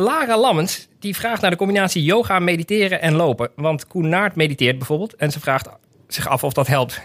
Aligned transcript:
Lara 0.00 0.38
Lammens 0.38 0.88
die 0.98 1.16
vraagt 1.16 1.40
naar 1.40 1.50
de 1.50 1.56
combinatie 1.56 2.02
yoga, 2.02 2.38
mediteren 2.38 3.00
en 3.00 3.14
lopen. 3.14 3.50
Want 3.54 3.86
Koen 3.86 4.08
Naert 4.08 4.34
mediteert 4.34 4.78
bijvoorbeeld 4.78 5.16
en 5.16 5.32
ze 5.32 5.40
vraagt 5.40 5.68
zich 6.08 6.28
af 6.28 6.44
of 6.44 6.52
dat 6.52 6.66
helpt. 6.66 7.00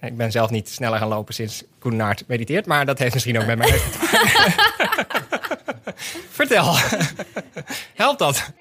Ik 0.00 0.16
ben 0.16 0.30
zelf 0.30 0.50
niet 0.50 0.68
sneller 0.68 0.98
gaan 0.98 1.08
lopen 1.08 1.34
sinds 1.34 1.64
Koen 1.78 1.96
Naert 1.96 2.24
mediteert, 2.26 2.66
maar 2.66 2.86
dat 2.86 2.98
heeft 2.98 3.14
misschien 3.14 3.38
ook 3.38 3.46
met 3.46 3.58
mij. 3.58 3.78
Vertel, 6.38 6.74
helpt 7.94 8.18
dat? 8.18 8.52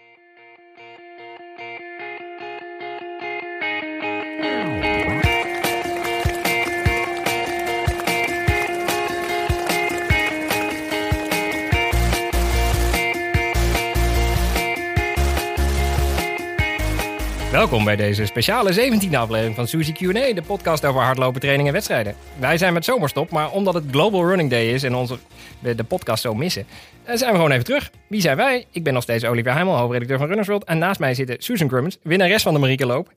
Welkom 17.51 17.83
bij 17.83 17.95
deze 17.95 18.25
speciale 18.25 18.73
17e 18.73 19.15
aflevering 19.15 19.55
van 19.55 19.67
Suzy 19.67 19.91
Q&A, 19.91 20.33
de 20.33 20.41
podcast 20.47 20.85
over 20.85 21.01
hardlopen, 21.01 21.41
training 21.41 21.67
en 21.67 21.73
wedstrijden. 21.73 22.15
Wij 22.39 22.57
zijn 22.57 22.73
met 22.73 22.85
zomerstop, 22.85 23.31
maar 23.31 23.51
omdat 23.51 23.73
het 23.73 23.83
Global 23.91 24.27
Running 24.27 24.49
Day 24.49 24.73
is 24.73 24.83
en 24.83 24.95
onze, 24.95 25.17
de, 25.59 25.75
de 25.75 25.83
podcast 25.83 26.21
zo 26.21 26.33
missen, 26.33 26.65
eh, 27.03 27.15
zijn 27.15 27.31
we 27.31 27.35
gewoon 27.35 27.51
even 27.51 27.65
terug. 27.65 27.91
Wie 28.07 28.21
zijn 28.21 28.37
wij? 28.37 28.65
Ik 28.71 28.83
ben 28.83 28.93
nog 28.93 29.03
steeds 29.03 29.25
Olivier 29.25 29.53
Heimel, 29.53 29.77
hoofdredacteur 29.77 30.17
van 30.17 30.27
Runners 30.27 30.47
World. 30.47 30.63
En 30.63 30.77
naast 30.77 30.99
mij 30.99 31.13
zitten 31.13 31.35
Susan 31.39 31.67
Crummins, 31.67 31.97
winnares 32.03 32.43
van 32.43 32.53
de 32.53 32.59
Marieke 32.59 32.85
Loop, 32.85 33.11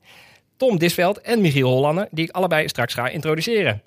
Tom 0.57 0.77
Disveld 0.77 1.21
en 1.21 1.41
Michiel 1.41 1.69
Hollander, 1.69 2.07
die 2.11 2.25
ik 2.25 2.31
allebei 2.31 2.67
straks 2.67 2.93
ga 2.93 3.07
introduceren. 3.07 3.81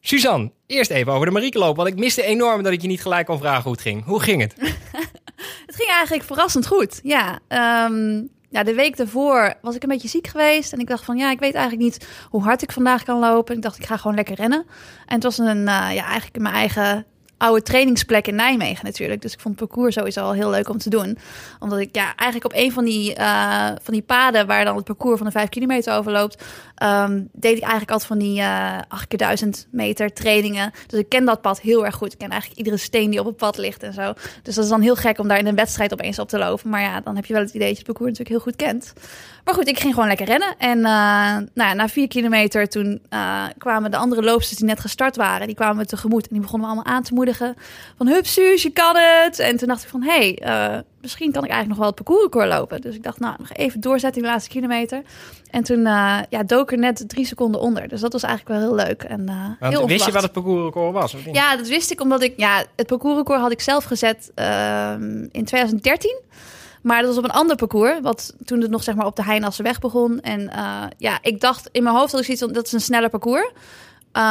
Suzanne, 0.00 0.50
eerst 0.66 0.90
even 0.90 1.12
over 1.12 1.26
de 1.26 1.32
Marieke 1.32 1.58
Loop, 1.58 1.76
want 1.76 1.88
ik 1.88 1.96
miste 1.96 2.22
enorm 2.22 2.62
dat 2.62 2.72
ik 2.72 2.82
je 2.82 2.88
niet 2.88 3.02
gelijk 3.02 3.26
kon 3.26 3.38
vragen 3.38 3.62
hoe 3.62 3.72
het 3.72 3.80
ging. 3.80 4.04
Hoe 4.04 4.20
ging 4.20 4.40
het? 4.42 4.54
het 5.66 5.76
ging 5.76 5.90
eigenlijk 5.90 6.24
verrassend 6.24 6.66
goed, 6.66 7.00
ja. 7.02 7.38
Um, 7.84 8.34
ja, 8.56 8.62
de 8.62 8.74
week 8.74 8.96
daarvoor 8.96 9.54
was 9.60 9.74
ik 9.74 9.82
een 9.82 9.88
beetje 9.88 10.08
ziek 10.08 10.26
geweest. 10.26 10.72
En 10.72 10.78
ik 10.78 10.86
dacht 10.86 11.04
van 11.04 11.16
ja, 11.16 11.30
ik 11.30 11.38
weet 11.38 11.54
eigenlijk 11.54 11.84
niet 11.84 12.08
hoe 12.30 12.42
hard 12.42 12.62
ik 12.62 12.72
vandaag 12.72 13.02
kan 13.02 13.18
lopen. 13.18 13.56
Ik 13.56 13.62
dacht, 13.62 13.78
ik 13.78 13.86
ga 13.86 13.96
gewoon 13.96 14.16
lekker 14.16 14.34
rennen. 14.34 14.66
En 15.06 15.14
het 15.14 15.22
was 15.22 15.38
een, 15.38 15.58
uh, 15.58 15.64
ja, 15.94 16.04
eigenlijk 16.04 16.38
mijn 16.38 16.54
eigen 16.54 17.06
oude 17.38 17.62
trainingsplek 17.62 18.26
in 18.26 18.34
Nijmegen 18.34 18.84
natuurlijk. 18.84 19.22
Dus 19.22 19.32
ik 19.32 19.40
vond 19.40 19.60
het 19.60 19.68
parcours 19.68 19.94
sowieso 19.94 20.20
al 20.20 20.32
heel 20.32 20.50
leuk 20.50 20.68
om 20.68 20.78
te 20.78 20.90
doen. 20.90 21.18
Omdat 21.58 21.78
ik 21.78 21.94
ja, 21.94 22.14
eigenlijk 22.14 22.54
op 22.54 22.60
een 22.60 22.72
van 22.72 22.84
die, 22.84 23.18
uh, 23.18 23.66
van 23.82 23.94
die 23.94 24.02
paden 24.02 24.46
waar 24.46 24.64
dan 24.64 24.76
het 24.76 24.84
parcours 24.84 25.16
van 25.16 25.26
de 25.26 25.32
5 25.32 25.48
kilometer 25.48 25.94
overloopt, 25.94 26.44
um, 26.82 27.28
deed 27.32 27.56
ik 27.56 27.62
eigenlijk 27.62 27.90
altijd 27.90 28.08
van 28.08 28.18
die 28.18 28.40
uh, 28.40 28.78
8 28.88 29.06
keer 29.06 29.18
1000 29.18 29.66
meter 29.70 30.12
trainingen. 30.12 30.72
Dus 30.86 30.98
ik 30.98 31.08
ken 31.08 31.24
dat 31.24 31.40
pad 31.40 31.60
heel 31.60 31.84
erg 31.84 31.94
goed. 31.94 32.12
Ik 32.12 32.18
ken 32.18 32.30
eigenlijk 32.30 32.58
iedere 32.60 32.76
steen 32.76 33.10
die 33.10 33.20
op 33.20 33.26
het 33.26 33.36
pad 33.36 33.56
ligt 33.58 33.82
en 33.82 33.92
zo. 33.92 34.12
Dus 34.42 34.54
dat 34.54 34.64
is 34.64 34.70
dan 34.70 34.80
heel 34.80 34.96
gek 34.96 35.18
om 35.18 35.28
daar 35.28 35.38
in 35.38 35.46
een 35.46 35.54
wedstrijd 35.54 35.92
opeens 35.92 36.18
op 36.18 36.28
te 36.28 36.38
lopen. 36.38 36.70
Maar 36.70 36.80
ja, 36.80 37.00
dan 37.00 37.16
heb 37.16 37.24
je 37.24 37.32
wel 37.32 37.42
het 37.42 37.54
idee 37.54 37.68
dat 37.68 37.76
je 37.76 37.84
het 37.84 37.86
parcours 37.86 38.18
natuurlijk 38.18 38.44
heel 38.44 38.52
goed 38.52 38.56
kent. 38.56 38.92
Maar 39.44 39.54
goed, 39.54 39.68
ik 39.68 39.78
ging 39.78 39.94
gewoon 39.94 40.08
lekker 40.08 40.26
rennen. 40.26 40.54
En 40.58 40.78
uh, 40.78 40.84
nou 40.84 41.46
ja, 41.54 41.72
na 41.72 41.88
vier 41.88 42.08
kilometer 42.08 42.68
toen 42.68 43.00
kwamen 43.58 43.90
de 43.90 43.96
andere 43.96 44.22
loopsters 44.22 44.58
die 44.58 44.66
net 44.66 44.80
gestart 44.80 45.16
waren, 45.16 45.46
die 45.46 45.56
kwamen 45.56 45.76
me 45.76 45.86
tegemoet. 45.86 46.22
En 46.22 46.32
die 46.32 46.40
begonnen 46.40 46.68
me 46.68 46.74
allemaal 46.74 46.94
aan 46.94 47.02
te 47.02 47.14
moedigen. 47.14 47.25
Van 47.96 48.06
hup 48.06 48.26
Suus, 48.26 48.62
je 48.62 48.70
kan 48.70 48.96
het. 48.96 49.38
En 49.38 49.56
toen 49.56 49.68
dacht 49.68 49.82
ik 49.82 49.88
van, 49.88 50.02
hé, 50.02 50.36
hey, 50.38 50.74
uh, 50.74 50.78
misschien 51.00 51.32
kan 51.32 51.44
ik 51.44 51.50
eigenlijk 51.50 51.68
nog 51.68 51.78
wel 51.78 51.86
het 51.86 52.04
parcoursrecord 52.04 52.48
lopen. 52.48 52.80
Dus 52.80 52.94
ik 52.94 53.02
dacht, 53.02 53.20
nou, 53.20 53.34
nog 53.38 53.52
even 53.52 53.80
doorzetten 53.80 54.20
in 54.20 54.26
de 54.26 54.32
laatste 54.32 54.50
kilometer. 54.50 55.02
En 55.50 55.62
toen 55.62 55.80
ja, 56.30 56.42
dook 56.46 56.72
er 56.72 56.78
net 56.78 57.04
drie 57.08 57.26
seconden 57.26 57.60
onder. 57.60 57.88
Dus 57.88 58.00
dat 58.00 58.12
was 58.12 58.22
eigenlijk 58.22 58.58
wel 58.58 58.68
heel 58.68 58.86
leuk. 58.86 59.02
En, 59.02 59.26
Want, 59.60 59.72
heel 59.72 59.86
wist 59.86 60.06
je 60.06 60.12
wat 60.12 60.22
het 60.22 60.32
parcoursrecord 60.32 60.92
was? 60.92 61.14
Of 61.14 61.26
niet? 61.26 61.34
Ja, 61.34 61.56
dat 61.56 61.68
wist 61.68 61.90
ik 61.90 62.00
omdat 62.00 62.22
ik, 62.22 62.32
ja, 62.36 62.64
het 62.76 62.86
parcoursrecord 62.86 63.40
had 63.40 63.52
ik 63.52 63.60
zelf 63.60 63.84
gezet 63.84 64.30
ehm, 64.34 65.26
in 65.32 65.44
2013. 65.44 66.20
Maar 66.86 66.98
dat 66.98 67.06
was 67.08 67.18
op 67.18 67.24
een 67.24 67.30
ander 67.30 67.56
parcours, 67.56 68.00
wat 68.02 68.34
toen 68.44 68.60
het 68.60 68.70
nog 68.70 68.82
zeg 68.82 68.94
maar 68.94 69.06
op 69.06 69.16
de 69.16 69.24
Heinasse 69.24 69.74
begon. 69.80 70.20
En 70.20 70.40
uh, 70.40 70.82
ja, 70.98 71.18
ik 71.22 71.40
dacht 71.40 71.68
in 71.72 71.82
mijn 71.82 71.94
hoofd 71.94 72.10
dat 72.10 72.20
ik 72.20 72.26
zoiets 72.26 72.54
dat 72.54 72.66
is 72.66 72.72
een 72.72 72.80
sneller 72.80 73.10
parcours. 73.10 73.50
Uh, 74.16 74.22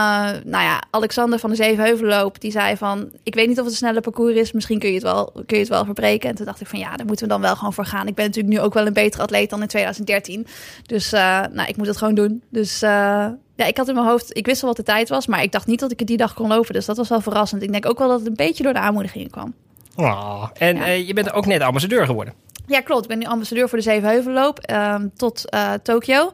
nou 0.44 0.63
ja, 0.63 0.81
Alexander 0.90 1.40
van 1.40 1.50
de 1.50 1.56
Zevenheuvelloop, 1.56 2.41
die 2.41 2.51
zei 2.51 2.78
van... 2.78 3.09
ik 3.23 3.35
weet 3.35 3.47
niet 3.47 3.57
of 3.57 3.63
het 3.63 3.72
een 3.72 3.78
sneller 3.78 4.01
parcours 4.01 4.35
is, 4.35 4.51
misschien 4.51 4.79
kun 4.79 4.90
je 4.90 4.96
het 4.96 5.03
wel, 5.03 5.31
kun 5.34 5.57
je 5.57 5.57
het 5.57 5.68
wel 5.68 5.85
verbreken. 5.85 6.29
En 6.29 6.35
toen 6.35 6.46
dacht 6.46 6.62
ik 6.62 6.68
van 6.68 6.79
ja, 6.79 6.96
daar 6.96 7.06
moeten 7.06 7.25
we 7.25 7.31
dan 7.31 7.41
wel 7.41 7.56
gewoon 7.56 7.73
voor 7.73 7.85
gaan. 7.85 8.07
Ik 8.07 8.16
ben 8.16 8.25
natuurlijk 8.25 8.53
nu 8.53 8.62
ook 8.62 8.73
wel 8.73 8.85
een 8.85 8.94
betere 8.94 9.23
atleet 9.23 9.50
dan 9.50 9.62
in 9.62 9.68
2013. 9.68 10.47
Dus 10.85 11.13
uh, 11.13 11.19
nou, 11.51 11.68
ik 11.68 11.78
moet 11.78 11.88
het 11.88 11.97
gewoon 11.97 12.16
doen. 12.16 12.44
Dus 12.50 12.79
ja, 12.79 13.66
ik 13.66 13.78
had 13.78 13.88
in 13.88 13.94
mijn 13.94 14.07
hoofd, 14.07 14.38
ik 14.38 14.46
wist 14.46 14.62
wel 14.62 14.69
wat 14.69 14.85
de 14.85 14.91
tijd 14.91 15.09
was... 15.09 15.28
maar 15.28 15.44
ik 15.44 15.51
dacht 15.51 15.68
niet 15.68 15.79
dat 15.79 15.91
ik 15.91 16.00
het 16.00 16.07
die 16.07 16.17
dag 16.17 16.34
kon 16.34 16.47
lopen. 16.47 16.73
Dus 16.73 16.85
dat 16.85 16.97
was 16.97 17.09
wel 17.09 17.22
verrassend. 17.22 17.62
Ik 17.62 17.72
denk 17.72 17.85
ook 17.85 18.00
wel 18.00 18.07
dat 18.07 18.19
het 18.19 18.28
een 18.28 18.35
beetje 18.35 18.63
door 18.63 18.73
de 18.73 18.79
aanmoediging 18.79 19.31
kwam. 19.31 19.53
Oh, 19.96 20.47
en 20.57 20.75
ja. 20.75 20.85
je 20.85 21.13
bent 21.13 21.34
ook 21.34 21.46
net 21.46 21.62
ambassadeur 21.62 22.06
geworden. 22.06 22.34
Ja, 22.67 22.81
klopt. 22.81 23.03
Ik 23.03 23.09
ben 23.09 23.17
nu 23.17 23.25
ambassadeur 23.25 23.69
voor 23.69 23.78
de 23.78 23.84
Zevenheuvelloop 23.84 24.72
um, 24.72 25.12
tot 25.16 25.46
Tokio. 25.84 26.31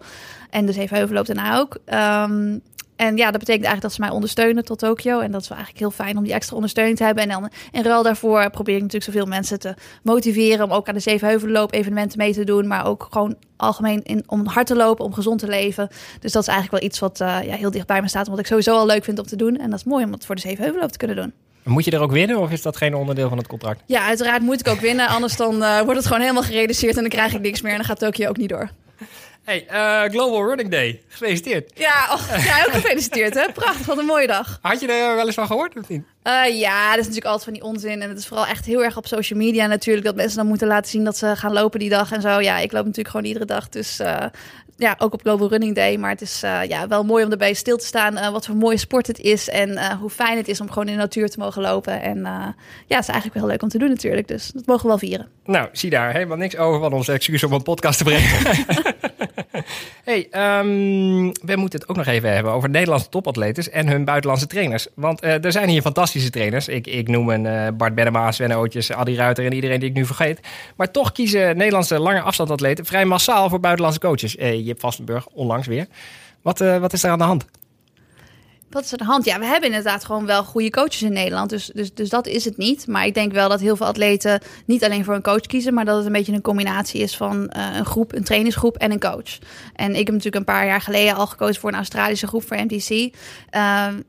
En 0.50 0.66
de 0.66 0.72
Zevenheuvelloop 0.72 1.26
daarna 1.26 1.60
ook. 1.60 1.78
Um, 2.30 2.62
en 3.02 3.18
ja, 3.18 3.32
dat 3.32 3.40
betekent 3.40 3.66
eigenlijk 3.66 3.82
dat 3.82 3.94
ze 3.94 4.02
mij 4.02 4.10
ondersteunen 4.10 4.66
tot 4.66 4.80
Tokio. 4.80 5.20
En 5.20 5.32
dat 5.32 5.42
is 5.42 5.48
wel 5.48 5.58
eigenlijk 5.58 5.88
heel 5.88 6.06
fijn 6.06 6.18
om 6.18 6.24
die 6.24 6.34
extra 6.34 6.56
ondersteuning 6.56 6.98
te 6.98 7.04
hebben. 7.04 7.24
En 7.24 7.30
dan 7.30 7.50
in 7.72 7.84
ruil 7.84 8.04
daarvoor 8.04 8.50
probeer 8.50 8.76
ik 8.76 8.82
natuurlijk 8.82 9.12
zoveel 9.12 9.26
mensen 9.26 9.60
te 9.60 9.74
motiveren... 10.04 10.66
om 10.66 10.72
ook 10.72 10.88
aan 10.88 10.94
de 10.94 11.00
Zevenheuvelloop 11.00 11.74
evenementen 11.74 12.18
mee 12.18 12.34
te 12.34 12.44
doen. 12.44 12.68
Maar 12.68 12.86
ook 12.86 13.08
gewoon 13.12 13.36
algemeen 13.58 14.04
in, 14.04 14.24
om 14.28 14.46
hard 14.46 14.68
te 14.68 14.76
lopen, 14.76 15.06
om 15.06 15.14
gezond 15.14 15.40
te 15.40 15.48
leven. 15.48 15.88
Dus 16.20 16.32
dat 16.32 16.42
is 16.42 16.48
eigenlijk 16.48 16.80
wel 16.82 16.90
iets 16.90 17.00
wat 17.00 17.20
uh, 17.22 17.38
ja, 17.44 17.56
heel 17.56 17.72
dicht 17.72 17.88
bij 17.88 18.02
me 18.02 18.08
staat. 18.08 18.26
Omdat 18.26 18.40
ik 18.40 18.48
sowieso 18.48 18.76
al 18.76 18.86
leuk 18.86 19.04
vind 19.04 19.20
om 19.20 19.26
te 19.26 19.36
doen. 19.36 19.58
En 19.58 19.70
dat 19.70 19.80
is 19.80 19.86
mooi 19.86 20.06
om 20.06 20.12
het 20.12 20.26
voor 20.26 20.36
de 20.36 20.42
Zevenheuvelloop 20.42 20.92
te 20.92 20.98
kunnen 20.98 21.16
doen. 21.16 21.34
Moet 21.64 21.86
je 21.86 21.92
er 21.92 22.02
ook 22.02 22.12
winnen 22.12 22.38
of 22.38 22.52
is 22.52 22.62
dat 22.62 22.78
geen 22.78 22.96
onderdeel 22.96 23.30
van 23.30 23.38
het 23.38 23.48
contract? 23.48 23.82
Ja, 23.86 24.06
uiteraard 24.06 24.42
moet 24.42 24.60
ik 24.60 24.68
ook 24.68 24.80
winnen. 24.80 25.08
Anders 25.08 25.36
dan 25.36 25.56
uh, 25.56 25.80
wordt 25.80 25.98
het 25.98 26.06
gewoon 26.06 26.22
helemaal 26.22 26.44
gereduceerd 26.44 26.96
en 26.96 27.02
dan 27.02 27.10
krijg 27.10 27.34
ik 27.34 27.42
niks 27.42 27.62
meer. 27.62 27.72
En 27.72 27.78
dan 27.78 27.86
gaat 27.86 28.00
Tokio 28.00 28.30
ook 28.30 28.38
niet 28.38 28.50
door. 28.50 28.70
Hey, 29.44 29.68
uh, 29.72 30.12
Global 30.12 30.46
Running 30.47 30.69
Day. 30.69 31.02
Gefeliciteerd. 31.07 31.72
Ja, 31.75 32.07
oh, 32.12 32.46
ja 32.46 32.66
ook 32.66 32.72
gefeliciteerd 32.72 33.34
hè. 33.34 33.52
Prachtig, 33.52 33.85
wat 33.85 33.97
een 33.97 34.06
mooie 34.06 34.28
dag. 34.28 34.59
Had 34.62 34.79
je 34.79 34.88
er 34.88 35.16
wel 35.16 35.25
eens 35.25 35.35
van 35.35 35.47
gehoord 35.47 35.78
of 35.78 35.88
niet? 35.88 36.03
Uh, 36.24 36.59
ja, 36.59 36.90
dat 36.90 37.00
is 37.00 37.06
natuurlijk 37.06 37.25
altijd 37.25 37.44
van 37.44 37.53
die 37.53 37.63
onzin. 37.63 38.02
En 38.02 38.09
het 38.09 38.18
is 38.18 38.28
vooral 38.28 38.46
echt 38.46 38.66
heel 38.66 38.84
erg 38.84 38.97
op 38.97 39.07
social 39.07 39.40
media 39.40 39.66
natuurlijk. 39.66 40.06
Dat 40.06 40.16
mensen 40.16 40.38
dan 40.38 40.47
moeten 40.47 40.68
laten 40.68 40.91
zien 40.91 41.03
dat 41.03 41.18
ze 41.18 41.35
gaan 41.35 41.53
lopen 41.53 41.79
die 41.79 41.90
dag 41.90 42.12
en 42.12 42.22
zo. 42.22 42.40
Ja, 42.40 42.57
ik 42.57 42.72
loop 42.72 42.85
natuurlijk 42.85 43.09
gewoon 43.09 43.25
iedere 43.25 43.46
dag. 43.46 43.69
Dus 43.69 44.00
uh, 44.00 44.25
ja, 44.81 44.96
ook 44.97 45.14
op 45.14 45.22
Global 45.22 45.50
Running 45.50 45.75
Day. 45.75 45.97
Maar 45.97 46.09
het 46.09 46.22
is 46.22 46.44
uh, 46.44 46.59
ja, 46.68 46.88
wel 46.88 47.03
mooi 47.03 47.25
om 47.25 47.31
erbij 47.31 47.53
stil 47.53 47.78
te 47.78 47.86
staan. 47.86 48.14
Uh, 48.14 48.30
wat 48.30 48.46
voor 48.46 48.56
mooie 48.56 48.78
sport 48.78 49.08
het 49.08 49.19
is. 49.19 49.50
En 49.50 49.69
uh, 49.69 49.88
hoe 49.88 50.09
fijn 50.09 50.38
het 50.38 50.47
is 50.47 50.62
om 50.62 50.68
gewoon 50.68 50.88
in 50.88 50.94
de 50.94 51.00
natuur 51.00 51.30
te 51.30 51.40
mogen 51.40 51.62
lopen. 51.62 52.02
En 52.02 52.18
ja, 52.88 52.96
het 52.97 53.00
is 53.00 53.08
eigenlijk 53.08 53.34
wel 53.34 53.44
heel 53.44 53.52
leuk 53.52 53.62
om 53.62 53.70
te 53.70 53.78
doen 53.78 53.90
natuurlijk. 53.90 54.28
Dus 54.28 54.52
dat 54.53 54.66
mogen 54.66 54.81
we 54.81 54.88
wel 54.88 54.97
vieren. 54.97 55.28
Nou, 55.46 55.70
zie 55.72 55.90
daar. 55.90 56.14
Helemaal 56.14 56.38
niks 56.38 56.58
over 56.58 56.80
van 56.80 56.94
onze 56.94 57.12
excuus 57.12 57.44
om 57.44 57.53
een 57.53 57.64
podcast 57.64 57.97
te 57.97 58.03
brengen. 58.03 58.30
hey, 60.09 60.28
um, 60.59 61.31
we 61.31 61.56
moeten 61.56 61.80
het 61.80 61.90
ook 61.90 61.96
nog 61.96 62.06
even 62.06 62.34
hebben 62.34 62.52
over 62.52 62.70
Nederlandse 62.70 63.09
topatletes 63.09 63.70
en 63.70 63.88
hun 63.88 64.06
buitenlandse 64.06 64.47
trainers. 64.47 64.88
Want 64.96 65.24
er 65.24 65.52
zijn 65.52 65.70
hier 65.70 65.81
fantastische 65.81 66.30
trainers. 66.30 66.68
Ik, 66.68 66.88
ik 66.88 67.08
noem 67.08 67.30
een 67.30 67.78
Bart 67.78 67.96
Bennema, 67.96 68.31
Sven 68.31 68.52
Ootjes, 68.52 68.91
Adi 68.91 69.16
Ruiter 69.16 69.46
en 69.46 69.53
iedereen 69.53 69.80
die 69.80 69.90
ik 69.90 69.96
nu 69.96 70.06
vergeet. 70.06 70.40
Maar 70.75 70.91
toch 70.91 71.12
kiezen 71.12 71.58
Nederlandse 71.58 72.00
lange 72.00 72.22
afstandatleten 72.22 72.86
vrij 72.86 73.06
massaal 73.06 73.50
voor 73.50 73.59
buitenlandse 73.59 74.00
coaches. 74.00 74.36
Jip 74.72 74.80
Vastenburg 74.80 75.28
onlangs 75.28 75.68
weer. 75.68 75.88
Wat, 76.42 76.62
uh, 76.62 76.78
wat 76.78 76.94
is 76.94 77.04
er 77.04 77.12
aan 77.12 77.18
de 77.18 77.24
hand? 77.24 77.46
Wat 78.70 78.84
is 78.84 78.92
er 78.92 79.00
aan 79.00 79.06
de 79.06 79.12
hand? 79.12 79.26
Ja, 79.26 79.40
we 79.40 79.46
hebben 79.46 79.70
inderdaad 79.70 80.06
gewoon 80.06 80.26
wel 80.26 80.44
goede 80.44 80.70
coaches 80.70 81.02
in 81.02 81.14
Nederland. 81.14 81.50
Dus, 81.50 81.72
dus, 81.74 81.94
dus 81.94 82.09
dat 82.09 82.28
is 82.28 82.46
het 82.46 82.58
niet. 82.58 82.88
Maar 82.88 83.06
ik 83.06 83.14
denk 83.14 83.32
wel 83.32 83.50
dat 83.50 83.59
heel 83.59 83.76
veel 83.76 83.86
atleten 83.86 84.42
niet 84.66 84.84
alleen 84.84 85.04
voor 85.04 85.16
een 85.16 85.22
coach 85.22 85.42
kiezen, 85.42 85.74
maar 85.74 85.86
dat 85.86 85.98
het 85.98 86.06
een 86.06 86.12
beetje 86.12 86.34
een 86.34 86.42
combinatie 86.42 87.02
is 87.02 87.18
van 87.18 87.54
uh, 87.58 87.76
een 87.76 87.86
groep, 87.86 88.14
een 88.14 88.24
trainingsgroep 88.24 88.78
en 88.78 88.92
een 88.92 89.00
coach. 89.00 89.38
En 89.76 89.90
ik 89.90 90.06
heb 90.06 90.08
natuurlijk 90.08 90.36
een 90.36 90.54
paar 90.54 90.66
jaar 90.66 90.82
geleden 90.82 91.16
al 91.16 91.28
gekozen 91.28 91.62
voor 91.62 91.70
een 91.70 91.76
Australische 91.76 92.28
groep 92.28 92.48
voor 92.48 92.58
MTC. 92.58 92.90
Uh, 92.90 93.09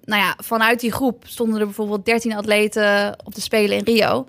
nou 0.05 0.23
ja, 0.23 0.37
vanuit 0.43 0.81
die 0.81 0.93
groep 0.93 1.25
stonden 1.27 1.61
er 1.61 1.67
bijvoorbeeld 1.67 2.05
13 2.05 2.37
atleten 2.37 3.17
op 3.25 3.35
de 3.35 3.41
Spelen 3.41 3.77
in 3.77 3.85
Rio 3.85 4.27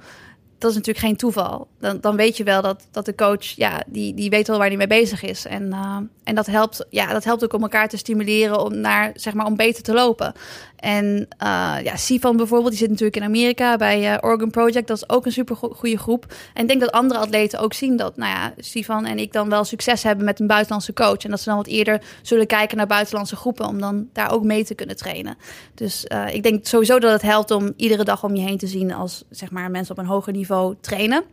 dat 0.64 0.72
is 0.72 0.78
natuurlijk 0.78 1.06
geen 1.06 1.16
toeval. 1.16 1.68
Dan, 1.84 1.98
dan 2.02 2.16
weet 2.16 2.38
je 2.38 2.44
wel 2.44 2.62
dat, 2.62 2.88
dat 2.92 3.06
de 3.06 3.16
coach, 3.16 3.46
ja, 3.46 3.84
die, 3.88 4.14
die 4.14 4.30
weet 4.30 4.48
wel 4.48 4.58
waar 4.58 4.68
hij 4.68 4.78
mee 4.78 4.88
bezig 4.88 5.24
is. 5.24 5.46
En, 5.46 5.64
uh, 5.64 5.98
en 6.24 6.36
dat, 6.36 6.46
helpt, 6.46 6.86
ja, 6.90 7.14
dat 7.14 7.24
helpt 7.24 7.44
ook 7.44 7.54
om 7.54 7.62
elkaar 7.62 7.90
te 7.90 7.98
stimuleren 7.98 8.60
om, 8.60 8.78
naar, 8.78 9.12
zeg 9.16 9.34
maar, 9.34 9.46
om 9.46 9.56
beter 9.56 9.84
te 9.84 9.94
lopen. 9.94 10.34
En 10.76 11.06
uh, 11.44 11.76
ja, 11.84 11.96
Sivan 11.96 12.38
bijvoorbeeld, 12.38 12.70
die 12.70 12.80
zit 12.80 12.90
natuurlijk 12.90 13.16
in 13.16 13.24
Amerika 13.24 13.78
bij 13.78 14.14
uh, 14.14 14.18
Oregon 14.22 14.50
Project. 14.50 14.88
Dat 14.88 14.98
is 14.98 15.10
ook 15.10 15.26
een 15.26 15.32
super 15.32 15.56
goede 15.56 15.98
groep. 15.98 16.34
En 16.54 16.62
ik 16.62 16.68
denk 16.68 16.80
dat 16.80 16.92
andere 16.92 17.20
atleten 17.20 17.60
ook 17.60 17.74
zien 17.74 17.98
dat, 17.98 18.18
nou 18.18 18.32
ja, 18.32 18.54
Sivan 18.58 19.06
en 19.06 19.20
ik 19.20 19.34
dan 19.34 19.50
wel 19.50 19.64
succes 19.64 20.04
hebben 20.04 20.26
met 20.26 20.40
een 20.40 20.48
buitenlandse 20.48 20.94
coach. 20.94 21.24
En 21.24 21.30
dat 21.30 21.40
ze 21.40 21.50
dan 21.50 21.58
wat 21.58 21.68
eerder 21.68 22.02
zullen 22.22 22.48
kijken 22.48 22.78
naar 22.78 22.88
buitenlandse 22.88 23.36
groepen 23.36 23.68
om 23.68 23.80
dan 23.80 24.08
daar 24.14 24.32
ook 24.32 24.44
mee 24.44 24.66
te 24.66 24.76
kunnen 24.76 24.96
trainen. 24.96 25.38
Dus 25.74 26.06
ik 26.32 26.44
denk 26.44 26.66
sowieso 26.66 27.00
dat 27.00 27.12
het 27.12 27.22
helpt 27.22 27.52
om 27.52 27.74
iedere 27.76 28.04
dag 28.04 28.24
om 28.24 28.36
je 28.36 28.42
heen 28.42 28.58
te 28.58 28.68
zien 28.68 28.94
als, 28.94 29.24
zeg 29.30 29.52
maar, 29.52 29.72
mensen 29.72 29.96
op 29.96 30.02
een 30.04 30.10
hoger 30.10 30.34
niveau 30.34 30.76
trainen. 30.82 31.24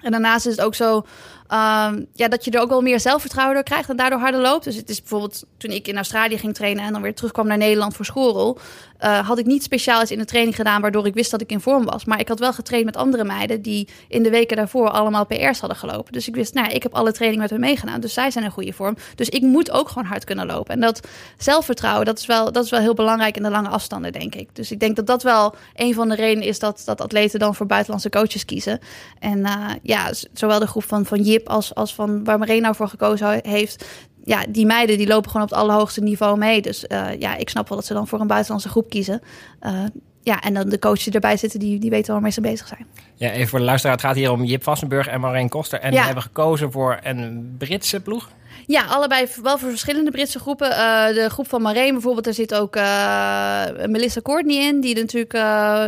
En 0.00 0.10
daarnaast 0.10 0.46
is 0.46 0.56
het 0.56 0.64
ook 0.64 0.74
zo, 0.74 1.04
ehm, 1.48 2.04
ja, 2.12 2.28
dat 2.28 2.44
je 2.44 2.50
er 2.50 2.60
ook 2.60 2.68
wel 2.68 2.80
meer 2.80 3.00
zelfvertrouwen 3.00 3.54
door 3.54 3.64
krijgt 3.64 3.88
en 3.88 3.96
daardoor 3.96 4.18
harder 4.18 4.40
loopt. 4.40 4.64
Dus 4.64 4.76
het 4.76 4.88
is 4.88 5.00
bijvoorbeeld 5.00 5.44
toen 5.56 5.70
ik 5.70 5.88
in 5.88 5.96
Australië 5.96 6.38
ging 6.38 6.54
trainen 6.54 6.84
en 6.84 6.92
dan 6.92 7.02
weer 7.02 7.14
terugkwam 7.14 7.46
naar 7.46 7.58
Nederland 7.58 7.96
voor 7.96 8.04
schoolrol, 8.04 8.58
uh, 9.04 9.28
had 9.28 9.38
ik 9.38 9.46
niet 9.46 9.62
speciaal 9.62 10.02
iets 10.02 10.10
in 10.10 10.18
de 10.18 10.24
training 10.24 10.56
gedaan 10.56 10.80
waardoor 10.80 11.06
ik 11.06 11.14
wist 11.14 11.30
dat 11.30 11.40
ik 11.40 11.50
in 11.50 11.60
vorm 11.60 11.84
was. 11.84 12.04
Maar 12.04 12.20
ik 12.20 12.28
had 12.28 12.38
wel 12.38 12.52
getraind 12.52 12.84
met 12.84 12.96
andere 12.96 13.24
meiden 13.24 13.62
die 13.62 13.88
in 14.08 14.22
de 14.22 14.30
weken 14.30 14.56
daarvoor 14.56 14.90
allemaal 14.90 15.26
PR's 15.26 15.60
hadden 15.60 15.78
gelopen. 15.78 16.12
Dus 16.12 16.28
ik 16.28 16.34
wist, 16.34 16.54
nou, 16.54 16.68
ik 16.68 16.82
heb 16.82 16.94
alle 16.94 17.12
training 17.12 17.42
met 17.42 17.50
hen 17.50 17.60
meegedaan. 17.60 18.00
Dus 18.00 18.12
zij 18.12 18.30
zijn 18.30 18.44
in 18.44 18.50
goede 18.50 18.72
vorm. 18.72 18.96
Dus 19.14 19.28
ik 19.28 19.42
moet 19.42 19.70
ook 19.70 19.88
gewoon 19.88 20.04
hard 20.04 20.24
kunnen 20.24 20.46
lopen. 20.46 20.74
En 20.74 20.80
dat 20.80 21.08
zelfvertrouwen, 21.36 22.06
dat 22.06 22.18
is 22.18 22.26
wel, 22.26 22.52
dat 22.52 22.64
is 22.64 22.70
wel 22.70 22.80
heel 22.80 22.94
belangrijk 22.94 23.36
in 23.36 23.42
de 23.42 23.50
lange 23.50 23.68
afstanden, 23.68 24.12
denk 24.12 24.34
ik. 24.34 24.48
Dus 24.52 24.70
ik 24.70 24.80
denk 24.80 24.96
dat 24.96 25.06
dat 25.06 25.22
wel 25.22 25.54
een 25.74 25.94
van 25.94 26.08
de 26.08 26.14
redenen 26.14 26.48
is 26.48 26.58
dat, 26.58 26.82
dat 26.84 27.00
atleten 27.00 27.38
dan 27.38 27.54
voor 27.54 27.66
buitenlandse 27.66 28.10
coaches 28.10 28.44
kiezen. 28.44 28.80
En 29.18 29.38
uh, 29.38 29.70
ja, 29.82 30.10
zowel 30.32 30.58
de 30.58 30.66
groep 30.66 30.84
van, 30.84 31.04
van 31.04 31.22
Als, 31.46 31.74
als 31.74 31.94
van 31.94 32.24
waar 32.24 32.38
Marina 32.38 32.60
nou 32.60 32.74
voor 32.74 32.88
gekozen 32.88 33.40
heeft, 33.42 33.84
ja, 34.24 34.44
die 34.48 34.66
meiden 34.66 34.98
die 34.98 35.06
lopen 35.06 35.30
gewoon 35.30 35.46
op 35.46 35.52
het 35.52 35.58
allerhoogste 35.58 36.00
niveau 36.00 36.38
mee. 36.38 36.62
Dus 36.62 36.84
uh, 36.88 37.06
ja, 37.18 37.36
ik 37.36 37.48
snap 37.48 37.68
wel 37.68 37.78
dat 37.78 37.86
ze 37.86 37.94
dan 37.94 38.06
voor 38.06 38.20
een 38.20 38.26
buitenlandse 38.26 38.68
groep 38.68 38.90
kiezen. 38.90 39.22
Uh, 39.62 39.84
ja, 40.22 40.40
en 40.40 40.54
dan 40.54 40.68
de 40.68 40.78
coaches 40.78 41.04
die 41.04 41.12
erbij 41.12 41.36
zitten, 41.36 41.60
die, 41.60 41.78
die 41.78 41.90
weten 41.90 42.12
waarmee 42.12 42.30
ze 42.30 42.40
bezig 42.40 42.66
zijn. 42.66 42.86
Ja, 43.14 43.30
even 43.30 43.48
voor 43.48 43.58
de 43.58 43.64
luisteraar. 43.64 43.96
Het 43.96 44.04
gaat 44.04 44.16
hier 44.16 44.30
om 44.30 44.44
Jip 44.44 44.62
Vassenburg 44.62 45.06
en 45.06 45.20
Marijn 45.20 45.48
Koster. 45.48 45.80
En 45.80 45.90
ja. 45.90 45.96
die 45.96 46.04
hebben 46.04 46.22
gekozen 46.22 46.72
voor 46.72 46.98
een 47.02 47.54
Britse 47.58 48.00
ploeg. 48.00 48.28
Ja, 48.66 48.84
allebei 48.84 49.26
wel 49.42 49.58
voor 49.58 49.68
verschillende 49.70 50.10
Britse 50.10 50.38
groepen. 50.38 50.70
Uh, 50.70 51.06
de 51.06 51.26
groep 51.30 51.48
van 51.48 51.62
Marijn 51.62 51.92
bijvoorbeeld, 51.92 52.24
daar 52.24 52.34
zit 52.34 52.54
ook 52.54 52.76
uh, 52.76 53.86
Melissa 53.86 54.20
Courtney 54.20 54.66
in. 54.66 54.80
Die 54.80 54.94
natuurlijk 54.94 55.34
uh, 55.34 55.40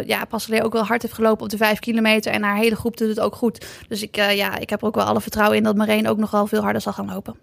ja, 0.06 0.24
pas 0.24 0.48
alleen 0.48 0.62
ook 0.62 0.72
wel 0.72 0.84
hard 0.84 1.02
heeft 1.02 1.14
gelopen 1.14 1.44
op 1.44 1.50
de 1.50 1.56
vijf 1.56 1.78
kilometer. 1.78 2.32
En 2.32 2.42
haar 2.42 2.56
hele 2.56 2.76
groep 2.76 2.96
doet 2.96 3.08
het 3.08 3.20
ook 3.20 3.34
goed. 3.34 3.66
Dus 3.88 4.02
ik, 4.02 4.16
ja, 4.16 4.58
ik 4.58 4.70
heb 4.70 4.80
er 4.80 4.86
ook 4.86 4.94
wel 4.94 5.04
alle 5.04 5.20
vertrouwen 5.20 5.56
in 5.56 5.62
dat 5.62 5.76
Marijn 5.76 6.08
ook 6.08 6.18
nog 6.18 6.30
wel 6.30 6.46
veel 6.46 6.62
harder 6.62 6.82
zal 6.82 6.92
gaan 6.92 7.12
lopen. 7.12 7.36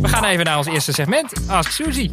We 0.00 0.08
gaan 0.08 0.24
even 0.24 0.44
naar 0.44 0.56
ons 0.56 0.66
eerste 0.66 0.92
segment. 0.92 1.32
Ask 1.48 1.70
Suzy. 1.70 2.10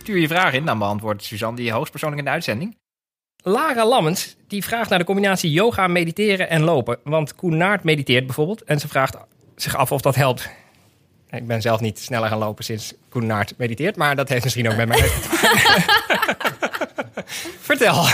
Stuur 0.00 0.18
je 0.18 0.28
vraag 0.28 0.52
in, 0.52 0.64
dan 0.64 0.78
beantwoordt 0.78 1.24
Suzanne 1.24 1.56
die 1.56 1.72
hoogstpersoonlijk 1.72 2.20
in 2.20 2.26
de 2.26 2.34
uitzending. 2.34 2.76
Lara 3.42 3.86
Lammens 3.86 4.36
die 4.48 4.64
vraagt 4.64 4.90
naar 4.90 4.98
de 4.98 5.04
combinatie 5.04 5.50
yoga, 5.50 5.86
mediteren 5.86 6.48
en 6.48 6.62
lopen. 6.62 6.98
Want 7.04 7.34
Koen 7.34 7.56
Naert 7.56 7.84
mediteert 7.84 8.26
bijvoorbeeld 8.26 8.64
en 8.64 8.80
ze 8.80 8.88
vraagt 8.88 9.16
zich 9.56 9.76
af 9.76 9.92
of 9.92 10.00
dat 10.00 10.14
helpt. 10.14 10.50
Ik 11.36 11.46
ben 11.46 11.60
zelf 11.60 11.80
niet 11.80 11.98
sneller 11.98 12.28
gaan 12.28 12.38
lopen 12.38 12.64
sinds 12.64 12.94
Koen 13.08 13.26
Naert 13.26 13.54
mediteert, 13.56 13.96
maar 13.96 14.16
dat 14.16 14.28
heeft 14.28 14.44
misschien 14.44 14.70
ook 14.70 14.76
met 14.76 14.88
mij. 14.88 14.98
Vertel. 17.68 18.04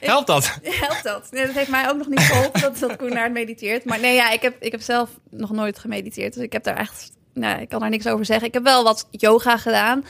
Helpt 0.00 0.26
dat? 0.26 0.58
Helpt 0.62 1.02
dat? 1.02 1.28
Nee, 1.30 1.46
dat 1.46 1.54
heeft 1.54 1.70
mij 1.70 1.88
ook 1.88 1.96
nog 1.96 2.08
niet 2.08 2.20
geholpen 2.20 2.60
dat, 2.60 2.78
dat 2.78 2.96
Koen 2.96 3.12
Naert 3.12 3.32
mediteert. 3.32 3.84
Maar 3.84 4.00
nee, 4.00 4.14
ja, 4.14 4.30
ik 4.30 4.42
heb, 4.42 4.62
ik 4.62 4.72
heb 4.72 4.80
zelf 4.80 5.10
nog 5.30 5.50
nooit 5.50 5.78
gemediteerd. 5.78 6.34
Dus 6.34 6.42
ik 6.42 6.52
heb 6.52 6.64
daar 6.64 6.76
echt 6.76 7.12
nee, 7.34 7.60
ik 7.60 7.68
kan 7.68 7.82
er 7.82 7.90
niks 7.90 8.06
over 8.06 8.24
zeggen. 8.24 8.46
Ik 8.46 8.54
heb 8.54 8.62
wel 8.62 8.84
wat 8.84 9.06
yoga 9.10 9.56
gedaan. 9.56 9.98
Uh, 9.98 10.02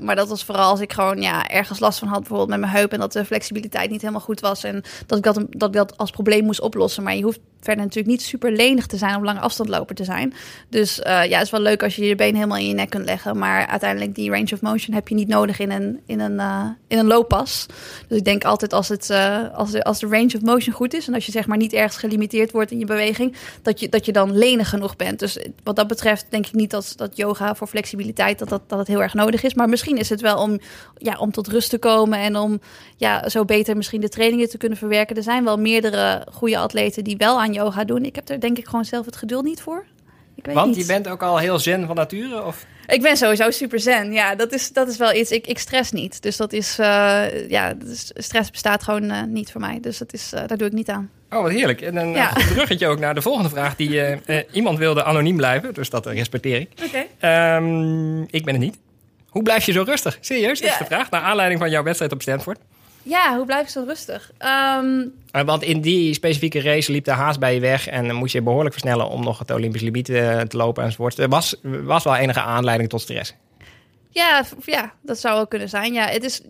maar 0.00 0.16
dat 0.16 0.28
was 0.28 0.44
vooral 0.44 0.70
als 0.70 0.80
ik 0.80 0.92
gewoon 0.92 1.20
ja, 1.20 1.48
ergens 1.48 1.78
last 1.78 1.98
van 1.98 2.08
had, 2.08 2.18
bijvoorbeeld 2.18 2.48
met 2.48 2.60
mijn 2.60 2.72
heup. 2.72 2.92
En 2.92 2.98
dat 2.98 3.12
de 3.12 3.24
flexibiliteit 3.24 3.90
niet 3.90 4.00
helemaal 4.00 4.20
goed 4.20 4.40
was. 4.40 4.64
En 4.64 4.82
dat 5.06 5.18
ik 5.18 5.24
dat, 5.24 5.34
dat, 5.50 5.68
ik 5.68 5.74
dat 5.74 5.96
als 5.96 6.10
probleem 6.10 6.44
moest 6.44 6.60
oplossen. 6.60 7.02
Maar 7.02 7.16
je 7.16 7.22
hoeft 7.22 7.40
verder 7.66 7.84
natuurlijk 7.84 8.14
niet 8.14 8.22
super 8.22 8.52
lenig 8.52 8.86
te 8.86 8.96
zijn 8.96 9.16
om 9.16 9.24
lange 9.24 9.40
afstandloper 9.40 9.94
te 9.94 10.04
zijn. 10.04 10.34
Dus 10.68 10.98
uh, 10.98 11.04
ja, 11.04 11.36
het 11.36 11.44
is 11.44 11.50
wel 11.50 11.60
leuk 11.60 11.82
als 11.82 11.96
je 11.96 12.06
je 12.06 12.14
been 12.14 12.34
helemaal 12.34 12.58
in 12.58 12.68
je 12.68 12.74
nek 12.74 12.90
kunt 12.90 13.04
leggen. 13.04 13.38
Maar 13.38 13.66
uiteindelijk 13.66 14.14
die 14.14 14.30
range 14.30 14.52
of 14.52 14.60
motion 14.60 14.94
heb 14.94 15.08
je 15.08 15.14
niet 15.14 15.28
nodig 15.28 15.58
in 15.58 15.70
een, 15.70 16.00
in 16.06 16.20
een, 16.20 16.32
uh, 16.32 16.64
in 16.88 16.98
een 16.98 17.06
looppas. 17.06 17.66
Dus 18.08 18.18
ik 18.18 18.24
denk 18.24 18.44
altijd 18.44 18.72
als, 18.72 18.88
het, 18.88 19.10
uh, 19.10 19.54
als, 19.54 19.70
de, 19.70 19.84
als 19.84 19.98
de 19.98 20.06
range 20.06 20.32
of 20.36 20.42
motion 20.42 20.74
goed 20.74 20.94
is... 20.94 21.08
en 21.08 21.14
als 21.14 21.26
je 21.26 21.32
zeg 21.32 21.46
maar 21.46 21.56
niet 21.56 21.72
ergens 21.72 21.96
gelimiteerd 21.96 22.52
wordt 22.52 22.70
in 22.70 22.78
je 22.78 22.84
beweging... 22.84 23.36
dat 23.62 23.80
je, 23.80 23.88
dat 23.88 24.06
je 24.06 24.12
dan 24.12 24.38
lenig 24.38 24.68
genoeg 24.68 24.96
bent. 24.96 25.18
Dus 25.18 25.38
wat 25.64 25.76
dat 25.76 25.86
betreft 25.86 26.26
denk 26.28 26.46
ik 26.46 26.52
niet 26.52 26.70
dat, 26.70 26.92
dat 26.96 27.16
yoga 27.16 27.54
voor 27.54 27.66
flexibiliteit... 27.66 28.38
Dat, 28.38 28.48
dat, 28.48 28.62
dat 28.66 28.78
het 28.78 28.88
heel 28.88 29.02
erg 29.02 29.14
nodig 29.14 29.42
is. 29.42 29.54
Maar 29.54 29.68
misschien 29.68 29.96
is 29.96 30.08
het 30.08 30.20
wel 30.20 30.38
om, 30.38 30.58
ja, 30.98 31.16
om 31.18 31.30
tot 31.30 31.48
rust 31.48 31.70
te 31.70 31.78
komen... 31.78 32.18
en 32.18 32.36
om 32.36 32.60
ja, 32.96 33.28
zo 33.28 33.44
beter 33.44 33.76
misschien 33.76 34.00
de 34.00 34.08
trainingen 34.08 34.48
te 34.48 34.58
kunnen 34.58 34.78
verwerken. 34.78 35.16
Er 35.16 35.22
zijn 35.22 35.44
wel 35.44 35.56
meerdere 35.56 36.26
goede 36.32 36.58
atleten 36.58 37.04
die 37.04 37.16
wel 37.16 37.40
aan 37.40 37.52
yoga 37.56 37.84
doen. 37.84 38.04
Ik 38.04 38.14
heb 38.14 38.28
er 38.28 38.40
denk 38.40 38.58
ik 38.58 38.66
gewoon 38.66 38.84
zelf 38.84 39.06
het 39.06 39.16
geduld 39.16 39.44
niet 39.44 39.60
voor. 39.60 39.84
Ik 40.34 40.46
weet 40.46 40.54
Want 40.54 40.66
niet. 40.66 40.76
je 40.76 40.86
bent 40.86 41.08
ook 41.08 41.22
al 41.22 41.38
heel 41.38 41.58
zen 41.58 41.86
van 41.86 41.96
nature? 41.96 42.44
Of? 42.44 42.66
Ik 42.86 43.02
ben 43.02 43.16
sowieso 43.16 43.50
super 43.50 43.80
zen. 43.80 44.12
Ja, 44.12 44.34
dat 44.34 44.52
is, 44.52 44.72
dat 44.72 44.88
is 44.88 44.96
wel 44.96 45.14
iets. 45.14 45.30
Ik, 45.30 45.46
ik 45.46 45.58
stress 45.58 45.92
niet. 45.92 46.22
Dus 46.22 46.36
dat 46.36 46.52
is. 46.52 46.78
Uh, 46.78 47.48
ja, 47.48 47.74
stress 48.14 48.50
bestaat 48.50 48.82
gewoon 48.82 49.04
uh, 49.04 49.22
niet 49.22 49.52
voor 49.52 49.60
mij. 49.60 49.78
Dus 49.80 49.98
dat 49.98 50.12
is, 50.12 50.32
uh, 50.34 50.40
daar 50.46 50.56
doe 50.56 50.66
ik 50.66 50.72
niet 50.72 50.88
aan. 50.88 51.10
Oh, 51.30 51.42
wat 51.42 51.50
heerlijk. 51.50 51.80
En 51.80 51.96
een 51.96 52.10
ja. 52.10 52.32
bruggetje 52.54 52.86
ook 52.86 52.98
naar 52.98 53.14
de 53.14 53.22
volgende 53.22 53.48
vraag. 53.48 53.76
Die 53.76 54.20
iemand 54.52 54.78
wilde 54.78 55.04
anoniem 55.04 55.36
blijven. 55.36 55.74
Dus 55.74 55.90
dat 55.90 56.06
respecteer 56.06 56.60
ik. 56.60 56.70
Oké. 56.84 57.04
Okay. 57.18 57.56
Um, 57.56 58.26
ik 58.30 58.44
ben 58.44 58.54
het 58.54 58.62
niet. 58.62 58.78
Hoe 59.28 59.42
blijf 59.42 59.66
je 59.66 59.72
zo 59.72 59.82
rustig? 59.82 60.18
Serieus, 60.20 60.60
dat 60.60 60.70
is 60.70 60.78
de 60.78 60.84
vraag. 60.84 61.10
Naar 61.10 61.20
aanleiding 61.20 61.60
van 61.60 61.70
jouw 61.70 61.82
wedstrijd 61.82 62.12
op 62.12 62.22
Stanford. 62.22 62.58
Ja, 63.08 63.36
hoe 63.36 63.46
blijf 63.46 63.64
je 63.64 63.70
zo 63.70 63.84
rustig? 63.86 64.32
Um... 64.78 65.12
Want 65.44 65.62
in 65.62 65.80
die 65.80 66.14
specifieke 66.14 66.60
race 66.60 66.92
liep 66.92 67.04
de 67.04 67.10
haast 67.10 67.38
bij 67.38 67.54
je 67.54 67.60
weg 67.60 67.86
en 67.86 68.14
moest 68.14 68.32
je 68.32 68.42
behoorlijk 68.42 68.72
versnellen 68.72 69.08
om 69.08 69.24
nog 69.24 69.38
het 69.38 69.50
Olympisch 69.50 69.80
limiet 69.80 70.08
eh, 70.08 70.40
te 70.40 70.56
lopen 70.56 70.84
enzovoort. 70.84 71.18
Er 71.18 71.28
was, 71.28 71.56
was 71.62 72.04
wel 72.04 72.16
enige 72.16 72.40
aanleiding 72.40 72.88
tot 72.88 73.00
stress. 73.00 73.34
Ja, 74.10 74.44
ja, 74.64 74.92
dat 75.02 75.18
zou 75.18 75.34
wel 75.34 75.46
kunnen 75.46 75.68
zijn. 75.68 75.92
Ja, 75.92 76.06
het 76.06 76.24
is, 76.24 76.40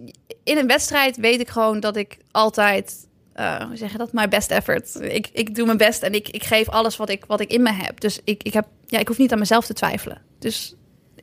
in 0.44 0.56
een 0.56 0.66
wedstrijd 0.66 1.16
weet 1.16 1.40
ik 1.40 1.48
gewoon 1.48 1.80
dat 1.80 1.96
ik 1.96 2.16
altijd, 2.30 3.06
uh, 3.36 3.62
hoe 3.62 3.76
zeg 3.76 3.92
je 3.92 3.98
dat, 3.98 4.12
mijn 4.12 4.30
best 4.30 4.50
effort. 4.50 5.00
Ik, 5.00 5.28
ik 5.32 5.54
doe 5.54 5.66
mijn 5.66 5.78
best 5.78 6.02
en 6.02 6.14
ik, 6.14 6.28
ik 6.28 6.44
geef 6.44 6.68
alles 6.68 6.96
wat 6.96 7.08
ik, 7.08 7.24
wat 7.24 7.40
ik 7.40 7.52
in 7.52 7.62
me 7.62 7.72
heb. 7.72 8.00
Dus 8.00 8.20
ik, 8.24 8.42
ik, 8.42 8.52
heb, 8.52 8.66
ja, 8.86 8.98
ik 8.98 9.08
hoef 9.08 9.18
niet 9.18 9.32
aan 9.32 9.38
mezelf 9.38 9.66
te 9.66 9.74
twijfelen. 9.74 10.22
Dus 10.38 10.74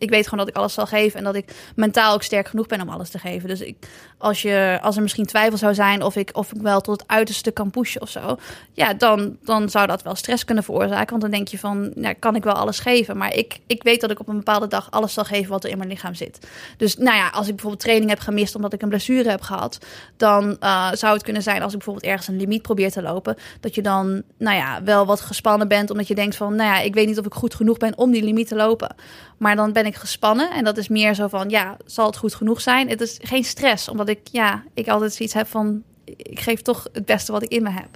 ik 0.03 0.09
weet 0.09 0.23
gewoon 0.23 0.39
dat 0.39 0.47
ik 0.47 0.55
alles 0.55 0.73
zal 0.73 0.85
geven 0.85 1.17
en 1.17 1.23
dat 1.23 1.35
ik 1.35 1.71
mentaal 1.75 2.13
ook 2.13 2.23
sterk 2.23 2.47
genoeg 2.47 2.67
ben 2.67 2.81
om 2.81 2.89
alles 2.89 3.09
te 3.09 3.19
geven. 3.19 3.49
Dus 3.49 3.61
ik, 3.61 3.87
als, 4.17 4.41
je, 4.41 4.79
als 4.81 4.95
er 4.95 5.01
misschien 5.01 5.25
twijfel 5.25 5.57
zou 5.57 5.73
zijn 5.73 6.01
of 6.03 6.15
ik, 6.15 6.29
of 6.33 6.53
ik 6.53 6.61
wel 6.61 6.81
tot 6.81 6.99
het 6.99 7.09
uiterste 7.09 7.51
kan 7.51 7.69
pushen 7.69 8.01
of 8.01 8.09
zo, 8.09 8.37
ja, 8.73 8.93
dan, 8.93 9.37
dan 9.43 9.69
zou 9.69 9.87
dat 9.87 10.03
wel 10.03 10.15
stress 10.15 10.45
kunnen 10.45 10.63
veroorzaken. 10.63 11.09
Want 11.09 11.21
dan 11.21 11.31
denk 11.31 11.47
je 11.47 11.59
van, 11.59 11.91
nou, 11.95 12.13
kan 12.13 12.35
ik 12.35 12.43
wel 12.43 12.53
alles 12.53 12.79
geven? 12.79 13.17
Maar 13.17 13.33
ik, 13.33 13.59
ik 13.67 13.83
weet 13.83 14.01
dat 14.01 14.11
ik 14.11 14.19
op 14.19 14.27
een 14.27 14.37
bepaalde 14.37 14.67
dag 14.67 14.91
alles 14.91 15.13
zal 15.13 15.23
geven 15.23 15.51
wat 15.51 15.63
er 15.63 15.69
in 15.69 15.77
mijn 15.77 15.89
lichaam 15.89 16.13
zit. 16.13 16.47
Dus 16.77 16.97
nou 16.97 17.17
ja, 17.17 17.29
als 17.29 17.47
ik 17.47 17.53
bijvoorbeeld 17.53 17.83
training 17.83 18.09
heb 18.09 18.19
gemist 18.19 18.55
omdat 18.55 18.73
ik 18.73 18.81
een 18.81 18.89
blessure 18.89 19.29
heb 19.29 19.41
gehad, 19.41 19.77
dan 20.17 20.57
uh, 20.59 20.91
zou 20.91 21.13
het 21.13 21.23
kunnen 21.23 21.41
zijn 21.41 21.61
als 21.61 21.71
ik 21.71 21.77
bijvoorbeeld 21.77 22.05
ergens 22.05 22.27
een 22.27 22.37
limiet 22.37 22.61
probeer 22.61 22.91
te 22.91 23.01
lopen, 23.01 23.35
dat 23.59 23.75
je 23.75 23.81
dan, 23.81 24.23
nou 24.37 24.57
ja, 24.57 24.83
wel 24.83 25.05
wat 25.05 25.21
gespannen 25.21 25.67
bent, 25.67 25.89
omdat 25.89 26.07
je 26.07 26.15
denkt 26.15 26.35
van, 26.35 26.55
nou 26.55 26.69
ja, 26.69 26.79
ik 26.79 26.93
weet 26.93 27.07
niet 27.07 27.19
of 27.19 27.25
ik 27.25 27.33
goed 27.33 27.55
genoeg 27.55 27.77
ben 27.77 27.97
om 27.97 28.11
die 28.11 28.23
limiet 28.23 28.47
te 28.47 28.55
lopen. 28.55 28.95
Maar 29.43 29.55
dan 29.55 29.71
ben 29.71 29.85
ik 29.85 29.95
gespannen 29.95 30.51
en 30.51 30.63
dat 30.63 30.77
is 30.77 30.87
meer 30.87 31.13
zo 31.13 31.27
van, 31.27 31.49
ja, 31.49 31.77
zal 31.85 32.05
het 32.05 32.17
goed 32.17 32.35
genoeg 32.35 32.61
zijn? 32.61 32.89
Het 32.89 33.01
is 33.01 33.17
geen 33.21 33.43
stress, 33.43 33.87
omdat 33.87 34.09
ik, 34.09 34.19
ja, 34.31 34.63
ik 34.73 34.87
altijd 34.87 35.13
zoiets 35.13 35.33
heb 35.33 35.47
van, 35.47 35.83
ik 36.05 36.39
geef 36.39 36.61
toch 36.61 36.87
het 36.93 37.05
beste 37.05 37.31
wat 37.31 37.43
ik 37.43 37.49
in 37.49 37.63
me 37.63 37.69
heb. 37.69 37.87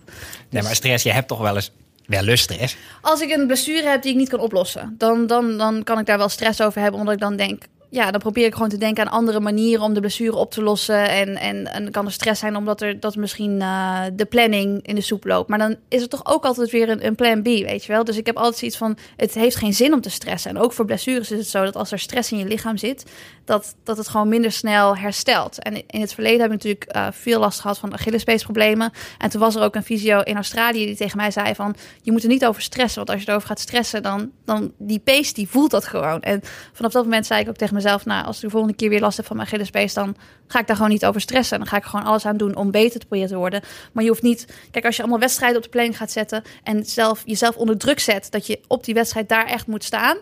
Nee, 0.49 0.63
maar 0.63 0.75
stress, 0.75 1.03
je 1.03 1.11
hebt 1.11 1.27
toch 1.27 1.39
wel 1.39 1.55
eens 1.55 1.71
wel 2.05 2.21
lust 2.21 2.43
stress? 2.43 2.77
Als 3.01 3.21
ik 3.21 3.31
een 3.31 3.47
blessure 3.47 3.87
heb 3.87 4.01
die 4.01 4.11
ik 4.11 4.17
niet 4.17 4.29
kan 4.29 4.39
oplossen, 4.39 4.95
dan, 4.97 5.27
dan, 5.27 5.57
dan 5.57 5.83
kan 5.83 5.99
ik 5.99 6.05
daar 6.05 6.17
wel 6.17 6.29
stress 6.29 6.61
over 6.61 6.81
hebben, 6.81 6.99
omdat 6.99 7.15
ik 7.15 7.21
dan 7.21 7.35
denk, 7.35 7.63
ja, 7.89 8.11
dan 8.11 8.19
probeer 8.19 8.45
ik 8.45 8.53
gewoon 8.53 8.69
te 8.69 8.77
denken 8.77 9.05
aan 9.05 9.11
andere 9.11 9.39
manieren 9.39 9.83
om 9.83 9.93
de 9.93 9.99
blessure 9.99 10.35
op 10.35 10.51
te 10.51 10.61
lossen. 10.61 11.09
En, 11.09 11.35
en, 11.37 11.73
en 11.73 11.91
kan 11.91 12.05
er 12.05 12.11
stress 12.11 12.39
zijn 12.39 12.55
omdat 12.55 12.81
er 12.81 12.99
dat 12.99 13.15
misschien 13.15 13.59
uh, 13.59 14.01
de 14.13 14.25
planning 14.25 14.87
in 14.87 14.95
de 14.95 15.01
soep 15.01 15.25
loopt. 15.25 15.49
Maar 15.49 15.59
dan 15.59 15.75
is 15.87 16.01
het 16.01 16.09
toch 16.09 16.25
ook 16.25 16.45
altijd 16.45 16.71
weer 16.71 16.89
een, 16.89 17.05
een 17.05 17.15
plan 17.15 17.41
B, 17.41 17.45
weet 17.45 17.85
je 17.85 17.91
wel. 17.91 18.03
Dus 18.03 18.17
ik 18.17 18.25
heb 18.25 18.37
altijd 18.37 18.57
zoiets 18.57 18.77
van, 18.77 18.97
het 19.15 19.33
heeft 19.33 19.55
geen 19.55 19.73
zin 19.73 19.93
om 19.93 20.01
te 20.01 20.09
stressen. 20.09 20.51
En 20.51 20.57
ook 20.57 20.73
voor 20.73 20.85
blessures 20.85 21.31
is 21.31 21.37
het 21.37 21.47
zo 21.47 21.63
dat 21.63 21.75
als 21.75 21.91
er 21.91 21.99
stress 21.99 22.31
in 22.31 22.37
je 22.37 22.45
lichaam 22.45 22.77
zit, 22.77 23.05
dat, 23.47 23.75
dat 23.83 23.97
het 23.97 24.07
gewoon 24.07 24.29
minder 24.29 24.51
snel 24.51 24.97
herstelt. 24.97 25.63
En 25.63 25.87
in 25.87 26.01
het 26.01 26.13
verleden 26.13 26.41
heb 26.41 26.51
ik 26.51 26.63
natuurlijk 26.63 26.95
uh, 26.95 27.07
veel 27.11 27.39
last 27.39 27.59
gehad 27.59 27.77
van 27.77 27.93
Achillespeesproblemen. 27.93 28.91
En 29.17 29.29
toen 29.29 29.39
was 29.39 29.55
er 29.55 29.61
ook 29.61 29.75
een 29.75 29.83
fysio 29.83 30.19
in 30.21 30.35
Australië 30.35 30.85
die 30.85 30.95
tegen 30.95 31.17
mij 31.17 31.31
zei 31.31 31.55
van, 31.55 31.75
je 32.01 32.11
moet 32.11 32.23
er 32.23 32.29
niet 32.29 32.45
over 32.45 32.61
stressen. 32.61 32.97
Want 32.97 33.09
als 33.09 33.21
je 33.21 33.29
erover 33.29 33.47
gaat 33.47 33.59
stressen, 33.59 34.03
dan, 34.03 34.31
dan 34.45 34.71
die 34.77 34.99
pees 34.99 35.33
die 35.33 35.49
voelt 35.49 35.71
dat 35.71 35.85
gewoon. 35.85 36.21
En 36.21 36.41
vanaf 36.73 36.91
dat 36.91 37.03
moment 37.03 37.25
zei 37.25 37.41
ik 37.41 37.49
ook 37.49 37.55
tegen 37.55 37.75
mezelf, 37.75 38.05
nou, 38.05 38.25
als 38.25 38.35
ik 38.35 38.41
de 38.41 38.49
volgende 38.49 38.75
keer 38.75 38.89
weer 38.89 38.99
last 38.99 39.17
heb 39.17 39.25
van 39.25 39.35
mijn 39.35 39.47
Achillespees, 39.47 39.93
dan 39.93 40.15
ga 40.47 40.59
ik 40.59 40.67
daar 40.67 40.75
gewoon 40.75 40.91
niet 40.91 41.05
over 41.05 41.21
stressen. 41.21 41.57
Dan 41.57 41.67
ga 41.67 41.77
ik 41.77 41.83
gewoon 41.83 42.05
alles 42.05 42.25
aan 42.25 42.37
doen 42.37 42.55
om 42.55 42.71
beter 42.71 42.99
te 42.99 43.05
proberen 43.05 43.29
te 43.29 43.37
worden. 43.37 43.61
Maar 43.91 44.03
je 44.03 44.09
hoeft 44.09 44.21
niet, 44.21 44.45
kijk, 44.71 44.85
als 44.85 44.95
je 44.95 45.01
allemaal 45.01 45.19
wedstrijden 45.19 45.57
op 45.57 45.63
de 45.63 45.69
planning 45.69 45.97
gaat 45.97 46.11
zetten 46.11 46.43
en 46.63 46.85
zelf 46.85 47.21
jezelf 47.25 47.55
onder 47.55 47.77
druk 47.77 47.99
zet 47.99 48.31
dat 48.31 48.47
je 48.47 48.59
op 48.67 48.83
die 48.83 48.93
wedstrijd 48.93 49.29
daar 49.29 49.45
echt 49.45 49.67
moet 49.67 49.83
staan, 49.83 50.17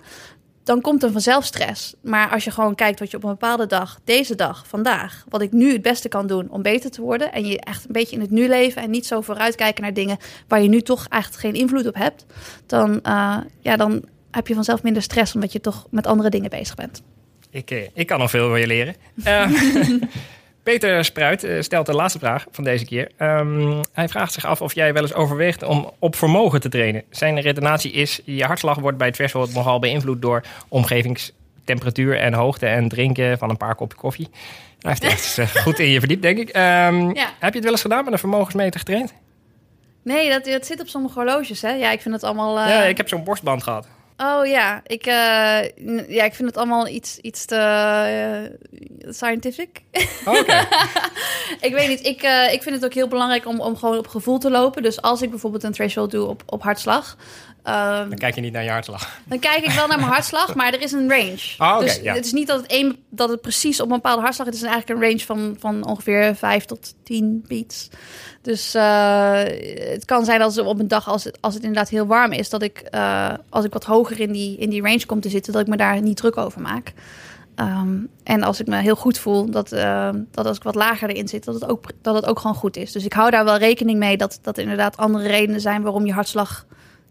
dan 0.66 0.82
komt 0.82 1.04
er 1.04 1.12
vanzelf 1.12 1.46
stress. 1.46 1.94
Maar 2.02 2.30
als 2.30 2.44
je 2.44 2.52
gewoon 2.52 2.76
kijkt 2.76 3.00
wat 3.00 3.12
je 3.12 3.18
op 3.18 3.24
een 3.24 3.30
bepaalde 3.30 3.66
dag, 3.66 4.00
deze 4.04 4.36
dag, 4.36 4.68
vandaag, 4.68 5.26
wat 5.30 5.42
ik 5.42 5.52
nu 5.52 5.72
het 5.72 5.82
beste 5.82 6.08
kan 6.08 6.28
doen 6.28 6.50
om 6.50 6.62
beter 6.62 6.92
te 6.92 7.02
worden. 7.02 7.32
En 7.32 7.46
je 7.46 7.60
echt 7.60 7.86
een 7.86 7.92
beetje 7.92 8.16
in 8.16 8.22
het 8.22 8.32
nu 8.32 8.48
leven 8.48 8.82
en 8.82 8.90
niet 8.90 9.06
zo 9.06 9.22
vooruitkijken 9.22 9.84
naar 9.84 9.94
dingen 9.94 10.18
waar 10.48 10.62
je 10.62 10.70
nu 10.70 10.82
toch 10.82 11.06
echt 11.10 11.38
geen 11.38 11.54
invloed 11.54 11.88
op 11.88 11.96
hebt. 11.96 12.26
Dan, 12.66 13.00
uh, 13.04 13.38
ja, 13.60 13.76
dan 13.76 14.04
heb 14.32 14.48
je 14.48 14.54
vanzelf 14.54 14.84
minder 14.84 15.02
stress 15.02 15.34
omdat 15.36 15.52
je 15.52 15.62
toch 15.62 15.88
met 15.90 16.08
andere 16.08 16.30
dingen 16.30 16.50
bezig 16.50 16.76
bent. 16.76 17.02
Ik, 17.50 17.72
eh, 17.72 17.88
ik 17.94 18.08
kan 18.08 18.20
nog 18.20 18.30
veel 18.30 18.50
van 18.50 18.60
je 18.60 18.68
leren. 18.68 18.96
Uh, 19.16 19.50
Peter 20.66 21.06
Spruit 21.06 21.44
eh, 21.44 21.62
stelt 21.62 21.86
de 21.86 21.94
laatste 21.94 22.20
vraag 22.20 22.46
van 22.52 22.64
deze 22.64 22.86
keer. 22.86 23.12
Ehm, 23.18 23.82
hij 23.94 24.08
vraagt 24.10 24.34
zich 24.34 24.46
af 24.46 24.62
of 24.62 24.74
jij 24.76 24.94
wel 24.94 25.02
eens 25.02 25.14
overweegt 25.14 25.64
om 25.64 25.92
op 26.00 26.16
vermogen 26.16 26.62
te 26.62 26.70
trainen. 26.70 27.04
Zijn 27.10 27.42
redenatie 27.42 27.92
is, 27.92 28.20
je 28.24 28.44
hartslag 28.44 28.78
wordt 28.80 28.98
bij 28.98 29.12
threshold 29.12 29.54
nogal 29.54 29.80
beïnvloed 29.80 30.22
door 30.22 30.42
omgevingstemperatuur 30.68 32.18
en 32.20 32.34
hoogte 32.34 32.66
en 32.66 32.88
drinken 32.90 33.38
van 33.38 33.50
een 33.50 33.58
paar 33.58 33.76
kopje 33.76 33.98
koffie. 33.98 34.30
Hij 34.80 34.92
heeft 35.00 35.04
echt 35.04 35.38
eh, 35.38 35.62
goed 35.64 35.80
in 35.80 35.88
je 35.90 36.00
verdiept, 36.00 36.22
denk 36.22 36.38
ik. 36.38 36.50
Ehm, 36.50 37.10
Ja. 37.16 37.30
Heb 37.40 37.50
je 37.50 37.56
het 37.56 37.64
wel 37.64 37.72
eens 37.72 37.82
gedaan 37.82 38.04
met 38.04 38.14
een 38.14 38.20
vermogensmeter 38.20 38.80
getraind? 38.80 39.14
Nee, 40.04 40.30
dat, 40.30 40.46
dat 40.46 40.66
zit 40.66 40.82
op 40.82 40.88
sommige 40.88 41.20
horloges, 41.20 41.62
hè? 41.62 41.70
Ja, 41.72 41.92
ik 41.92 42.02
vind 42.02 42.14
het 42.14 42.24
allemaal... 42.24 42.60
eh, 42.60 42.68
Ja, 42.70 42.84
ik 42.84 42.98
heb 42.98 43.08
zo'n 43.08 43.24
borstband 43.24 43.64
gehad. 43.64 43.88
Oh 44.18 44.46
ja, 44.46 44.82
ik, 44.86 45.06
eh, 45.06 45.60
n- 45.82 46.06
ja, 46.08 46.24
ik 46.24 46.34
vind 46.34 46.48
het 46.48 46.58
allemaal 46.58 46.88
iets, 46.88 47.18
iets 47.18 47.46
te 47.46 47.56
eh, 47.56 49.14
scientific. 49.14 49.82
Oh, 50.26 50.40
Oké. 50.40 50.68
ik 51.68 51.74
weet 51.74 51.88
niet, 51.88 52.06
ik, 52.06 52.22
eh, 52.22 52.54
ik 52.54 52.64
vind 52.64 52.76
het 52.76 52.86
ook 52.86 52.94
heel 52.94 53.08
belangrijk 53.08 53.46
om, 53.48 53.60
om 53.60 53.78
gewoon 53.78 53.98
op 53.98 54.08
gevoel 54.08 54.38
te 54.38 54.50
lopen. 54.52 54.84
Dus 54.84 55.02
als 55.02 55.22
ik 55.22 55.30
bijvoorbeeld 55.30 55.64
een 55.64 55.72
threshold 55.72 56.12
doe 56.12 56.28
op, 56.28 56.44
op 56.46 56.62
hartslag... 56.64 57.18
ehm, 57.66 58.10
Dan 58.10 58.18
kijk 58.18 58.36
je 58.36 58.42
niet 58.42 58.54
naar 58.54 58.64
je 58.64 58.70
hartslag. 58.70 59.20
dan 59.24 59.40
kijk 59.40 59.66
ik 59.66 59.72
wel 59.72 59.88
naar 59.88 59.98
mijn 59.98 60.12
hartslag, 60.12 60.56
maar 60.56 60.74
er 60.74 60.82
is 60.82 60.92
een 60.92 61.10
range. 61.10 61.54
Ah, 61.58 61.80
dus 61.80 62.00
ja. 62.02 62.14
het 62.14 62.26
is 62.26 62.32
niet 62.32 62.48
dat 62.48 62.66
het, 62.68 62.96
dat 63.10 63.30
het 63.30 63.42
precies 63.42 63.82
op 63.82 63.90
een 63.90 63.96
bepaalde 63.96 64.22
hartslag 64.22 64.48
is. 64.48 64.54
Het 64.54 64.64
is 64.64 64.70
eigenlijk 64.70 65.02
een 65.02 65.08
range 65.08 65.26
van, 65.26 65.56
van 65.60 65.88
ongeveer 65.88 66.36
5 66.36 66.66
tot 66.66 66.94
10 67.04 67.46
beats. 67.48 67.90
Dus 68.42 68.74
eh, 68.74 69.44
het 69.92 70.06
kan 70.06 70.26
zijn 70.26 70.42
als 70.42 70.58
op 70.58 70.80
een 70.80 70.88
dag, 70.88 71.08
als 71.08 71.24
het, 71.24 71.38
als 71.42 71.54
het 71.54 71.64
inderdaad 71.64 71.90
heel 71.90 72.06
warm 72.06 72.32
is, 72.32 72.50
dat 72.50 72.62
ik, 72.62 72.78
eh, 72.78 73.34
als 73.50 73.66
ik 73.66 73.74
wat 73.74 73.84
hoger 73.84 74.20
in 74.20 74.32
die, 74.32 74.58
in 74.58 74.70
die 74.70 74.82
range 74.82 75.06
kom 75.06 75.20
te 75.20 75.30
zitten, 75.30 75.54
dat 75.54 75.62
ik 75.62 75.68
me 75.68 75.78
daar 75.78 76.02
niet 76.02 76.18
druk 76.18 76.38
over 76.38 76.62
maak. 76.62 76.94
Ehm, 77.56 77.98
en 78.24 78.44
als 78.44 78.60
ik 78.60 78.68
me 78.68 78.78
heel 78.78 78.96
goed 78.96 79.18
voel, 79.18 79.50
dat, 79.50 79.72
eh, 79.72 80.10
dat 80.32 80.46
als 80.46 80.58
ik 80.58 80.64
wat 80.64 80.76
lager 80.76 81.10
erin 81.10 81.28
zit, 81.28 81.44
dat 81.44 81.54
het, 81.54 81.70
ook, 81.70 81.90
dat 82.02 82.16
het 82.16 82.26
ook 82.26 82.40
gewoon 82.40 82.56
goed 82.56 82.78
is. 82.78 82.92
Dus 82.92 83.06
ik 83.06 83.14
hou 83.14 83.30
daar 83.30 83.46
wel 83.46 83.58
rekening 83.58 84.00
mee 84.00 84.18
dat, 84.18 84.40
dat 84.42 84.58
er 84.58 84.64
inderdaad 84.64 84.98
andere 84.98 85.28
redenen 85.28 85.62
zijn 85.62 85.82
waarom 85.82 86.06
je 86.06 86.14
hartslag 86.14 86.66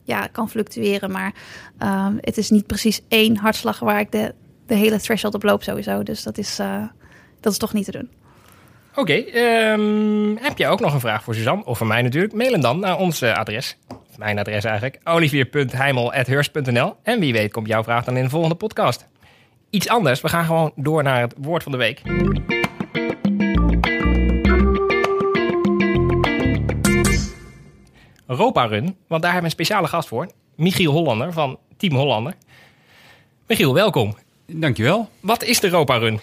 ja, 0.04 0.26
kan 0.26 0.50
fluctueren. 0.50 1.10
Maar 1.10 1.34
ehm, 1.78 2.14
het 2.20 2.38
is 2.38 2.50
niet 2.50 2.66
precies 2.66 3.00
één 3.08 3.36
hartslag 3.36 3.78
waar 3.78 4.00
ik 4.00 4.12
de, 4.12 4.34
de 4.66 4.74
hele 4.74 5.00
threshold 5.00 5.34
op 5.34 5.42
loop 5.42 5.62
sowieso. 5.62 6.02
Dus 6.02 6.22
dat 6.22 6.38
is, 6.38 6.58
eh, 6.58 6.82
dat 7.40 7.52
is 7.52 7.58
toch 7.58 7.72
niet 7.72 7.84
te 7.84 7.92
doen. 7.92 8.10
Oké, 8.94 9.12
ehm, 9.12 10.36
heb 10.36 10.58
jij 10.58 10.68
ook 10.68 10.80
nog 10.80 10.94
een 10.94 11.00
vraag 11.00 11.22
voor 11.22 11.34
Suzanne? 11.34 11.64
Of 11.64 11.78
voor 11.78 11.86
mij 11.86 12.02
natuurlijk? 12.02 12.32
Mail 12.32 12.52
hem 12.52 12.60
dan 12.60 12.80
naar 12.80 12.98
ons 12.98 13.22
eh, 13.22 13.36
adres. 13.36 13.76
Mijn 14.16 14.38
adres 14.38 14.64
eigenlijk. 14.64 15.00
olivier.heimel.hurst.nl 15.04 16.96
En 17.02 17.20
wie 17.20 17.32
weet 17.32 17.52
komt 17.52 17.66
jouw 17.66 17.82
vraag 17.82 18.04
dan 18.04 18.16
in 18.16 18.22
de 18.24 18.30
volgende 18.30 18.54
podcast. 18.54 19.06
Iets 19.70 19.88
anders, 19.88 20.20
we 20.20 20.28
gaan 20.28 20.44
gewoon 20.44 20.72
door 20.76 21.02
naar 21.02 21.20
het 21.20 21.34
woord 21.38 21.62
van 21.62 21.72
de 21.72 21.78
week. 21.78 22.02
Europa 28.26 28.64
Run, 28.64 28.96
want 29.06 29.22
daar 29.22 29.32
hebben 29.32 29.40
we 29.40 29.44
een 29.44 29.64
speciale 29.66 29.86
gast 29.86 30.08
voor. 30.08 30.28
Michiel 30.56 30.92
Hollander 30.92 31.32
van 31.32 31.58
Team 31.76 31.94
Hollander. 31.94 32.34
Michiel, 33.46 33.74
welkom. 33.74 34.16
Dankjewel. 34.46 35.08
Wat 35.20 35.42
is 35.42 35.60
de 35.60 35.66
Europa 35.66 35.96
Run? 35.96 36.20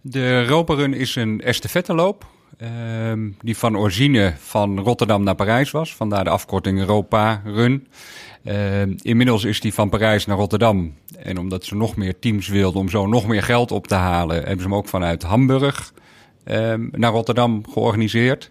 De 0.00 0.20
Europa 0.20 0.74
Run 0.74 0.94
is 0.94 1.16
een 1.16 1.40
estafetteloop. 1.40 2.26
ehm 2.58 3.30
die 3.40 3.56
van 3.56 3.76
origine 3.76 4.34
van 4.38 4.78
Rotterdam 4.80 5.22
naar 5.22 5.34
Parijs 5.34 5.70
was. 5.70 5.94
Vandaar 5.94 6.24
de 6.24 6.30
afkorting 6.30 6.78
Europa 6.78 7.42
Run. 7.44 7.86
Ehm, 8.44 8.94
inmiddels 9.02 9.44
is 9.44 9.60
die 9.60 9.74
van 9.74 9.88
Parijs 9.88 10.26
naar 10.26 10.36
Rotterdam. 10.36 10.94
En 11.18 11.38
omdat 11.38 11.64
ze 11.64 11.76
nog 11.76 11.96
meer 11.96 12.18
teams 12.18 12.48
wilden 12.48 12.80
om 12.80 12.88
zo 12.88 13.06
nog 13.06 13.26
meer 13.26 13.42
geld 13.42 13.72
op 13.72 13.86
te 13.86 13.94
halen, 13.94 14.36
hebben 14.36 14.56
ze 14.58 14.62
hem 14.62 14.74
ook 14.74 14.88
vanuit 14.88 15.22
Hamburg 15.22 15.92
ehm, 16.44 16.88
naar 16.90 17.12
Rotterdam 17.12 17.64
georganiseerd. 17.70 18.50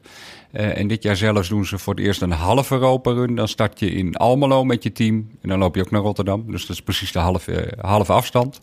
Eh, 0.54 0.78
en 0.78 0.88
dit 0.88 1.04
jaar 1.04 1.16
zelfs 1.16 1.50
doen 1.50 1.66
ze 1.66 1.78
voor 1.78 1.94
het 1.94 2.04
eerst 2.04 2.22
een 2.22 2.32
halve 2.32 2.74
Europa 2.74 3.12
Run. 3.12 3.36
Dan 3.36 3.48
start 3.48 3.80
je 3.80 3.92
in 3.92 4.16
Almelo 4.16 4.64
met 4.64 4.84
je 4.84 4.92
team. 4.92 5.30
En 5.42 5.50
dan 5.50 5.60
loop 5.60 5.76
je 5.76 5.82
ook 5.82 5.92
naar 5.92 6.02
Rotterdam. 6.02 6.52
Dus 6.52 6.62
dat 6.62 6.76
is 6.76 6.82
precies 6.82 7.12
de 7.12 7.20
halve, 7.20 7.74
halve 7.82 8.12
afstand. 8.12 8.62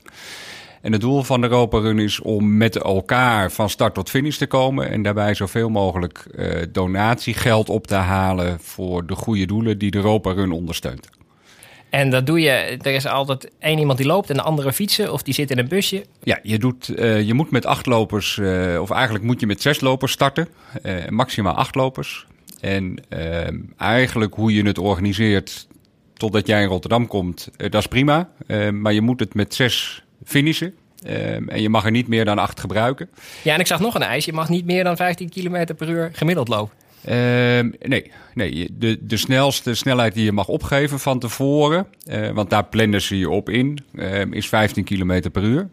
En 0.80 0.92
het 0.92 1.00
doel 1.00 1.22
van 1.22 1.40
de 1.40 1.48
Europa 1.48 1.78
Run 1.78 1.98
is 1.98 2.20
om 2.20 2.56
met 2.56 2.76
elkaar 2.76 3.52
van 3.52 3.70
start 3.70 3.94
tot 3.94 4.10
finish 4.10 4.36
te 4.36 4.46
komen. 4.46 4.90
En 4.90 5.02
daarbij 5.02 5.34
zoveel 5.34 5.68
mogelijk 5.68 6.18
eh, 6.18 6.62
donatiegeld 6.72 7.68
op 7.68 7.86
te 7.86 7.94
halen 7.94 8.60
voor 8.60 9.06
de 9.06 9.14
goede 9.14 9.46
doelen 9.46 9.78
die 9.78 9.90
de 9.90 9.98
Europa 9.98 10.32
Run 10.32 10.52
ondersteunt. 10.52 11.19
En 11.90 12.10
dat 12.10 12.26
doe 12.26 12.40
je, 12.40 12.50
er 12.82 12.94
is 12.94 13.06
altijd 13.06 13.50
één 13.58 13.78
iemand 13.78 13.98
die 13.98 14.06
loopt 14.06 14.30
en 14.30 14.36
de 14.36 14.42
andere 14.42 14.72
fietsen 14.72 15.12
of 15.12 15.22
die 15.22 15.34
zit 15.34 15.50
in 15.50 15.58
een 15.58 15.68
busje. 15.68 16.04
Ja, 16.22 16.38
je, 16.42 16.58
doet, 16.58 16.88
eh, 16.88 17.22
je 17.22 17.34
moet 17.34 17.50
met 17.50 17.66
acht 17.66 17.86
lopers, 17.86 18.38
eh, 18.38 18.78
of 18.80 18.90
eigenlijk 18.90 19.24
moet 19.24 19.40
je 19.40 19.46
met 19.46 19.62
zes 19.62 19.80
lopers 19.80 20.12
starten. 20.12 20.48
eh, 20.82 21.08
maximaal 21.08 21.54
acht 21.54 21.74
lopers. 21.74 22.26
En 22.60 22.96
eigenlijk 23.76 24.34
hoe 24.34 24.54
je 24.54 24.62
het 24.62 24.78
organiseert 24.78 25.66
totdat 26.14 26.46
jij 26.46 26.62
in 26.62 26.68
Rotterdam 26.68 27.06
komt, 27.06 27.50
dat 27.56 27.74
is 27.74 27.86
prima. 27.86 28.28
Maar 28.72 28.92
je 28.92 29.00
moet 29.00 29.20
het 29.20 29.34
met 29.34 29.54
zes 29.54 30.02
finishen. 30.24 30.74
En 31.04 31.62
je 31.62 31.68
mag 31.68 31.84
er 31.84 31.90
niet 31.90 32.08
meer 32.08 32.24
dan 32.24 32.38
acht 32.38 32.60
gebruiken. 32.60 33.08
Ja, 33.42 33.54
en 33.54 33.60
ik 33.60 33.66
zag 33.66 33.80
nog 33.80 33.94
een 33.94 34.02
eis. 34.02 34.24
Je 34.24 34.32
mag 34.32 34.48
niet 34.48 34.64
meer 34.64 34.84
dan 34.84 34.96
15 34.96 35.28
km 35.28 35.74
per 35.76 35.88
uur 35.88 36.10
gemiddeld 36.12 36.48
lopen. 36.48 36.76
Ehm, 37.04 37.70
nee, 37.82 38.10
nee 38.34 38.68
de, 38.78 38.98
de 39.06 39.16
snelste 39.16 39.74
snelheid 39.74 40.14
die 40.14 40.24
je 40.24 40.32
mag 40.32 40.48
opgeven 40.48 41.00
van 41.00 41.18
tevoren, 41.18 41.86
eh, 42.06 42.30
want 42.30 42.50
daar 42.50 42.64
plannen 42.64 43.02
ze 43.02 43.18
je 43.18 43.30
op 43.30 43.48
in, 43.48 43.78
ehm, 43.96 44.32
is 44.32 44.48
15 44.48 44.84
km 44.84 45.30
per 45.32 45.42
uur. 45.42 45.68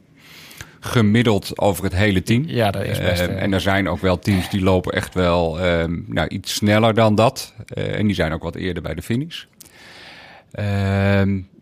Gemiddeld 0.80 1.60
over 1.60 1.84
het 1.84 1.96
hele 1.96 2.24
team. 2.24 2.44
Ja, 2.48 2.72
dat 2.72 2.84
is 2.84 3.00
best, 3.00 3.22
Ehm, 3.22 3.32
eh. 3.32 3.42
en 3.42 3.54
er 3.54 3.62
zijn 3.62 3.90
ook 3.90 4.00
wel 4.00 4.20
teams 4.20 4.50
die 4.50 4.62
lopen 4.62 4.94
echt 4.94 5.14
wel 5.14 5.58
nou, 6.06 6.28
iets 6.28 6.54
sneller 6.54 6.94
dan 6.94 7.16
dat. 7.16 7.54
Eh, 7.68 8.00
en 8.00 8.06
die 8.06 8.16
zijn 8.16 8.34
ook 8.34 8.44
wat 8.44 8.56
eerder 8.56 8.84
bij 8.84 8.94
de 8.94 9.02
finish. 9.02 9.44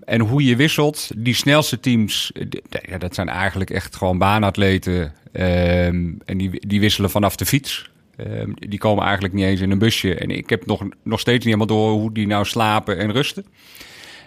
En 0.06 0.20
hoe 0.20 0.44
je 0.44 0.56
wisselt, 0.56 1.12
die 1.18 1.34
snelste 1.34 1.80
teams, 1.80 2.32
eh, 2.32 2.46
ja, 2.90 2.98
dat 2.98 3.16
zijn 3.16 3.30
eigenlijk 3.30 3.70
echt 3.70 3.96
gewoon 3.96 4.18
baanatleten. 4.18 5.14
En 5.32 6.38
die, 6.38 6.68
die 6.68 6.80
wisselen 6.80 7.10
vanaf 7.10 7.36
de 7.36 7.46
fiets. 7.46 7.90
Ehm, 8.18 8.52
die 8.54 8.80
komen 8.80 9.04
eigenlijk 9.04 9.34
niet 9.34 9.46
eens 9.46 9.62
in 9.62 9.72
een 9.72 9.80
busje. 9.80 10.16
En 10.16 10.30
ik 10.30 10.50
heb 10.50 10.66
nog, 10.66 10.84
nog 11.04 11.20
steeds 11.20 11.46
niet 11.46 11.54
helemaal 11.56 11.78
door 11.78 11.92
hoe 11.92 12.14
die 12.14 12.28
nou 12.28 12.46
slapen 12.46 12.98
en 12.98 13.12
rusten. 13.12 13.46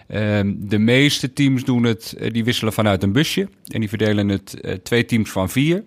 Ehm, 0.07 0.53
de 0.57 0.77
meeste 0.77 1.33
teams 1.33 1.63
doen 1.63 1.83
het, 1.83 2.15
eh, 2.19 2.31
die 2.31 2.43
wisselen 2.43 2.73
vanuit 2.73 3.03
een 3.03 3.11
busje. 3.11 3.47
En 3.67 3.79
die 3.79 3.89
verdelen 3.89 4.29
het 4.29 4.61
eh, 4.61 4.73
twee 4.73 5.05
teams 5.05 5.29
van 5.29 5.49
vier. 5.49 5.83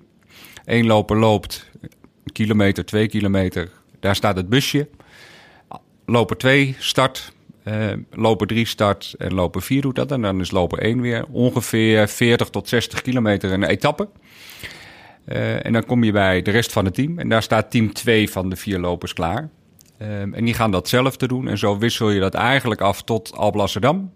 Eén 0.65 0.87
loper 0.87 1.17
loopt 1.19 1.71
een 1.81 2.33
kilometer, 2.33 2.85
twee 2.85 3.09
kilometer. 3.09 3.71
Daar 4.01 4.17
staat 4.17 4.37
het 4.37 4.49
busje. 4.49 4.89
Loper 6.07 6.37
2 6.37 6.77
start. 6.79 7.33
eh, 7.63 7.93
loper 8.11 8.47
3 8.47 8.67
start 8.67 9.15
en 9.19 9.35
loper 9.35 9.63
4 9.63 9.83
doet 9.83 9.95
dat. 9.95 10.13
En 10.13 10.23
dan 10.23 10.41
is 10.41 10.51
loper 10.51 10.85
1 10.85 11.01
weer 11.01 11.25
ongeveer 11.31 12.09
40 12.09 12.49
tot 12.49 12.69
60 12.69 13.03
kilometer 13.03 13.53
een 13.53 13.63
etappe. 13.63 14.09
Eh, 15.25 15.67
en 15.67 15.73
dan 15.73 15.85
kom 15.85 16.05
je 16.05 16.13
bij 16.13 16.43
de 16.43 16.51
rest 16.51 16.73
van 16.73 16.85
het 16.85 16.95
team. 16.95 17.19
En 17.19 17.29
daar 17.29 17.43
staat 17.43 17.71
team 17.71 17.93
2 17.93 18.31
van 18.31 18.49
de 18.51 18.57
vier 18.57 18.79
lopers 18.79 19.13
klaar. 19.13 19.49
Ehm, 19.99 20.35
en 20.35 20.45
die 20.45 20.55
gaan 20.55 20.71
datzelfde 20.71 21.27
doen. 21.27 21.49
En 21.49 21.59
zo 21.59 21.79
wissel 21.79 22.11
je 22.11 22.21
dat 22.21 22.35
eigenlijk 22.35 22.81
af 22.81 23.03
tot 23.03 23.37
Alblasserdam. 23.37 24.13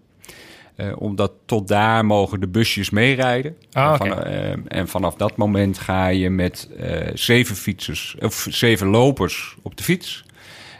Eh, 0.75 0.87
omdat 0.95 1.31
tot 1.45 1.67
daar 1.67 2.05
mogen 2.05 2.39
de 2.39 2.47
busjes 2.47 2.89
meerijden. 2.89 3.55
Ah, 3.71 3.91
en, 3.91 3.97
van- 3.97 4.23
ehm, 4.23 4.59
en 4.67 4.87
vanaf 4.87 5.15
dat 5.15 5.37
moment 5.37 5.77
ga 5.77 6.07
je 6.07 6.29
met 6.29 6.69
eh, 6.77 7.07
zeven 7.13 7.55
fietsers, 7.55 8.15
of 8.19 8.47
zeven 8.49 8.87
lopers 8.87 9.55
op 9.61 9.77
de 9.77 9.83
fiets. 9.83 10.25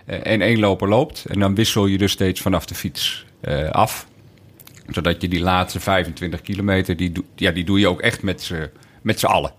En 0.05 0.41
één 0.41 0.60
loper 0.60 0.88
loopt. 0.88 1.25
En 1.25 1.39
dan 1.39 1.55
wissel 1.55 1.86
je 1.86 1.98
dus 1.98 2.12
steeds 2.12 2.41
vanaf 2.41 2.65
de 2.65 2.75
fiets 2.75 3.25
af. 3.72 4.07
Zodat 4.88 5.22
je 5.22 5.27
die 5.27 5.39
laatste 5.39 5.79
25 5.79 6.41
kilometer, 6.41 6.98
die, 6.98 7.12
ja, 7.36 7.51
die 7.51 7.63
doe 7.63 7.79
je 7.79 7.88
ook 7.88 8.01
echt 8.01 8.24
met 9.01 9.19
z'n 9.19 9.25
allen. 9.25 9.51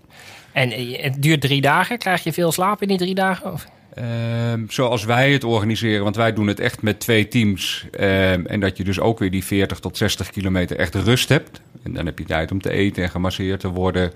En 0.52 0.72
eh, 0.72 1.02
het 1.02 1.22
duurt 1.22 1.40
drie 1.40 1.60
dagen. 1.60 1.98
Krijg 1.98 2.24
je 2.24 2.32
veel 2.32 2.52
slaap 2.52 2.82
in 2.82 2.88
die 2.88 2.98
drie 2.98 3.14
dagen? 3.14 3.52
Of? 3.52 3.66
Ehm, 3.94 4.64
zoals 4.68 5.04
wij 5.04 5.32
het 5.32 5.44
organiseren, 5.44 6.02
want 6.02 6.16
wij 6.16 6.32
doen 6.32 6.46
het 6.46 6.60
echt 6.60 6.82
met 6.82 7.00
twee 7.00 7.28
teams. 7.28 7.86
Ehm, 7.90 8.46
en 8.46 8.60
dat 8.60 8.76
je 8.76 8.84
dus 8.84 9.00
ook 9.00 9.18
weer 9.18 9.30
die 9.30 9.44
40 9.44 9.78
tot 9.78 9.96
60 9.96 10.30
kilometer 10.30 10.76
echt 10.76 10.94
rust 10.94 11.28
hebt. 11.28 11.60
En 11.82 11.92
dan 11.92 12.06
heb 12.06 12.18
je 12.18 12.24
tijd 12.24 12.50
om 12.50 12.60
te 12.60 12.70
eten 12.70 13.02
en 13.02 13.10
gemasseerd 13.10 13.60
te 13.60 13.68
worden. 13.68 14.12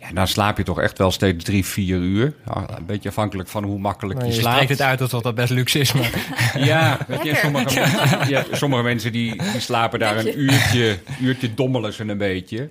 Ja, 0.00 0.12
dan 0.12 0.26
slaap 0.28 0.56
je 0.56 0.62
toch 0.62 0.80
echt 0.80 0.98
wel 0.98 1.10
steeds 1.10 1.44
drie, 1.44 1.64
vier 1.64 1.96
uur. 1.96 2.34
Ja, 2.46 2.64
een 2.76 2.86
beetje 2.86 3.08
afhankelijk 3.08 3.48
van 3.48 3.64
hoe 3.64 3.78
makkelijk 3.78 4.20
Je, 4.20 4.26
je, 4.26 4.32
slaapt. 4.32 4.54
spreekt 4.54 4.70
het 4.70 4.80
uit 4.80 5.00
alsof 5.00 5.22
dat 5.22 5.34
best 5.34 5.50
luxe 5.50 5.78
is. 5.78 5.92
Maar... 5.92 6.10
Ja, 6.64 6.98
weet 7.06 7.22
je, 7.22 7.34
sommige, 7.34 7.80
mensen, 7.80 8.28
ja, 8.28 8.44
sommige 8.52 8.82
mensen 8.82 9.12
die, 9.12 9.42
die 9.52 9.60
slapen 9.60 9.98
daar 9.98 10.16
een 10.16 10.40
uurtje, 10.40 10.98
uurtje 11.20 11.54
dommelen 11.54 11.92
ze 11.92 12.04
een 12.04 12.18
beetje. 12.18 12.70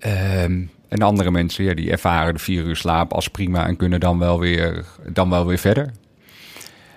Ehm, 0.00 0.62
en 0.88 1.02
andere 1.02 1.30
mensen 1.30 1.64
ja, 1.64 1.74
die 1.74 1.90
ervaren 1.90 2.34
de 2.34 2.40
vier 2.40 2.64
uur 2.64 2.76
slaap 2.76 3.12
als 3.12 3.28
prima 3.28 3.66
en 3.66 3.76
kunnen 3.76 4.00
dan 4.00 4.18
wel 4.18 4.40
weer, 4.40 4.84
dan 5.12 5.30
wel 5.30 5.46
weer 5.46 5.58
verder. 5.58 5.90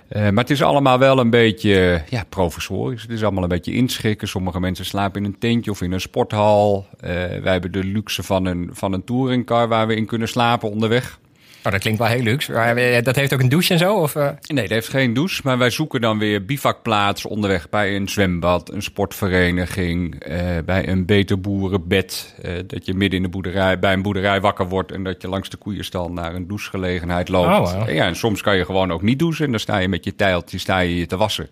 Eh, 0.07 0.21
maar 0.21 0.43
het 0.43 0.49
is 0.49 0.63
allemaal 0.63 0.99
wel 0.99 1.19
een 1.19 1.29
beetje 1.29 2.01
ja, 2.09 2.23
professorisch. 2.29 3.01
Het 3.01 3.11
is 3.11 3.23
allemaal 3.23 3.43
een 3.43 3.49
beetje 3.49 3.73
inschikken. 3.73 4.27
Sommige 4.27 4.59
mensen 4.59 4.85
slapen 4.85 5.23
in 5.23 5.27
een 5.27 5.39
tentje 5.39 5.71
of 5.71 5.81
in 5.81 5.91
een 5.91 6.01
sporthal. 6.01 6.85
Eh, 6.99 7.09
wij 7.15 7.51
hebben 7.51 7.71
de 7.71 7.83
luxe 7.83 8.23
van 8.23 8.45
een, 8.45 8.69
van 8.71 8.93
een 8.93 9.03
touringcar 9.03 9.67
waar 9.67 9.87
we 9.87 9.95
in 9.95 10.05
kunnen 10.05 10.27
slapen 10.27 10.71
onderweg. 10.71 11.19
Oh, 11.63 11.71
dat 11.71 11.81
klinkt 11.81 11.99
wel 11.99 12.07
heel 12.07 12.21
luxe. 12.21 12.53
Eh, 12.53 13.03
dat 13.03 13.15
heeft 13.15 13.33
ook 13.33 13.39
een 13.39 13.49
douche 13.49 13.73
en 13.73 13.79
zo? 13.79 13.95
Of, 13.95 14.15
eh? 14.15 14.29
Nee, 14.47 14.61
dat 14.61 14.69
heeft 14.69 14.89
geen 14.89 15.13
douche. 15.13 15.41
Maar 15.43 15.57
wij 15.57 15.69
zoeken 15.69 16.01
dan 16.01 16.19
weer 16.19 16.45
bivakplaatsen 16.45 17.29
onderweg 17.29 17.69
bij 17.69 17.95
een 17.95 18.09
zwembad, 18.09 18.71
een 18.71 18.81
sportvereniging, 18.81 20.19
eh, 20.19 20.37
bij 20.65 20.87
een 20.87 21.05
beter 21.05 21.41
boerenbed. 21.41 22.35
Dat 22.67 22.85
je 22.85 22.93
midden 22.93 23.17
in 23.17 23.23
de 23.23 23.29
boerderij, 23.29 23.79
bij 23.79 23.93
een 23.93 24.01
boerderij 24.01 24.41
wakker 24.41 24.67
wordt 24.67 24.91
en 24.91 25.03
dat 25.03 25.21
je 25.21 25.27
langs 25.27 25.49
de 25.49 25.57
koeienstal 25.57 26.11
naar 26.11 26.35
een 26.35 26.47
douchegelegenheid 26.47 27.29
loopt. 27.29 27.47
Oh, 27.47 27.73
wow. 27.73 27.89
Ja, 27.89 28.05
en 28.05 28.15
soms 28.15 28.41
kan 28.41 28.57
je 28.57 28.65
gewoon 28.65 28.91
ook 28.91 29.01
niet 29.01 29.19
douchen. 29.19 29.45
En 29.45 29.51
dan 29.51 29.59
sta 29.59 29.77
je 29.77 29.87
met 29.87 30.03
je 30.03 30.15
tijltje 30.15 30.57
sta 30.57 30.79
je, 30.79 30.97
je 30.97 31.05
te 31.05 31.17
wassen. 31.17 31.49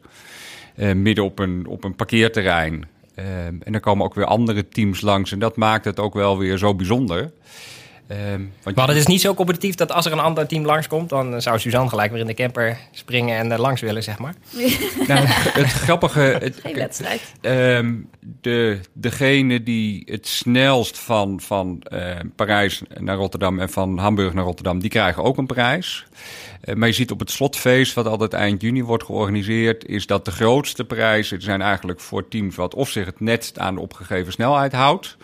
Midden 0.96 1.24
op 1.24 1.40
een, 1.40 1.66
op 1.68 1.84
een 1.84 1.96
parkeerterrein. 1.96 2.86
En 3.16 3.72
dan 3.72 3.80
komen 3.80 4.06
ook 4.06 4.14
weer 4.14 4.26
andere 4.26 4.68
teams 4.68 5.02
langs. 5.02 5.32
En 5.32 5.40
dat 5.40 5.56
maakt 5.56 5.86
het 5.86 6.00
ook 6.00 6.14
wel 6.14 6.38
weer 6.38 6.58
zo 6.58 6.76
bijzonder. 6.76 7.32
Eh, 8.12 8.18
want 8.64 8.76
Maar 8.76 8.88
het 8.88 8.98
is 8.98 9.06
niet 9.06 9.22
zo 9.22 9.34
competitief 9.34 9.76
dat 9.76 9.92
als 9.92 10.06
er 10.06 10.12
een 10.12 10.20
ander 10.20 10.48
team 10.48 10.66
langskomt... 10.66 11.10
dan 11.10 11.42
zou 11.42 11.60
Suzanne 11.60 11.90
gelijk 11.90 12.12
weer 12.12 12.20
in 12.20 12.28
de 12.28 12.34
camper 12.34 12.78
springen 12.92 13.38
en 13.38 13.52
er 13.52 13.62
langs 13.62 13.82
willen, 13.82 14.04
zeg 14.04 14.20
maar. 14.20 14.34
Nou, 15.08 15.26
het 15.28 15.72
grappige, 15.72 16.20
het, 16.20 16.60
Geen 16.62 16.76
wedstrijd. 16.76 17.22
Ehm, 17.42 17.94
de, 18.42 18.80
degene 18.94 19.64
die 19.64 20.04
het 20.06 20.28
snelst 20.28 21.00
van, 21.00 21.42
van 21.42 21.82
eh, 21.82 22.16
Parijs 22.36 22.82
naar 23.00 23.16
Rotterdam 23.16 23.60
en 23.60 23.70
van 23.70 23.98
Hamburg 23.98 24.34
naar 24.34 24.44
Rotterdam, 24.44 24.80
die 24.80 24.90
krijgen 24.90 25.24
ook 25.24 25.38
een 25.38 25.46
prijs. 25.46 26.06
Eh, 26.62 26.76
maar 26.76 26.88
je 26.88 26.94
ziet 26.94 27.12
op 27.12 27.20
het 27.20 27.32
slotfeest, 27.32 27.94
wat 27.94 28.08
altijd 28.08 28.34
eind 28.34 28.62
juni 28.62 28.84
wordt 28.84 29.04
georganiseerd, 29.04 29.86
is 29.86 30.06
dat 30.06 30.26
de 30.26 30.32
grootste 30.32 30.86
prijzen 30.86 31.42
zijn 31.42 31.62
eigenlijk 31.62 32.00
voor 32.00 32.28
teams 32.28 32.56
wat 32.56 32.76
of 32.76 32.90
zich 32.90 33.06
het 33.06 33.20
net 33.20 33.54
aan 33.58 33.76
de 33.76 33.82
opgegeven 33.82 34.32
snelheid 34.32 34.72
houdt, 34.72 35.18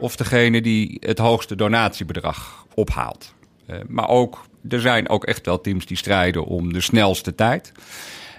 of 0.00 0.16
degene 0.16 0.60
die 0.60 0.96
het 1.00 1.18
hoogste 1.18 1.56
donatiebedrag 1.56 2.66
ophaalt. 2.74 3.34
Eh, 3.66 3.76
maar 3.88 4.08
ook, 4.08 4.44
er 4.68 4.80
zijn 4.80 5.08
ook 5.08 5.24
echt 5.24 5.46
wel 5.46 5.60
teams 5.60 5.86
die 5.86 5.96
strijden 5.96 6.44
om 6.44 6.72
de 6.72 6.80
snelste 6.80 7.34
tijd. 7.34 7.72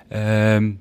Ehm 0.09 0.71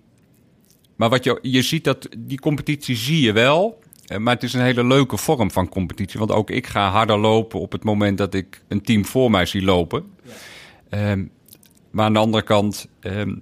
maar 0.96 1.08
wat 1.08 1.24
je, 1.24 1.38
je 1.42 1.62
ziet 1.62 1.84
dat 1.84 2.08
die 2.18 2.40
competitie 2.40 2.96
zie 2.96 3.20
je 3.20 3.32
wel. 3.32 3.78
eh, 4.06 4.18
Maar 4.18 4.34
het 4.34 4.42
is 4.42 4.52
een 4.52 4.60
hele 4.60 4.84
leuke 4.84 5.16
vorm 5.16 5.50
van 5.50 5.68
competitie. 5.68 6.18
Want 6.18 6.32
ook 6.32 6.50
ik 6.50 6.66
ga 6.66 6.90
harder 6.90 7.18
lopen 7.18 7.60
op 7.60 7.72
het 7.72 7.84
moment 7.84 8.18
dat 8.18 8.34
ik 8.34 8.62
een 8.68 8.82
team 8.82 9.04
voor 9.04 9.30
mij 9.30 9.46
zie 9.46 9.62
lopen. 9.62 10.04
Ehm, 10.88 11.24
maar 11.90 12.04
aan 12.04 12.12
de 12.12 12.18
andere 12.18 12.42
kant, 12.42 12.88
ehm, 13.00 13.34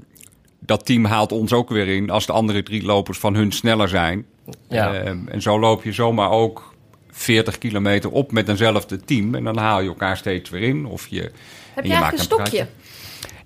dat 0.59 0.87
team 0.87 1.05
haalt 1.05 1.33
ons 1.33 1.53
ook 1.53 1.69
weer 1.69 1.89
in 1.89 2.11
als 2.11 2.27
de 2.27 2.33
andere 2.33 2.63
drie 2.63 2.83
lopers 2.83 3.19
van 3.19 3.35
hun 3.35 3.53
sneller 3.53 3.89
zijn. 3.89 4.27
Ja. 4.69 4.95
Ehm, 4.95 5.29
en 5.29 5.43
zo 5.43 5.59
loop 5.59 5.85
je 5.85 5.93
zomaar 5.93 6.31
ook 6.31 6.68
40 7.19 7.59
kilometer 7.59 8.11
op 8.11 8.33
met 8.33 8.49
eenzelfde 8.49 9.01
team. 9.05 9.35
En 9.35 9.45
dan 9.45 9.57
haal 9.57 9.81
je 9.81 9.89
elkaar 9.89 10.17
steeds 10.17 10.51
weer 10.51 10.63
in. 10.63 10.87
Of 10.87 11.07
je, 11.07 11.21
Heb 11.21 11.33
je 11.85 11.91
eigenlijk 11.93 12.01
maakt 12.01 12.13
een 12.19 12.25
stokje? 12.25 12.45
praatje. 12.45 12.67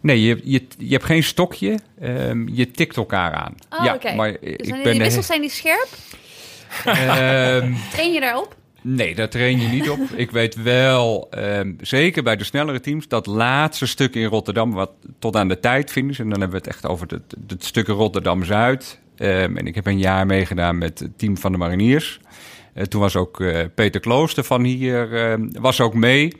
Nee, 0.00 0.23
je, 0.23 0.41
je, 0.45 0.67
je 0.79 0.93
hebt 0.93 1.05
geen 1.05 1.23
stokje. 1.23 1.79
ehm, 2.00 2.49
je 2.49 2.71
tikt 2.71 2.97
elkaar 2.97 3.33
aan. 3.33 3.55
Oh, 3.71 3.85
ja, 3.85 4.14
maar 4.14 4.33
Dus 4.33 4.41
ik 4.57 4.83
ben 4.83 4.93
die 4.93 5.00
wissels 5.02 5.26
zijn 5.26 5.41
die 5.41 5.50
scherp? 5.50 5.88
Ehm, 6.85 7.73
Train 7.93 8.12
je 8.12 8.21
daarop? 8.21 8.57
nee, 8.83 9.14
daar 9.14 9.29
train 9.29 9.61
je 9.61 9.69
niet 9.69 9.91
op. 9.91 9.99
Ik 10.14 10.31
weet 10.31 10.62
wel, 10.62 11.26
ehm, 11.31 11.73
zeker 11.81 12.23
bij 12.23 12.37
de 12.37 12.45
snellere 12.45 12.81
teams, 12.81 13.09
dat 13.09 13.26
laatste 13.26 13.87
stuk 13.87 14.14
in 14.14 14.25
Rotterdam, 14.25 14.73
wat 14.73 14.91
tot 15.19 15.37
aan 15.37 15.49
de 15.49 15.61
tijd 15.61 15.91
finish. 15.91 16.19
En 16.21 16.29
dan 16.29 16.41
hebben 16.41 16.61
we 16.61 16.64
het 16.69 16.75
echt 16.75 16.87
over 16.87 17.07
het, 17.09 17.35
het 17.49 17.64
stuk 17.64 17.87
Rotterdam-Zuid. 17.87 19.00
En 19.17 19.67
ik 19.67 19.75
heb 19.75 19.87
een 19.87 19.99
jaar 19.99 20.26
meegedaan 20.26 20.79
met 20.79 20.99
het 20.99 21.19
team 21.19 21.37
van 21.37 21.52
de 21.52 21.59
mariniers. 21.59 22.21
Eh, 22.75 22.85
toen 22.85 23.00
was 23.00 23.17
ook 23.17 23.41
eh, 23.41 23.64
Peter 23.75 24.00
Klooster 24.00 24.45
van 24.45 24.62
hier, 24.62 25.14
ehm, 25.14 25.49
was 25.61 25.81
ook 25.81 25.95
mee. 25.95 26.37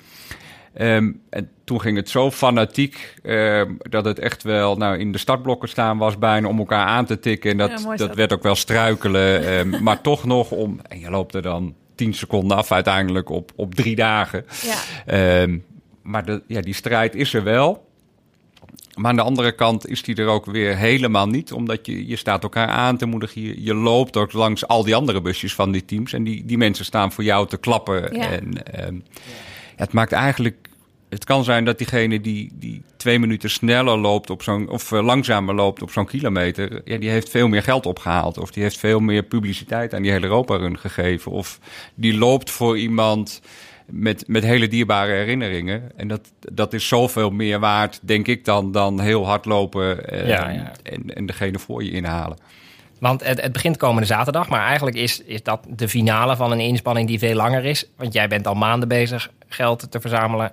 Ehm, 0.75 1.13
en 1.31 1.51
toen 1.65 1.81
ging 1.81 1.97
het 1.97 2.09
zo 2.09 2.31
fanatiek 2.31 3.15
ehm, 3.23 3.71
dat 3.79 4.05
het 4.05 4.19
echt 4.19 4.43
wel 4.43 4.77
nou, 4.77 4.99
in 4.99 5.13
de 5.13 5.19
startblokken 5.19 5.69
staan 5.69 5.99
was 5.99 6.19
bijna 6.19 6.49
om 6.49 6.59
elkaar 6.59 6.87
aan 6.87 7.05
te 7.07 7.19
tikken. 7.19 7.51
En 7.51 7.57
dat, 7.57 7.71
Ja, 7.71 7.77
dat 7.89 7.99
dat. 7.99 8.15
werd 8.17 8.33
ook 8.33 8.43
wel 8.43 8.55
struikelen. 8.55 9.45
ehm, 9.47 9.83
maar 9.85 10.01
toch 10.01 10.25
nog 10.25 10.51
om... 10.51 10.81
En 10.89 10.99
je 11.01 11.11
loopt 11.11 11.35
er 11.35 11.43
dan 11.43 11.75
10 11.95 12.15
seconden 12.15 12.57
af 12.57 12.73
uiteindelijk 12.73 13.29
op, 13.31 13.53
op 13.57 13.75
drie 13.75 13.97
dagen. 13.97 14.45
Ja. 15.07 15.47
Maar 16.03 16.25
de, 16.25 16.43
ja, 16.47 16.61
die 16.61 16.75
strijd 16.75 17.15
is 17.15 17.35
er 17.35 17.43
wel. 17.45 17.87
Maar 18.95 19.11
aan 19.11 19.17
de 19.17 19.23
andere 19.23 19.53
kant 19.53 19.89
is 19.89 20.03
die 20.03 20.17
er 20.17 20.27
ook 20.27 20.47
weer 20.47 20.77
helemaal 20.77 21.27
niet. 21.27 21.53
Omdat 21.53 21.87
je, 21.87 22.07
je 22.07 22.17
staat 22.17 22.43
elkaar 22.43 22.69
aan 22.69 22.97
te 22.97 23.07
moedigen. 23.07 23.43
Je, 23.43 23.63
je 23.63 23.75
loopt 23.75 24.17
ook 24.17 24.33
langs 24.33 24.67
al 24.67 24.85
die 24.85 24.95
andere 24.95 25.21
busjes 25.21 25.55
van 25.55 25.73
die 25.73 25.85
teams. 25.85 26.13
En 26.13 26.25
die, 26.25 26.45
die 26.45 26.59
mensen 26.59 26.85
staan 26.85 27.13
voor 27.13 27.25
jou 27.25 27.49
te 27.49 27.57
klappen. 27.57 28.17
Ja. 28.17 28.31
En 28.31 28.65
ehm, 28.65 28.97
het 29.77 29.93
maakt 29.93 30.13
eigenlijk... 30.13 30.71
Het 31.09 31.25
kan 31.25 31.45
zijn 31.45 31.65
dat 31.65 31.79
diegene 31.79 32.21
die, 32.21 32.51
die 32.55 32.83
twee 32.97 33.19
minuten 33.19 33.51
sneller 33.51 33.99
loopt 33.99 34.31
op 34.31 34.43
zo'n, 34.43 34.69
of 34.69 34.93
eh, 34.93 35.05
langzamer 35.05 35.55
loopt 35.55 35.83
op 35.83 35.91
zo'n 35.91 36.07
kilometer, 36.07 36.81
ja, 36.85 36.97
die 36.99 37.11
heeft 37.11 37.29
veel 37.29 37.49
meer 37.49 37.63
geld 37.63 37.87
opgehaald. 37.87 38.39
Of 38.39 38.51
die 38.51 38.63
heeft 38.63 38.79
veel 38.79 39.01
meer 39.01 39.23
publiciteit 39.23 39.95
aan 39.95 40.03
die 40.03 40.11
hele 40.11 40.27
Europa-run 40.27 40.79
gegeven. 40.79 41.33
Of 41.33 41.59
die 41.95 42.19
loopt 42.19 42.51
voor 42.51 42.79
iemand 42.79 43.41
met, 43.87 44.25
met 44.29 44.43
hele 44.43 44.69
dierbare 44.69 45.13
herinneringen. 45.13 45.93
En 45.97 46.09
dat, 46.09 46.33
dat 46.53 46.73
is 46.73 46.89
zoveel 46.89 47.31
meer 47.31 47.59
waard, 47.59 48.01
denk 48.03 48.27
ik, 48.27 48.45
dan, 48.45 48.73
dan 48.73 49.01
heel 49.01 49.27
hard 49.27 49.45
lopen 49.45 50.09
eh, 50.09 50.29
Ja, 50.29 50.51
ja. 50.51 50.73
En, 50.83 51.15
en 51.15 51.27
degene 51.27 51.59
voor 51.59 51.85
je 51.85 51.91
inhalen. 51.91 52.37
Want 52.99 53.25
het, 53.25 53.41
het 53.41 53.53
begint 53.53 53.77
komende 53.77 54.07
zaterdag, 54.07 54.49
maar 54.49 54.67
eigenlijk 54.67 54.97
is, 54.97 55.23
is 55.23 55.43
dat 55.43 55.67
de 55.69 55.89
finale 55.89 56.37
van 56.37 56.53
een 56.53 56.61
inspanning 56.61 57.09
die 57.09 57.19
veel 57.19 57.35
langer 57.35 57.65
is. 57.65 57.91
Want 57.97 58.13
jij 58.13 58.29
bent 58.29 58.47
al 58.47 58.55
maanden 58.55 58.89
bezig 58.89 59.31
geld 59.49 59.91
te 59.91 60.01
verzamelen. 60.01 60.53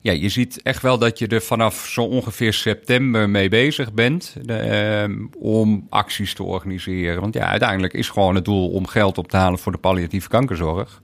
Ja, 0.00 0.12
je 0.12 0.28
ziet 0.28 0.62
echt 0.62 0.82
wel 0.82 0.98
dat 0.98 1.18
je 1.18 1.26
er 1.26 1.42
vanaf 1.42 1.86
zo 1.86 2.02
ongeveer 2.02 2.52
september 2.52 3.30
mee 3.30 3.48
bezig 3.48 3.92
bent 3.92 4.36
eh, 4.46 5.04
om 5.38 5.86
acties 5.90 6.34
te 6.34 6.42
organiseren. 6.42 7.20
Want 7.20 7.34
ja, 7.34 7.46
uiteindelijk 7.46 7.92
is 7.92 8.08
gewoon 8.08 8.34
het 8.34 8.44
doel 8.44 8.70
om 8.70 8.86
geld 8.86 9.18
op 9.18 9.28
te 9.28 9.36
halen 9.36 9.58
voor 9.58 9.72
de 9.72 9.78
palliatieve 9.78 10.28
kankerzorg. 10.28 11.00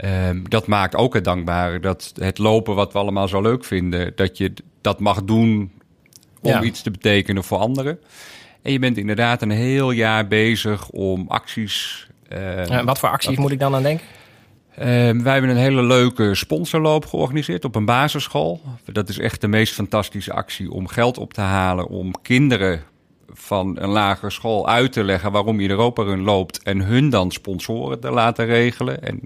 Ehm, 0.00 0.42
dat 0.48 0.66
maakt 0.66 0.96
ook 0.96 1.14
het 1.14 1.24
dankbare 1.24 1.80
dat 1.80 2.12
het 2.20 2.38
lopen 2.38 2.74
wat 2.74 2.92
we 2.92 2.98
allemaal 2.98 3.28
zo 3.28 3.40
leuk 3.42 3.64
vinden, 3.64 4.12
dat 4.14 4.36
je 4.38 4.52
dat 4.80 5.00
mag 5.00 5.24
doen 5.24 5.72
om 6.40 6.50
Ja. 6.50 6.62
iets 6.62 6.82
te 6.82 6.90
betekenen 6.90 7.44
voor 7.44 7.58
anderen. 7.58 7.98
En 8.62 8.72
je 8.72 8.78
bent 8.78 8.96
inderdaad 8.96 9.42
een 9.42 9.50
heel 9.50 9.90
jaar 9.90 10.28
bezig 10.28 10.88
om 10.88 11.24
acties. 11.28 12.08
eh, 12.28 12.78
Eh, 12.78 12.84
wat 12.84 12.98
voor 12.98 13.08
acties 13.08 13.36
moet 13.36 13.50
ik 13.50 13.58
dan 13.58 13.74
aan 13.74 13.82
denken? 13.82 14.06
Ehm, 14.74 15.22
wij 15.22 15.32
hebben 15.32 15.50
een 15.50 15.56
hele 15.56 15.82
leuke 15.82 16.34
sponsorloop 16.34 17.06
georganiseerd 17.06 17.64
op 17.64 17.74
een 17.74 17.84
basisschool. 17.84 18.60
Dat 18.84 19.08
is 19.08 19.18
echt 19.18 19.40
de 19.40 19.48
meest 19.48 19.74
fantastische 19.74 20.32
actie 20.32 20.70
om 20.72 20.88
geld 20.88 21.18
op 21.18 21.34
te 21.34 21.40
halen. 21.40 21.86
Om 21.88 22.12
kinderen 22.22 22.82
van 23.32 23.76
een 23.80 23.88
lagere 23.88 24.30
school 24.30 24.68
uit 24.68 24.92
te 24.92 25.04
leggen 25.04 25.32
waarom 25.32 25.60
je 25.60 25.68
Europa 25.68 26.02
Run 26.02 26.22
loopt. 26.22 26.62
En 26.62 26.80
hun 26.80 27.10
dan 27.10 27.30
sponsoren 27.30 28.00
te 28.00 28.10
laten 28.10 28.46
regelen. 28.46 29.02
En, 29.02 29.20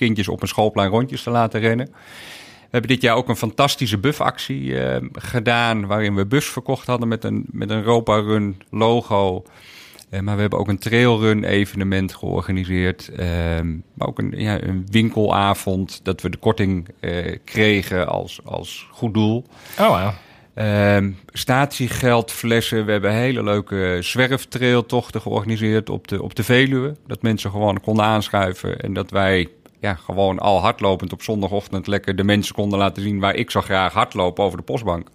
kindjes 0.00 0.28
op 0.28 0.42
een 0.42 0.48
schoolplein 0.48 0.90
rondjes 0.90 1.22
te 1.22 1.30
laten 1.30 1.60
rennen. 1.60 1.86
We 1.86 2.76
hebben 2.76 2.90
dit 2.90 3.02
jaar 3.02 3.16
ook 3.16 3.28
een 3.28 3.36
fantastische 3.36 3.98
buffactie 3.98 4.78
eh, 4.78 5.06
gedaan. 5.12 5.86
Waarin 5.86 6.14
we 6.14 6.26
buffs 6.26 6.48
verkocht 6.48 6.86
hadden 6.86 7.08
met 7.08 7.24
een, 7.24 7.46
met 7.50 7.70
een 7.70 7.78
Europa 7.78 8.14
Run 8.14 8.62
logo. 8.70 9.42
Eh, 10.10 10.20
maar 10.20 10.34
we 10.34 10.40
hebben 10.40 10.58
ook 10.58 10.68
een 10.68 10.78
trailrun 10.78 11.44
evenement 11.44 12.14
georganiseerd. 12.14 13.08
Ehm, 13.08 13.68
maar 13.94 14.08
ook 14.08 14.18
een, 14.18 14.32
ja, 14.36 14.62
een 14.62 14.86
winkelavond 14.90 16.00
dat 16.02 16.20
we 16.20 16.30
de 16.30 16.36
korting 16.36 16.88
eh, 17.00 17.36
kregen 17.44 18.08
als, 18.08 18.40
als 18.44 18.88
goed 18.90 19.14
doel. 19.14 19.44
Oh, 19.78 19.88
wow. 19.88 20.10
Ehm 20.54 21.10
statiegeldflessen. 21.32 22.84
We 22.84 22.92
hebben 22.92 23.12
hele 23.12 23.42
leuke 23.42 23.98
zwerftrailtochten 24.00 25.20
georganiseerd 25.20 25.90
op 25.90 26.08
de, 26.08 26.22
op 26.22 26.34
de 26.34 26.44
Veluwe. 26.44 26.96
Dat 27.06 27.22
mensen 27.22 27.50
gewoon 27.50 27.80
konden 27.80 28.04
aanschuiven. 28.04 28.80
En 28.80 28.92
dat 28.92 29.10
wij 29.10 29.48
ja, 29.80 29.94
gewoon 29.94 30.38
al 30.38 30.60
hardlopend 30.60 31.12
op 31.12 31.22
zondagochtend 31.22 31.86
lekker 31.86 32.16
de 32.16 32.24
mensen 32.24 32.54
konden 32.54 32.78
laten 32.78 33.02
zien 33.02 33.20
waar 33.20 33.34
ik 33.34 33.50
zo 33.50 33.60
graag 33.60 33.92
hardlopen 33.92 34.44
over 34.44 34.58
de 34.58 34.64
postbank. 34.64 35.08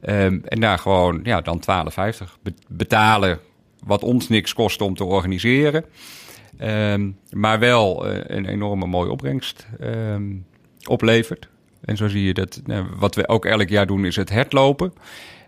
Ehm, 0.00 0.38
en 0.44 0.60
daar 0.60 0.78
gewoon 0.78 1.20
ja, 1.22 1.40
dan 1.40 1.60
12,50 1.60 2.38
be- 2.42 2.54
betalen. 2.68 3.38
Wat 3.84 4.02
ons 4.02 4.28
niks 4.28 4.54
kost 4.54 4.80
om 4.80 4.94
te 4.94 5.04
organiseren. 5.04 5.84
Ehm, 6.58 7.10
maar 7.30 7.58
wel 7.58 8.06
eh, 8.06 8.36
een 8.36 8.46
enorme 8.46 8.86
mooie 8.86 9.10
opbrengst 9.10 9.66
ehm, 9.80 10.32
oplevert. 10.84 11.48
En 11.84 11.96
zo 11.96 12.08
zie 12.08 12.24
je 12.24 12.34
dat. 12.34 12.60
nou, 12.64 12.86
wat 12.96 13.14
we 13.14 13.28
ook 13.28 13.44
elk 13.44 13.68
jaar 13.68 13.86
doen, 13.86 14.04
is 14.04 14.16
het 14.16 14.32
hardlopen. 14.32 14.92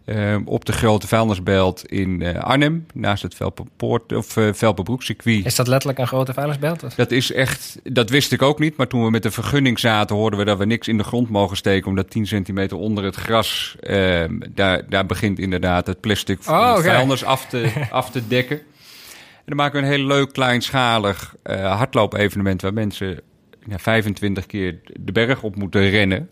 Ehm, 0.05 0.43
op 0.45 0.65
de 0.65 0.73
grote 0.73 1.07
vuilnisbelt 1.07 1.87
in 1.87 2.23
eh, 2.23 2.43
Arnhem, 2.43 2.87
naast 2.95 3.23
het 3.23 3.35
Velperpoort 3.35 4.13
of 4.13 4.27
Velperbroekcircuit. 4.53 5.45
Is 5.47 5.55
dat 5.55 5.67
letterlijk 5.67 5.99
een 5.99 6.07
grote 6.07 6.33
vuilnisbelt? 6.33 6.97
Dat 6.97 7.11
is 7.11 7.33
echt, 7.33 7.79
dat 7.83 8.11
wist 8.11 8.33
ik 8.33 8.43
ook 8.43 8.59
niet. 8.59 8.77
Maar 8.77 8.87
toen 8.87 9.05
we 9.05 9.11
met 9.11 9.23
de 9.23 9.31
vergunning 9.31 9.79
zaten, 9.79 10.17
hoorden 10.17 10.39
we 10.39 10.45
dat 10.45 10.59
we 10.59 10.65
niks 10.65 10.89
in 10.89 10.99
de 10.99 11.05
grond 11.05 11.29
mogen 11.31 11.57
steken. 11.57 11.89
Omdat 11.89 12.11
10 12.11 12.27
centimeter 12.27 12.77
onder 12.77 13.05
het 13.05 13.15
gras, 13.15 13.77
ehm, 13.81 14.39
daar, 14.55 14.89
daar 14.89 15.07
begint 15.07 15.39
inderdaad 15.39 15.87
het 15.87 16.01
plastic 16.01 16.39
Oh, 16.49 16.71
oké. 16.73 16.83
vuilnis 16.83 17.25
af 17.25 17.47
te, 17.47 17.73
af 17.91 18.11
te 18.11 18.29
dekken. 18.29 18.57
En 18.57 19.51
dan 19.51 19.57
maken 19.57 19.81
we 19.81 19.87
een 19.87 19.93
heel 19.93 20.07
leuk 20.07 20.33
kleinschalig 20.33 21.35
eh 21.43 21.77
hardloop-evenement 21.77 22.63
waar 22.63 22.73
mensen 22.73 23.21
ja, 23.69 23.79
25 23.79 24.47
keer 24.47 24.81
de 25.01 25.13
berg 25.13 25.43
op 25.43 25.57
moeten 25.57 25.91
rennen. 25.91 26.31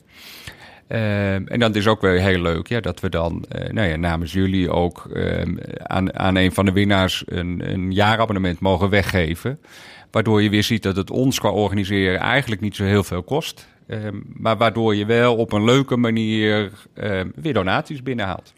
Ehm, 0.93 1.47
en 1.47 1.61
dat 1.61 1.77
is 1.77 1.87
ook 1.87 2.01
weer 2.01 2.21
heel 2.21 2.41
leuk, 2.41 2.69
ja, 2.69 2.81
dat 2.81 3.01
we 3.01 3.09
dan 3.09 3.45
eh, 3.49 3.73
nou 3.73 3.89
ja, 3.89 3.97
namens 3.97 4.33
jullie 4.33 4.71
ook 4.71 5.07
ehm, 5.15 5.57
aan, 5.77 6.19
aan 6.19 6.37
een 6.37 6.53
van 6.53 6.65
de 6.65 6.73
winnaars 6.73 7.23
een, 7.27 7.73
een 7.73 7.93
jaarabonnement 7.93 8.61
mogen 8.61 8.91
weggeven. 8.91 9.61
Waardoor 10.11 10.43
je 10.43 10.51
weer 10.51 10.63
ziet 10.63 10.83
dat 10.83 10.97
het 10.97 11.11
ons 11.11 11.39
qua 11.39 11.51
organiseren 11.51 12.21
eigenlijk 12.21 12.61
niet 12.61 12.77
zo 12.77 12.85
heel 12.85 13.05
veel 13.05 13.23
kost. 13.23 13.69
Ehm, 13.87 14.21
maar 14.33 14.57
waardoor 14.57 14.95
je 14.95 15.07
wel 15.07 15.37
op 15.37 15.53
een 15.53 15.65
leuke 15.65 15.97
manier 15.97 16.71
weer 17.35 17.55
donaties 17.55 18.03
binnenhaalt. 18.03 18.53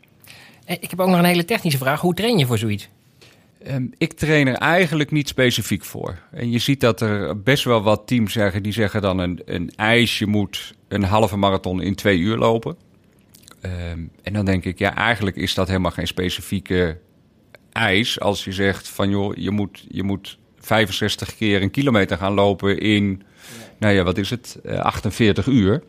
Eh, 0.65 0.77
ik 0.81 0.91
heb 0.91 1.01
ook 1.01 1.09
nog 1.09 1.19
een 1.19 1.25
hele 1.25 1.45
technische 1.45 1.79
vraag. 1.79 2.01
Hoe 2.01 2.15
train 2.15 2.39
je 2.39 2.47
voor 2.47 2.59
zoiets? 2.59 2.89
Um, 3.71 3.93
ik 3.99 4.13
train 4.13 4.47
er 4.47 4.55
eigenlijk 4.55 5.11
niet 5.11 5.29
specifiek 5.29 5.85
voor. 5.85 6.19
En 6.31 6.51
je 6.51 6.59
ziet 6.59 6.81
dat 6.81 7.01
er 7.01 7.43
best 7.43 7.65
wel 7.65 7.83
wat 7.83 8.07
teams 8.07 8.33
zeggen, 8.33 8.63
die 8.63 8.73
zeggen 8.73 9.03
dan 9.03 9.19
een, 9.19 9.43
een 9.45 9.73
ijsje 9.77 10.27
moet 10.27 10.75
een 10.89 11.03
halve 11.03 11.37
marathon 11.37 11.83
in 11.83 11.95
twee 11.95 12.19
uur 12.19 12.37
lopen. 12.37 12.77
Um, 13.63 14.11
en 14.23 14.33
dan 14.33 14.45
denk 14.45 14.65
ik, 14.65 14.79
ja, 14.79 14.95
eigenlijk 14.95 15.37
is 15.37 15.55
dat 15.55 15.69
helemaal 15.69 15.91
geen 15.91 16.07
specifieke 16.07 16.99
ijs. 17.73 18.21
Als 18.21 18.45
je 18.45 18.53
zegt 18.53 18.89
van 18.89 19.11
joh, 19.11 19.37
je 19.37 19.51
moet, 19.51 19.85
je 19.89 20.03
moet 20.03 20.39
65 20.59 21.37
keer 21.37 21.63
een 21.63 21.71
kilometer 21.71 22.17
gaan 22.17 22.35
lopen 22.35 22.79
in, 22.79 23.23
nou 23.79 23.95
ja, 23.95 24.03
wat 24.03 24.19
is 24.19 24.31
het, 24.31 24.59
48 24.67 25.47
eh, 25.47 25.55
uur. 25.55 25.83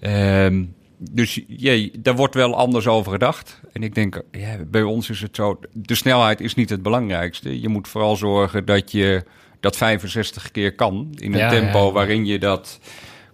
Um, 0.00 0.74
dus 0.98 1.40
ja, 1.46 1.88
daar 1.98 2.16
wordt 2.16 2.34
wel 2.34 2.56
anders 2.56 2.86
over 2.86 3.12
gedacht. 3.12 3.60
En 3.72 3.82
ik 3.82 3.94
denk, 3.94 4.22
ja, 4.30 4.56
bij 4.66 4.82
ons 4.82 5.10
is 5.10 5.20
het 5.20 5.36
zo, 5.36 5.60
de 5.72 5.94
snelheid 5.94 6.40
is 6.40 6.54
niet 6.54 6.70
het 6.70 6.82
belangrijkste. 6.82 7.60
Je 7.60 7.68
moet 7.68 7.88
vooral 7.88 8.16
zorgen 8.16 8.64
dat 8.64 8.92
je 8.92 9.24
dat 9.60 9.76
65 9.76 10.50
keer 10.50 10.74
kan 10.74 11.08
in 11.14 11.34
een 11.34 11.48
tempo 11.48 11.92
waarin 11.92 12.26
je 12.26 12.38
dat 12.38 12.78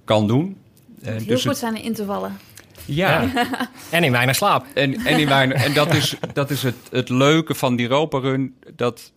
kan 0.04 0.26
doen. 0.26 0.56
Het 1.02 1.14
heel 1.14 1.26
dus 1.26 1.44
goed 1.44 1.56
zijn 1.56 1.76
in 1.76 1.82
intervallen. 1.82 2.38
Ja. 2.84 3.20
ja. 3.20 3.48
en 3.90 4.04
in 4.04 4.12
weinig 4.12 4.36
slaap. 4.36 4.66
En, 4.74 4.94
en, 5.06 5.18
in 5.18 5.28
weinig, 5.28 5.64
en 5.64 5.74
dat 5.74 5.94
is, 5.94 6.16
dat 6.32 6.50
is 6.50 6.62
het, 6.62 6.76
het 6.90 7.08
leuke 7.08 7.54
van 7.54 7.76
die 7.76 7.88
Europa 7.88 8.18
Run. 8.18 8.54
Dat 8.76 9.12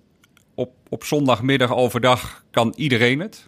op, 0.55 0.71
op 0.89 1.03
zondagmiddag 1.03 1.73
overdag 1.73 2.43
kan 2.51 2.73
iedereen 2.75 3.19
het. 3.19 3.47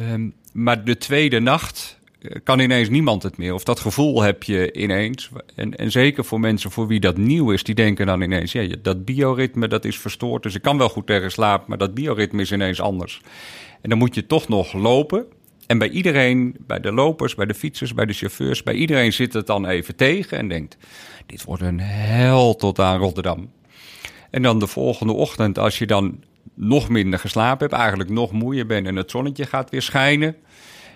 Um, 0.00 0.34
maar 0.52 0.84
de 0.84 0.96
tweede 0.96 1.40
nacht 1.40 1.98
kan 2.44 2.58
ineens 2.58 2.88
niemand 2.88 3.22
het 3.22 3.36
meer. 3.36 3.54
Of 3.54 3.64
dat 3.64 3.80
gevoel 3.80 4.22
heb 4.22 4.42
je 4.42 4.72
ineens. 4.72 5.30
En, 5.54 5.76
en 5.76 5.90
zeker 5.90 6.24
voor 6.24 6.40
mensen 6.40 6.70
voor 6.70 6.86
wie 6.86 7.00
dat 7.00 7.16
nieuw 7.16 7.50
is, 7.50 7.62
die 7.62 7.74
denken 7.74 8.06
dan 8.06 8.20
ineens: 8.20 8.52
ja, 8.52 8.76
dat 8.82 9.04
bioritme 9.04 9.68
dat 9.68 9.84
is 9.84 9.98
verstoord. 9.98 10.42
Dus 10.42 10.54
ik 10.54 10.62
kan 10.62 10.78
wel 10.78 10.88
goed 10.88 11.06
tegen 11.06 11.30
slaap, 11.30 11.66
maar 11.66 11.78
dat 11.78 11.94
bioritme 11.94 12.42
is 12.42 12.52
ineens 12.52 12.80
anders. 12.80 13.20
En 13.80 13.88
dan 13.88 13.98
moet 13.98 14.14
je 14.14 14.26
toch 14.26 14.48
nog 14.48 14.72
lopen. 14.72 15.26
En 15.66 15.78
bij 15.78 15.88
iedereen, 15.88 16.56
bij 16.66 16.80
de 16.80 16.92
lopers, 16.92 17.34
bij 17.34 17.46
de 17.46 17.54
fietsers, 17.54 17.94
bij 17.94 18.06
de 18.06 18.12
chauffeurs, 18.12 18.62
bij 18.62 18.74
iedereen 18.74 19.12
zit 19.12 19.32
het 19.32 19.46
dan 19.46 19.66
even 19.66 19.96
tegen 19.96 20.38
en 20.38 20.48
denkt: 20.48 20.76
dit 21.26 21.44
wordt 21.44 21.62
een 21.62 21.80
hel 21.80 22.56
tot 22.56 22.78
aan 22.78 22.98
Rotterdam. 22.98 23.50
En 24.30 24.42
dan 24.42 24.58
de 24.58 24.66
volgende 24.66 25.12
ochtend, 25.12 25.58
als 25.58 25.78
je 25.78 25.86
dan 25.86 26.20
nog 26.54 26.88
minder 26.88 27.18
geslapen 27.18 27.68
hebt, 27.68 27.80
eigenlijk 27.80 28.10
nog 28.10 28.32
moeier 28.32 28.66
bent 28.66 28.86
en 28.86 28.96
het 28.96 29.10
zonnetje 29.10 29.46
gaat 29.46 29.70
weer 29.70 29.82
schijnen. 29.82 30.36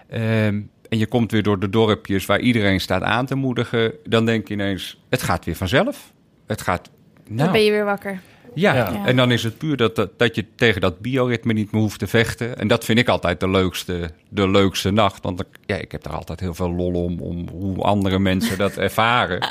Ehm, 0.08 0.60
en 0.88 0.98
je 0.98 1.06
komt 1.06 1.32
weer 1.32 1.42
door 1.42 1.58
de 1.58 1.70
dorpjes 1.70 2.26
waar 2.26 2.40
iedereen 2.40 2.80
staat 2.80 3.02
aan 3.02 3.26
te 3.26 3.34
moedigen, 3.34 3.92
dan 4.04 4.24
denk 4.24 4.48
je 4.48 4.54
ineens, 4.54 5.00
het 5.08 5.22
gaat 5.22 5.44
weer 5.44 5.56
vanzelf. 5.56 6.12
Het 6.46 6.60
gaat. 6.60 6.90
Nou, 7.26 7.42
dan 7.42 7.52
ben 7.52 7.64
je 7.64 7.70
weer 7.70 7.84
wakker. 7.84 8.20
Ja, 8.56 9.04
en 9.04 9.16
dan 9.16 9.32
is 9.32 9.42
het 9.42 9.58
puur 9.58 9.76
dat, 9.76 9.96
dat, 9.96 10.18
dat, 10.18 10.34
je 10.34 10.44
tegen 10.54 10.80
dat 10.80 11.00
bioritme 11.00 11.52
niet 11.52 11.72
meer 11.72 11.80
hoeft 11.80 11.98
te 11.98 12.06
vechten. 12.06 12.58
En 12.58 12.68
dat 12.68 12.84
vind 12.84 12.98
ik 12.98 13.08
altijd 13.08 13.40
de 13.40 13.50
leukste, 13.50 14.10
de 14.28 14.48
leukste 14.48 14.90
nacht. 14.90 15.22
Want 15.22 15.42
ja, 15.66 15.76
ik 15.76 15.92
heb 15.92 16.02
daar 16.02 16.12
altijd 16.12 16.40
heel 16.40 16.54
veel 16.54 16.72
lol 16.72 17.04
om, 17.04 17.20
om 17.20 17.48
hoe 17.48 17.82
andere 17.82 18.18
mensen 18.18 18.58
dat 18.58 18.76
ervaren. 18.86 19.48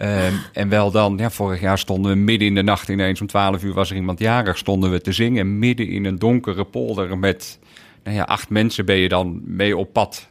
um, 0.00 0.34
en 0.52 0.68
wel 0.68 0.90
dan, 0.90 1.16
ja, 1.18 1.30
vorig 1.30 1.60
jaar 1.60 1.78
stonden 1.78 2.12
we 2.12 2.18
midden 2.18 2.48
in 2.48 2.54
de 2.54 2.62
nacht 2.62 2.88
ineens, 2.88 3.20
om 3.20 3.26
12 3.26 3.62
uur 3.62 3.74
was 3.74 3.90
er 3.90 3.96
iemand 3.96 4.18
jarig, 4.18 4.58
stonden 4.58 4.90
we 4.90 5.00
te 5.00 5.12
zingen. 5.12 5.58
Midden 5.58 5.88
in 5.88 6.04
een 6.04 6.18
donkere 6.18 6.64
polder 6.64 7.18
met, 7.18 7.58
nou 8.04 8.16
ja, 8.16 8.22
acht 8.22 8.50
mensen 8.50 8.84
ben 8.84 8.96
je 8.96 9.08
dan 9.08 9.40
mee 9.44 9.76
op 9.76 9.92
pad. 9.92 10.28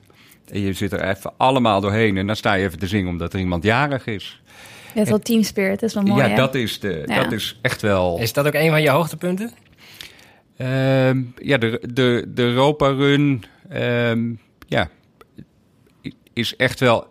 En 0.49 0.59
je 0.59 0.73
zit 0.73 0.91
er 0.91 1.03
even 1.03 1.33
allemaal 1.37 1.81
doorheen 1.81 2.17
en 2.17 2.27
dan 2.27 2.35
sta 2.35 2.53
je 2.53 2.65
even 2.65 2.79
te 2.79 2.87
zingen 2.87 3.09
omdat 3.09 3.33
er 3.33 3.39
iemand 3.39 3.63
jarig 3.63 4.05
is. 4.05 4.41
Ja, 4.45 4.97
het 4.97 5.03
is 5.03 5.09
wel 5.09 5.19
team 5.19 5.43
spirit, 5.43 5.79
dat 5.79 5.89
is 5.89 5.95
wel 5.95 6.03
mooi. 6.03 6.27
Ja, 6.27 6.35
dat 6.35 6.55
is, 6.55 6.79
de, 6.79 7.03
dat 7.05 7.31
is 7.31 7.59
echt 7.61 7.81
wel. 7.81 8.19
Is 8.19 8.33
dat 8.33 8.47
ook 8.47 8.53
een 8.53 8.69
van 8.69 8.81
je 8.81 8.89
hoogtepunten? 8.89 9.51
Uh, 10.57 10.67
ja, 11.35 11.57
de, 11.57 11.79
de, 11.93 12.25
de 12.27 12.41
Europa 12.41 12.87
Run 12.87 13.43
um, 13.73 14.39
ja, 14.67 14.89
is 16.33 16.55
echt 16.55 16.79
wel 16.79 17.07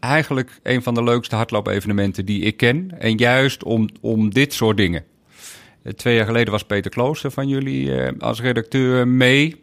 eigenlijk 0.00 0.60
een 0.62 0.82
van 0.82 0.94
de 0.94 1.02
leukste 1.02 1.36
hardloop-evenementen 1.36 2.24
die 2.24 2.42
ik 2.42 2.56
ken. 2.56 2.90
En 2.98 3.16
juist 3.16 3.64
om, 3.64 3.88
om 4.00 4.30
dit 4.30 4.52
soort 4.52 4.76
dingen. 4.76 5.04
Eh, 5.82 5.92
twee 5.92 6.16
jaar 6.16 6.26
geleden 6.26 6.52
was 6.52 6.64
Peter 6.64 6.90
Klooster 6.90 7.30
van 7.30 7.48
jullie 7.48 7.86
uh, 7.86 8.08
als 8.18 8.40
redacteur 8.40 9.08
mee. 9.08 9.56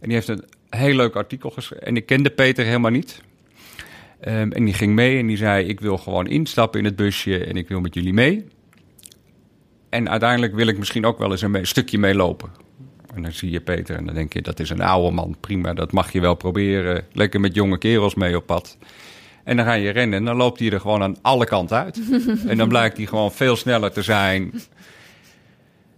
En 0.00 0.08
die 0.08 0.12
heeft 0.12 0.28
een 0.28 0.44
heel 0.76 0.94
leuk 0.94 1.16
artikel 1.16 1.50
geschreven. 1.50 1.86
En 1.86 1.96
ik 1.96 2.06
kende 2.06 2.30
Peter 2.30 2.64
helemaal 2.64 2.90
niet. 2.90 3.22
Um, 4.28 4.52
en 4.52 4.64
die 4.64 4.74
ging 4.74 4.94
mee 4.94 5.18
en 5.18 5.26
die 5.26 5.36
zei: 5.36 5.66
Ik 5.66 5.80
wil 5.80 5.98
gewoon 5.98 6.26
instappen 6.26 6.78
in 6.78 6.84
het 6.84 6.96
busje 6.96 7.44
en 7.44 7.56
ik 7.56 7.68
wil 7.68 7.80
met 7.80 7.94
jullie 7.94 8.12
mee. 8.12 8.46
En 9.88 10.10
uiteindelijk 10.10 10.54
wil 10.54 10.66
ik 10.66 10.78
misschien 10.78 11.06
ook 11.06 11.18
wel 11.18 11.30
eens 11.30 11.42
een, 11.42 11.66
stukje 11.66 11.98
meelopen. 11.98 12.50
En 13.14 13.22
dan 13.22 13.32
zie 13.32 13.50
je 13.50 13.60
Peter 13.60 13.96
en 13.96 14.06
dan 14.06 14.14
denk 14.14 14.32
je: 14.32 14.42
Dat 14.42 14.60
is 14.60 14.70
een 14.70 14.80
oude 14.80 15.14
man, 15.14 15.36
prima, 15.40 15.74
dat 15.74 15.92
mag 15.92 16.12
je 16.12 16.20
wel 16.20 16.34
proberen. 16.34 17.04
Lekker 17.12 17.40
met 17.40 17.54
jonge 17.54 17.78
kerels 17.78 18.14
mee 18.14 18.36
op 18.36 18.46
pad. 18.46 18.78
En 19.44 19.56
dan 19.56 19.66
ga 19.66 19.72
je 19.72 19.90
rennen 19.90 20.18
en 20.18 20.24
dan 20.24 20.36
loopt 20.36 20.58
hij 20.58 20.70
er 20.70 20.80
gewoon 20.80 21.02
aan 21.02 21.16
alle 21.22 21.44
kanten 21.44 21.76
uit. 21.76 22.00
en 22.46 22.56
dan 22.56 22.68
blijkt 22.68 22.96
hij 22.96 23.06
gewoon 23.06 23.32
veel 23.32 23.56
sneller 23.56 23.92
te 23.92 24.02
zijn. 24.02 24.52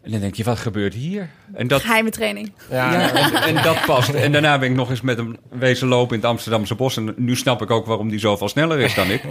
En 0.06 0.12
dan 0.12 0.20
denk 0.20 0.34
je, 0.34 0.44
wat 0.44 0.58
gebeurt 0.58 0.94
hier? 0.94 1.30
En 1.54 1.68
dat, 1.68 1.80
Geheime 1.80 2.10
training. 2.10 2.52
Ja, 2.70 3.12
En, 3.46 3.62
dat 3.62 3.84
past. 3.86 4.08
En 4.08 4.32
daarna 4.32 4.58
ben 4.58 4.70
ik 4.70 4.76
nog 4.76 4.90
eens 4.90 5.00
met 5.00 5.16
hem 5.16 5.36
wezen 5.48 5.88
lopen 5.88 6.14
in 6.14 6.20
het 6.20 6.30
Amsterdamse 6.30 6.74
bos. 6.74 6.96
En 6.96 7.14
nu 7.16 7.36
snap 7.36 7.62
ik 7.62 7.70
ook 7.70 7.86
waarom 7.86 8.08
die 8.08 8.18
zoveel 8.18 8.48
sneller 8.48 8.78
is 8.78 8.94
dan 8.94 9.10
ik. 9.10 9.22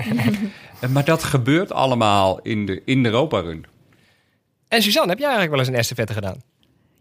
maar 0.94 1.06
dat 1.06 1.24
gebeurt 1.24 1.72
allemaal 1.72 2.40
in 2.42 2.66
de, 2.66 2.82
in 2.86 3.04
de 3.04 3.10
Europa-run. 3.10 3.66
En 4.68 4.82
Suzanne, 4.82 5.10
heb 5.10 5.20
jij 5.20 5.28
eigenlijk 5.28 5.56
wel 5.56 5.66
eens 5.66 5.74
een 5.74 5.80
estafette 5.80 6.14
gedaan? 6.14 6.42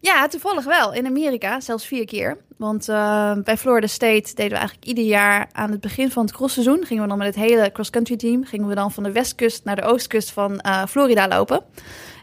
Ja, 0.01 0.27
toevallig 0.27 0.65
wel. 0.65 0.93
In 0.93 1.07
Amerika, 1.07 1.61
zelfs 1.61 1.87
vier 1.87 2.05
keer. 2.05 2.37
Want 2.57 2.89
uh, 2.89 3.33
bij 3.45 3.57
Florida 3.57 3.87
State 3.87 4.35
deden 4.35 4.53
we 4.53 4.57
eigenlijk 4.57 4.87
ieder 4.87 5.05
jaar 5.05 5.49
aan 5.53 5.71
het 5.71 5.81
begin 5.81 6.11
van 6.11 6.25
het 6.25 6.35
crossseizoen... 6.35 6.85
gingen 6.85 7.03
we 7.03 7.09
dan 7.09 7.19
met 7.19 7.27
het 7.27 7.45
hele 7.45 7.73
cross-country 7.73 8.17
team... 8.17 8.45
gingen 8.45 8.69
we 8.69 8.75
dan 8.75 8.93
van 8.93 9.03
de 9.03 9.13
westkust 9.13 9.65
naar 9.65 9.77
de 9.77 9.83
oostkust 9.83 10.31
van 10.31 10.61
uh, 10.67 10.87
Florida 10.87 11.29
lopen... 11.29 11.63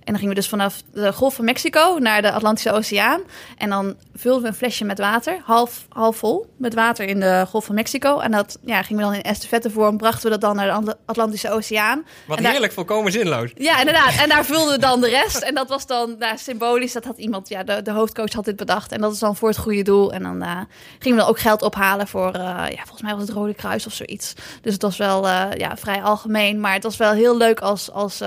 En 0.04 0.08
dan 0.08 0.16
gingen 0.16 0.30
we 0.30 0.40
dus 0.40 0.50
vanaf 0.50 0.82
de 0.94 1.14
Golf 1.14 1.36
van 1.36 1.46
Mexico 1.46 1.98
naar 2.00 2.22
de 2.22 2.32
Atlantische 2.32 2.72
Oceaan. 2.72 3.22
En 3.58 3.70
dan 3.70 3.96
vulden 4.16 4.42
we 4.42 4.48
een 4.48 4.54
flesje 4.54 4.86
met 4.86 5.00
water, 5.00 5.42
half, 5.44 5.86
half 5.90 6.18
vol, 6.18 6.54
met 6.58 6.74
water 6.74 7.06
in 7.06 7.20
de 7.20 7.46
Golf 7.50 7.66
van 7.66 7.76
Mexico. 7.76 8.20
En 8.20 8.32
dat 8.32 8.58
ja, 8.66 8.82
gingen 8.82 9.04
we 9.04 9.10
dan 9.10 9.18
in 9.18 9.24
estafette 9.24 9.70
vorm, 9.70 9.98
brachten 9.98 10.24
we 10.24 10.30
dat 10.30 10.42
dan 10.42 10.56
naar 10.56 10.82
de 10.82 10.98
Atlantische 11.06 11.52
Oceaan. 11.52 12.06
Wat 12.26 12.40
heerlijk, 12.40 12.74
volkomen 12.74 13.12
zinloos. 13.12 13.52
Ja, 13.56 13.80
inderdaad. 13.80 14.16
En 14.16 14.30
daar 14.30 14.46
vulden 14.46 14.74
we 14.74 14.80
dan 14.80 15.02
de 15.02 15.10
rest. 15.10 15.38
En 15.38 15.56
dat 15.56 15.70
was 15.70 15.86
dan 15.86 16.16
nou, 16.20 16.38
symbolisch. 16.38 16.94
Dat 16.94 17.06
had 17.06 17.18
iemand, 17.18 17.50
ja, 17.50 17.64
de, 17.64 17.82
de 17.82 17.92
hoofdcoach 17.92 18.34
had 18.34 18.46
dit 18.46 18.56
bedacht. 18.56 18.92
En 18.92 19.02
dat 19.02 19.14
is 19.14 19.20
dan 19.20 19.36
voor 19.36 19.50
het 19.50 19.58
goede 19.58 19.82
doel. 19.82 20.14
En 20.14 20.24
dan 20.24 20.44
uh, 20.44 20.60
gingen 21.00 21.18
we 21.18 21.24
dan 21.24 21.30
ook 21.30 21.40
geld 21.40 21.62
ophalen 21.62 22.08
voor, 22.08 22.36
uh, 22.36 22.42
ja, 22.70 22.82
volgens 22.84 23.02
mij 23.02 23.14
was 23.14 23.22
het 23.22 23.32
Rode 23.32 23.54
Kruis 23.54 23.86
of 23.86 23.94
zoiets. 23.94 24.34
Dus 24.62 24.74
het 24.74 24.82
was 24.82 24.98
wel 24.98 25.26
uh, 25.26 25.46
ja, 25.54 25.78
vrij 25.78 26.02
algemeen. 26.02 26.60
Maar 26.60 26.74
het 26.74 26.84
was 26.84 26.98
wel 26.98 27.12
heel 27.12 27.38
leuk 27.38 27.60
als, 27.60 27.92
als 27.92 28.22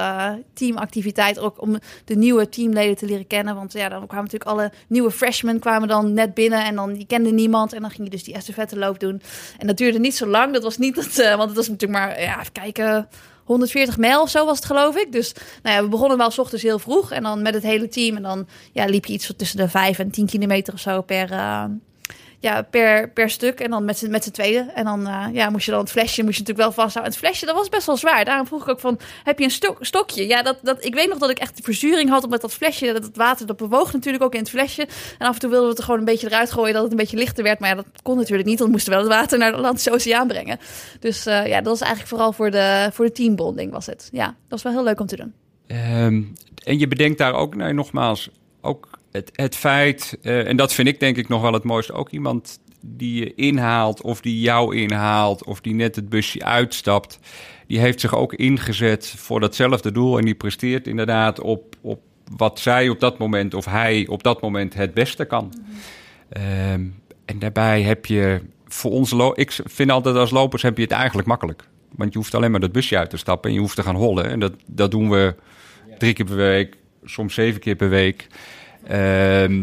teamactiviteit 0.55 1.39
ook 1.39 1.63
om 1.65 1.79
de 2.05 2.15
nieuwe 2.15 2.49
teamleden 2.49 2.97
te 2.97 3.07
leren 3.07 3.27
kennen. 3.27 3.55
Want 3.55 3.73
ja, 3.73 3.89
dan 3.89 4.07
kwamen 4.07 4.25
natuurlijk 4.25 4.51
alle 4.51 4.73
nieuwe 4.89 5.11
freshmen 5.11 5.59
kwamen 5.59 5.89
dan 5.89 6.13
net 6.13 6.35
binnen 6.35 6.65
en 6.65 6.75
dan 6.75 6.93
die 6.93 7.07
kende 7.07 7.31
niemand. 7.31 7.73
En 7.73 7.81
dan 7.81 7.91
ging 7.91 8.05
je 8.05 8.11
dus 8.11 8.25
die 8.25 8.35
estafette 8.35 8.79
loop 8.79 9.01
doen. 9.01 9.23
En 9.59 9.67
dat 9.67 9.77
duurde 9.77 9.99
niet 9.99 10.17
zo 10.17 10.27
lang. 10.27 10.53
Dat 10.53 10.63
was 10.63 10.79
niet 10.79 10.95
dat, 10.95 11.19
uh, 11.19 11.37
want 11.37 11.49
het 11.49 11.57
was 11.57 11.69
natuurlijk 11.69 12.01
maar, 12.01 12.21
ja, 12.21 12.41
even 12.41 12.53
kijken. 12.53 13.09
140 13.45 13.99
mijl 13.99 14.23
of 14.23 14.31
zo 14.31 14.45
was 14.45 14.57
het, 14.57 14.67
geloof 14.67 14.97
ik. 14.97 15.13
Dus 15.13 15.33
nou 15.63 15.77
ja, 15.77 15.83
we 15.83 15.89
begonnen 15.89 16.19
wel 16.19 16.31
s 16.31 16.39
ochtends 16.39 16.65
heel 16.65 16.79
vroeg. 16.79 17.11
En 17.11 17.23
dan 17.23 17.43
met 17.43 17.55
het 17.55 17.63
hele 17.63 17.89
team. 17.89 18.17
En 18.17 18.23
dan 18.23 18.47
ja, 18.73 18.85
liep 18.85 19.05
je 19.05 19.13
iets 19.13 19.33
tussen 19.37 19.57
de 19.57 19.69
5 19.69 19.99
en 19.99 20.11
10 20.11 20.27
kilometer 20.27 20.75
of 20.75 20.81
zo 20.81 21.03
per, 21.03 21.31
uh, 21.31 21.65
ja, 22.45 22.63
per, 22.63 23.09
per 23.09 23.31
stuk. 23.31 23.61
En 23.61 23.71
dan 23.71 23.85
met 23.85 23.99
z'n, 23.99 24.11
met 24.11 24.25
z'n 24.25 24.31
tweeën. 24.31 24.71
En 24.71 24.85
dan 24.85 25.01
uh, 25.01 25.27
ja, 25.33 25.51
moest 25.51 25.65
je 25.65 25.71
dan 25.71 25.81
het 25.81 25.91
flesje 25.91 26.23
moest 26.23 26.37
je 26.37 26.41
natuurlijk 26.41 26.69
wel 26.69 26.85
vasthouden. 26.85 27.13
Het 27.13 27.23
flesje, 27.23 27.47
dat 27.47 27.55
was 27.55 27.69
best 27.69 27.87
wel 27.87 27.97
zwaar. 27.97 28.25
Daarom 28.25 28.47
vroeg 28.47 28.63
ik 28.63 28.69
ook 28.69 28.81
van, 28.81 28.99
heb 29.25 29.39
je 29.39 29.45
een 29.45 29.51
stok, 29.51 29.77
stokje? 29.81 30.27
Ja, 30.27 30.43
dat, 30.43 30.59
dat, 30.63 30.85
ik 30.85 30.95
weet 30.95 31.09
nog 31.09 31.19
dat 31.19 31.31
ik 31.31 31.39
echt 31.39 31.57
de 31.57 31.63
verzuring 31.63 32.11
had 32.11 32.29
met 32.29 32.41
dat 32.41 32.53
flesje. 32.53 32.93
Dat 32.93 33.03
het 33.03 33.17
water, 33.17 33.47
dat 33.47 33.57
bewoog 33.57 33.93
natuurlijk 33.93 34.25
ook 34.25 34.33
in 34.35 34.41
het 34.41 34.51
flesje. 34.51 34.83
En 35.19 35.27
af 35.27 35.35
en 35.35 35.41
toe 35.41 35.51
wilden 35.51 35.69
we 35.69 35.71
het 35.71 35.79
er 35.79 35.85
gewoon 35.85 35.99
een 35.99 36.07
beetje 36.07 36.27
eruit 36.27 36.53
gooien, 36.53 36.73
dat 36.73 36.83
het 36.83 36.91
een 36.91 36.97
beetje 36.97 37.17
lichter 37.17 37.45
werd. 37.45 37.59
Maar 37.59 37.69
ja, 37.69 37.75
dat 37.75 37.87
kon 38.03 38.17
natuurlijk 38.17 38.49
niet, 38.49 38.59
want 38.59 38.71
we 38.71 38.77
moesten 38.77 38.93
wel 38.93 39.03
het 39.03 39.13
water 39.13 39.39
naar 39.39 39.51
de 39.51 39.57
Atlantische 39.57 39.93
Oceaan 39.93 40.29
brengen. 40.29 40.59
Dus 41.01 41.27
uh, 41.27 41.47
ja, 41.47 41.57
dat 41.57 41.67
was 41.67 41.81
eigenlijk 41.81 42.11
vooral 42.11 42.33
voor 42.33 42.51
de, 42.51 42.91
voor 42.93 43.05
de 43.05 43.13
teambonding 43.13 43.73
was 43.73 43.87
het. 43.87 44.09
Ja, 44.13 44.27
dat 44.27 44.35
was 44.49 44.63
wel 44.63 44.73
heel 44.73 44.85
leuk 44.85 45.01
om 45.01 45.07
te 45.07 45.17
doen. 45.17 45.33
Um, 45.67 46.33
en 46.65 46.79
je 46.79 46.89
bedenkt 46.89 47.19
daar 47.19 47.35
ook, 47.35 47.55
nou, 47.55 47.73
nogmaals, 47.73 48.31
ook 48.61 48.89
het, 49.15 49.31
het 49.33 49.57
feit, 49.57 50.19
uh, 50.23 50.49
en 50.49 50.57
dat 50.57 50.73
vind 50.73 50.89
ik 50.89 51.01
denk 51.01 51.17
ik 51.17 51.29
nog 51.29 51.43
wel 51.43 51.53
het 51.53 51.65
mooiste, 51.65 51.93
ook 51.93 52.11
iemand 52.11 52.59
die 52.81 53.15
je 53.21 53.35
inhaalt, 53.35 54.03
of 54.03 54.21
die 54.21 54.41
jou 54.41 54.77
inhaalt, 54.77 55.45
of 55.45 55.61
die 55.61 55.75
net 55.75 55.97
het 55.97 56.09
busje 56.09 56.45
uitstapt, 56.45 57.19
die 57.67 57.79
heeft 57.79 58.01
zich 58.01 58.17
ook 58.17 58.35
ingezet 58.35 59.15
voor 59.17 59.41
datzelfde 59.41 59.93
doel. 59.93 60.19
En 60.19 60.25
die 60.25 60.35
presteert 60.35 60.87
inderdaad 60.87 61.41
op, 61.41 61.77
op 61.81 62.01
wat 62.37 62.61
zij 62.61 62.89
op 62.89 63.01
dat 63.01 63.19
moment, 63.19 63.55
of 63.55 63.65
hij 63.65 64.07
op 64.09 64.23
dat 64.23 64.41
moment 64.41 64.75
het 64.75 64.95
beste 64.95 65.25
kan. 65.25 65.53
Ehm, 66.29 66.85
en 67.25 67.39
daarbij 67.39 67.83
heb 67.83 68.07
je 68.07 68.41
voor 68.67 68.91
ons, 68.91 69.13
ik 69.35 69.53
vind 69.65 69.91
altijd 69.91 70.17
als 70.17 70.31
lopers 70.31 70.63
heb 70.63 70.77
je 70.77 70.83
het 70.83 70.93
eigenlijk 70.93 71.29
makkelijk. 71.29 71.69
Want 71.91 72.13
je 72.13 72.19
hoeft 72.19 72.35
alleen 72.35 72.51
maar 72.51 72.61
dat 72.61 72.73
busje 72.73 72.99
uit 72.99 73.11
te 73.11 73.17
stappen 73.17 73.49
en 73.51 73.57
je 73.57 73.63
hoeft 73.63 73.77
te 73.77 73.83
gaan 73.83 73.97
hollen. 73.97 74.31
En 74.31 74.41
dat, 74.41 74.53
dat 74.67 74.91
doen 74.91 75.11
we 75.11 75.35
drie 75.99 76.13
keer 76.13 76.25
per 76.25 76.37
week, 76.37 76.77
soms 77.05 77.35
zeven 77.35 77.61
keer 77.61 77.77
per 77.77 77.89
week. 77.89 78.29
Ehm, 78.89 79.61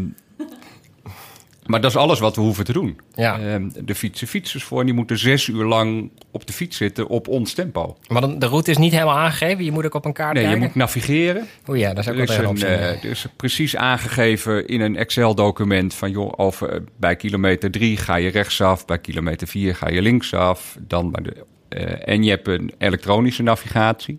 maar 1.66 1.80
dat 1.80 1.90
is 1.90 1.96
alles 1.96 2.18
wat 2.18 2.36
we 2.36 2.42
hoeven 2.42 2.64
te 2.64 2.72
doen. 2.72 3.00
Ja. 3.14 3.38
Ehm, 3.38 3.68
de 3.84 3.94
fietsen 3.94 4.26
fietsers 4.28 4.64
voor 4.64 4.80
en 4.80 4.86
die 4.86 4.94
moeten 4.94 5.18
zes 5.18 5.46
uur 5.46 5.64
lang 5.64 6.10
op 6.30 6.46
de 6.46 6.52
fiets 6.52 6.76
zitten 6.76 7.08
op 7.08 7.28
ons 7.28 7.52
tempo. 7.52 7.96
Maar 8.08 8.20
dan, 8.20 8.38
de 8.38 8.46
route 8.46 8.70
is 8.70 8.76
niet 8.78 8.92
helemaal 8.92 9.16
aangegeven. 9.18 9.64
Je 9.64 9.72
moet 9.72 9.84
ook 9.84 9.94
op 9.94 10.04
een 10.04 10.12
kaart 10.12 10.34
Nee, 10.34 10.46
je 10.48 10.56
moet 10.56 10.74
navigeren. 10.74 11.46
Oeh 11.68 11.78
ja, 11.78 11.88
dat 11.94 11.98
is 11.98 12.10
ook 12.10 12.18
Er 12.18 12.26
wel 12.26 12.36
is, 12.36 12.42
een 12.42 12.48
optie. 12.48 12.66
eh, 12.66 12.88
er 13.04 13.10
is 13.10 13.26
precies 13.36 13.76
aangegeven 13.76 14.66
in 14.66 14.80
een 14.80 14.96
Excel-document 14.96 15.94
van 15.94 16.10
joh, 16.10 16.32
over, 16.36 16.68
eh, 16.70 16.80
bij 16.96 17.16
kilometer 17.16 17.70
3 17.70 17.96
ga 17.96 18.14
je 18.16 18.28
rechtsaf, 18.30 18.84
bij 18.84 18.98
kilometer 18.98 19.46
4 19.48 19.74
ga 19.74 19.88
je 19.88 20.02
linksaf. 20.02 20.76
Dan 20.80 21.10
bij 21.10 21.22
de, 21.22 21.44
eh, 21.68 22.14
en 22.14 22.22
je 22.22 22.30
hebt 22.30 22.48
een 22.48 22.72
elektronische 22.78 23.42
navigatie. 23.42 24.18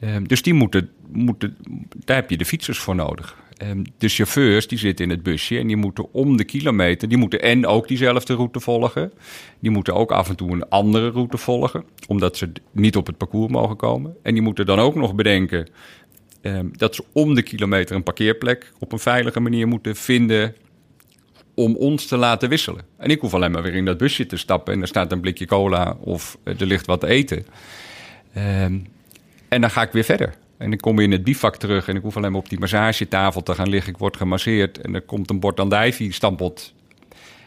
Ehm, 0.00 0.24
dus 0.24 0.42
die 0.42 0.54
moeten, 0.54 0.90
moeten, 1.12 1.56
daar 2.04 2.16
heb 2.16 2.30
je 2.30 2.36
de 2.36 2.44
fietsers 2.44 2.78
voor 2.78 2.94
nodig. 2.94 3.36
Ehm, 3.56 3.84
de 3.98 4.08
chauffeurs 4.08 4.68
die 4.68 4.78
zitten 4.78 5.04
in 5.04 5.10
het 5.10 5.22
busje 5.22 5.58
en 5.58 5.66
die 5.66 5.76
moeten 5.76 6.12
om 6.12 6.36
de 6.36 6.44
kilometer, 6.44 7.08
die 7.08 7.18
moeten 7.18 7.42
en 7.42 7.66
ook 7.66 7.88
diezelfde 7.88 8.34
route 8.34 8.60
volgen. 8.60 9.12
Die 9.58 9.70
moeten 9.70 9.94
ook 9.94 10.12
af 10.12 10.28
en 10.28 10.36
toe 10.36 10.50
een 10.50 10.68
andere 10.68 11.10
route 11.10 11.36
volgen, 11.36 11.84
omdat 12.08 12.36
ze 12.36 12.52
niet 12.72 12.96
op 12.96 13.06
het 13.06 13.16
parcours 13.16 13.52
mogen 13.52 13.76
komen. 13.76 14.16
En 14.22 14.34
die 14.34 14.42
moeten 14.42 14.66
dan 14.66 14.78
ook 14.78 14.94
nog 14.94 15.14
bedenken 15.14 15.68
Ehm, 16.46 16.66
dat 16.72 16.94
ze 16.94 17.04
om 17.12 17.34
de 17.34 17.42
kilometer 17.42 17.96
een 17.96 18.02
parkeerplek 18.02 18.72
op 18.78 18.92
een 18.92 18.98
veilige 18.98 19.40
manier 19.40 19.68
moeten 19.68 19.96
vinden 19.96 20.54
om 21.54 21.76
ons 21.76 22.06
te 22.06 22.16
laten 22.16 22.48
wisselen. 22.48 22.84
En 22.96 23.10
ik 23.10 23.20
hoef 23.20 23.34
alleen 23.34 23.50
maar 23.50 23.62
weer 23.62 23.74
in 23.74 23.84
dat 23.84 23.98
busje 23.98 24.26
te 24.26 24.36
stappen 24.36 24.74
en 24.74 24.80
er 24.80 24.88
staat 24.88 25.12
een 25.12 25.20
blikje 25.20 25.46
cola 25.46 25.96
of 26.00 26.38
eh, 26.42 26.60
er 26.60 26.66
ligt 26.66 26.86
wat 26.86 27.00
te 27.00 27.06
eten. 27.06 27.46
Ehm, 28.32 28.78
en 29.56 29.60
dan 29.62 29.70
ga 29.70 29.82
ik 29.82 29.92
weer 29.92 30.04
verder. 30.04 30.34
En 30.58 30.70
dan 30.70 30.78
kom 30.78 30.98
je 30.98 31.04
in 31.04 31.12
het 31.12 31.24
bivak 31.24 31.56
terug 31.56 31.88
en 31.88 31.96
ik 31.96 32.02
hoef 32.02 32.16
alleen 32.16 32.30
maar 32.32 32.40
op 32.40 32.48
die 32.48 32.58
massagetafel 32.58 33.42
te 33.42 33.54
gaan 33.54 33.68
liggen. 33.68 33.92
Ik 33.92 33.98
word 33.98 34.16
gemasseerd 34.16 34.80
en 34.80 34.94
er 34.94 35.00
komt 35.02 35.30
een 35.30 35.40
bord 35.40 35.60
andijvie 35.60 36.12
stampot. 36.12 36.74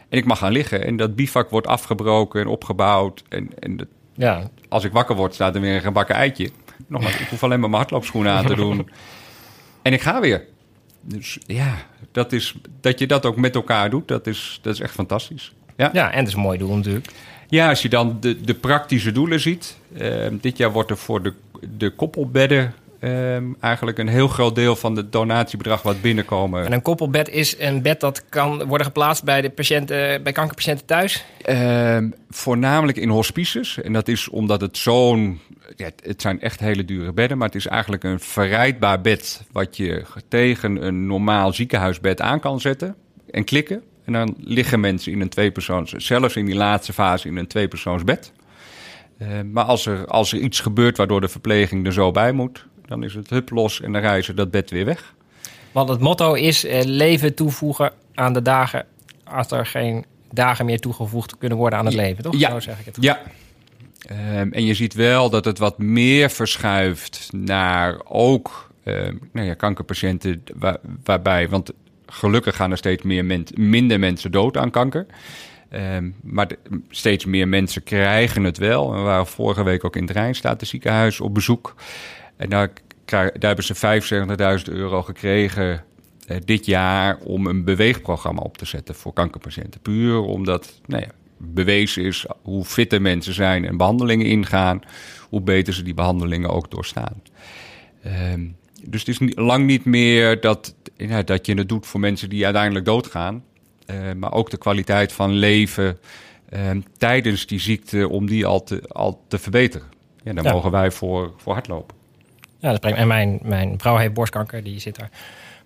En 0.08 0.18
ik 0.18 0.24
mag 0.24 0.38
gaan 0.38 0.52
liggen 0.52 0.84
en 0.84 0.96
dat 0.96 1.16
bivak 1.16 1.50
wordt 1.50 1.66
afgebroken 1.66 2.40
en 2.40 2.46
opgebouwd. 2.46 3.22
En, 3.28 3.50
en 3.58 3.76
dat- 3.76 3.86
ja, 4.14 4.50
als 4.68 4.84
ik 4.84 4.92
wakker 4.92 5.16
word, 5.16 5.34
staat 5.34 5.54
er 5.54 5.60
weer 5.60 5.74
een 5.74 5.80
gebakken 5.80 6.14
eitje. 6.14 6.50
Nogmaals, 6.86 7.18
ik 7.20 7.26
hoef 7.28 7.42
alleen 7.42 7.60
maar 7.60 7.68
mijn 7.70 7.80
hardloopschoenen 7.82 8.32
aan 8.32 8.46
te 8.46 8.54
doen. 8.54 8.88
En 9.82 9.92
ik 9.92 10.00
ga 10.00 10.20
weer. 10.20 10.44
Dus 11.02 11.38
ja, 11.46 11.74
dat, 12.12 12.32
is, 12.32 12.54
dat 12.80 12.98
je 12.98 13.06
dat 13.06 13.26
ook 13.26 13.36
met 13.36 13.54
elkaar 13.54 13.90
doet, 13.90 14.08
dat 14.08 14.26
is, 14.26 14.58
dat 14.62 14.74
is 14.74 14.80
echt 14.80 14.94
fantastisch. 14.94 15.54
Ja, 15.76 15.90
ja, 15.92 16.10
en 16.12 16.18
het 16.18 16.28
is 16.28 16.34
een 16.34 16.40
mooi 16.40 16.58
doel 16.58 16.76
natuurlijk. 16.76 17.06
Ja 17.50 17.68
als 17.68 17.82
je 17.82 17.88
dan 17.88 18.16
de, 18.20 18.40
de 18.40 18.54
praktische 18.54 19.12
doelen 19.12 19.40
ziet. 19.40 19.76
ehm, 19.96 20.36
dit 20.40 20.56
jaar 20.56 20.72
wordt 20.72 20.90
er 20.90 20.96
voor 20.96 21.22
de, 21.22 21.32
de 21.76 21.90
koppelbedden 21.90 22.74
ehm, 23.00 23.44
eigenlijk 23.60 23.98
een 23.98 24.08
heel 24.08 24.28
groot 24.28 24.54
deel 24.54 24.76
van 24.76 24.96
het 24.96 25.12
donatiebedrag 25.12 25.82
wat 25.82 26.00
binnenkomen. 26.00 26.64
En 26.64 26.72
een 26.72 26.82
koppelbed 26.82 27.28
is 27.28 27.58
een 27.58 27.82
bed 27.82 28.00
dat 28.00 28.24
kan 28.28 28.64
worden 28.64 28.86
geplaatst 28.86 29.24
bij, 29.24 29.40
de 29.40 29.50
patiënten, 29.50 30.22
bij 30.22 30.32
kankerpatiënten 30.32 30.86
thuis. 30.86 31.24
Ehm, 31.42 32.10
voornamelijk 32.30 32.98
in 32.98 33.08
hospices. 33.08 33.80
En 33.82 33.92
dat 33.92 34.08
is 34.08 34.28
omdat 34.28 34.60
het 34.60 34.76
zo'n. 34.76 35.40
Ja, 35.76 35.90
het 36.02 36.22
zijn 36.22 36.40
echt 36.40 36.60
hele 36.60 36.84
dure 36.84 37.12
bedden. 37.12 37.38
Maar 37.38 37.46
het 37.46 37.56
is 37.56 37.66
eigenlijk 37.66 38.04
een 38.04 38.20
verrijdbaar 38.20 39.00
bed. 39.00 39.42
wat 39.52 39.76
je 39.76 40.04
tegen 40.28 40.86
een 40.86 41.06
normaal 41.06 41.52
ziekenhuisbed 41.52 42.20
aan 42.20 42.40
kan 42.40 42.60
zetten. 42.60 42.94
En 43.30 43.44
klikken. 43.44 43.82
En 44.10 44.26
dan 44.26 44.34
liggen 44.38 44.80
mensen 44.80 45.12
in 45.12 45.20
een 45.20 45.28
tweepersoons. 45.28 45.92
zelfs 45.92 46.36
in 46.36 46.46
die 46.46 46.54
laatste 46.54 46.92
fase 46.92 47.28
in 47.28 47.36
een 47.36 47.46
tweepersoonsbed. 47.46 48.32
Ehm, 49.18 49.50
maar 49.50 49.64
als 49.64 49.86
er, 49.86 50.06
als 50.06 50.32
er 50.32 50.38
iets 50.38 50.60
gebeurt 50.60 50.96
waardoor 50.96 51.20
de 51.20 51.28
verpleging 51.28 51.86
er 51.86 51.92
zo 51.92 52.10
bij 52.10 52.32
moet. 52.32 52.68
dan 52.86 53.04
is 53.04 53.14
het 53.14 53.30
hup 53.30 53.50
los 53.50 53.80
en 53.80 53.92
dan 53.92 54.00
reizen 54.00 54.36
dat 54.36 54.50
bed 54.50 54.70
weer 54.70 54.84
weg. 54.84 55.14
Want 55.72 55.88
het 55.88 56.00
motto 56.00 56.32
is 56.32 56.64
eh, 56.64 56.84
leven 56.84 57.34
toevoegen 57.34 57.92
aan 58.14 58.32
de 58.32 58.42
dagen 58.42 58.86
als 59.24 59.50
er 59.50 59.66
geen 59.66 60.04
dagen 60.32 60.64
meer 60.64 60.78
toegevoegd 60.78 61.38
kunnen 61.38 61.58
worden 61.58 61.78
aan 61.78 61.84
het 61.84 61.94
leven, 61.94 62.22
toch? 62.22 62.36
Ja. 62.36 62.50
Zo 62.50 62.60
zeg 62.60 62.78
ik 62.78 62.84
het. 62.84 62.96
Ja. 63.00 63.20
Ehm, 64.06 64.52
en 64.52 64.64
je 64.64 64.74
ziet 64.74 64.94
wel 64.94 65.30
dat 65.30 65.44
het 65.44 65.58
wat 65.58 65.78
meer 65.78 66.30
verschuift 66.30 67.28
naar 67.32 68.00
ook 68.04 68.70
ehm, 68.84 69.16
nou 69.32 69.46
ja, 69.46 69.54
kankerpatiënten. 69.54 70.42
Waar, 70.54 70.78
waarbij, 71.04 71.48
want 71.48 71.72
gelukkig 72.10 72.56
gaan 72.56 72.70
er 72.70 72.76
steeds 72.76 73.02
meer 73.02 73.44
minder 73.54 73.98
mensen 73.98 74.32
dood 74.32 74.56
aan 74.56 74.70
kanker. 74.70 75.06
Ehm, 75.68 76.10
maar 76.22 76.48
steeds 76.90 77.24
meer 77.24 77.48
mensen 77.48 77.82
krijgen 77.82 78.44
het 78.44 78.58
wel. 78.58 78.92
We 78.92 79.00
waren 79.00 79.26
vorige 79.26 79.62
week 79.62 79.84
ook 79.84 79.96
in 79.96 80.02
het 80.02 80.10
Rijnstaat 80.10 80.66
ziekenhuis 80.66 81.20
op 81.20 81.34
bezoek. 81.34 81.74
En 82.36 82.48
daar, 82.48 82.70
daar 83.04 83.32
hebben 83.38 83.64
ze 83.64 83.74
75.000 83.74 84.72
euro 84.72 85.02
gekregen 85.02 85.84
eh, 86.26 86.36
dit 86.44 86.66
jaar 86.66 87.18
om 87.18 87.46
een 87.46 87.64
beweegprogramma 87.64 88.40
op 88.40 88.56
te 88.56 88.64
zetten 88.64 88.94
voor 88.94 89.12
kankerpatiënten. 89.12 89.80
Puur 89.80 90.20
omdat 90.20 90.80
nou 90.86 91.02
ja, 91.02 91.08
bewezen 91.36 92.04
is 92.04 92.26
hoe 92.42 92.64
fitter 92.64 93.02
mensen 93.02 93.34
zijn 93.34 93.64
en 93.64 93.76
behandelingen 93.76 94.26
ingaan, 94.26 94.80
hoe 95.28 95.40
beter 95.40 95.74
ze 95.74 95.82
die 95.82 95.94
behandelingen 95.94 96.50
ook 96.50 96.70
doorstaan. 96.70 97.22
Ehm, 98.02 98.46
dus 98.86 99.00
het 99.00 99.08
is 99.08 99.18
niet, 99.18 99.38
lang 99.38 99.66
niet 99.66 99.84
meer 99.84 100.40
dat, 100.40 100.74
ja, 100.96 101.22
dat 101.22 101.46
je 101.46 101.54
het 101.54 101.68
doet 101.68 101.86
voor 101.86 102.00
mensen 102.00 102.28
die 102.28 102.44
uiteindelijk 102.44 102.84
doodgaan. 102.84 103.44
Eh, 103.86 103.96
maar 104.16 104.32
ook 104.32 104.50
de 104.50 104.56
kwaliteit 104.58 105.12
van 105.12 105.32
leven 105.32 105.98
ehm, 106.48 106.80
tijdens 106.96 107.46
die 107.46 107.60
ziekte 107.60 108.08
om 108.08 108.26
die 108.26 108.46
al 108.46 108.62
te, 108.62 108.82
al 108.88 109.24
te 109.28 109.38
verbeteren. 109.38 109.86
Ja, 110.22 110.32
daar 110.32 110.44
Ja. 110.44 110.52
mogen 110.52 110.70
wij 110.70 110.90
voor, 110.90 111.32
voor 111.36 111.52
hardlopen. 111.52 111.96
Ja, 112.58 112.70
dat 112.70 112.80
brengt, 112.80 112.98
en 112.98 113.06
mijn, 113.06 113.38
mijn 113.42 113.74
vrouw 113.78 113.96
heeft 113.96 114.12
borstkanker, 114.14 114.62
die 114.62 114.78
zit 114.80 114.96
daar 114.98 115.10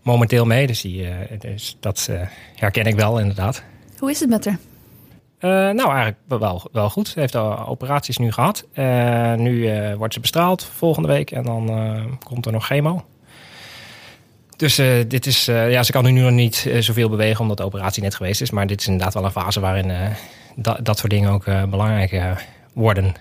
momenteel 0.03 0.45
mee. 0.45 0.67
Dus, 0.67 0.81
die, 0.81 1.07
eh, 1.09 1.41
dus 1.41 1.77
dat 1.81 2.07
eh, 2.11 2.21
herken 2.55 2.85
ik 2.85 2.95
wel, 2.95 3.19
inderdaad. 3.19 3.63
Hoe 3.99 4.11
is 4.11 4.21
het 4.21 4.29
met 4.29 4.45
haar? 4.45 4.59
Eh, 5.45 5.51
nou, 5.51 5.89
eigenlijk 5.89 6.17
wel, 6.29 6.63
wel 6.73 6.91
goed. 6.91 7.09
Ze 7.09 7.21
heeft 7.21 7.35
al 7.35 7.67
operaties 7.67 8.17
nu 8.19 8.33
gehad. 8.33 8.67
Eh, 8.73 9.35
nu 9.35 9.69
eh, 9.69 9.95
wordt 9.95 10.15
ze 10.15 10.21
bestraald 10.21 10.65
volgende 10.65 11.09
week 11.09 11.31
en 11.31 11.43
dan 11.43 12.19
komt 12.25 12.47
er 12.47 12.53
nog 12.53 12.67
chemo. 12.67 13.05
Dus 14.57 14.75
dit 15.09 15.27
is, 15.27 15.45
ja, 15.45 15.83
ze 15.83 15.93
kan 15.93 16.05
nu 16.05 16.11
nog 16.21 16.31
niet 16.31 16.71
zoveel 16.79 17.09
bewegen 17.09 17.41
omdat 17.41 17.57
de 17.57 17.65
operatie 17.65 18.03
net 18.03 18.15
geweest 18.15 18.41
is. 18.41 18.51
Maar 18.51 18.67
dit 18.67 18.81
is 18.81 18.87
inderdaad 18.87 19.15
wel 19.15 19.25
een 19.25 19.31
fase 19.31 19.61
waarin 19.61 19.93
da- 20.57 20.79
dat 20.83 20.99
soort 20.99 21.11
dingen 21.11 21.31
ook 21.31 21.45
belangrijk 21.45 22.23
worden. 22.73 23.15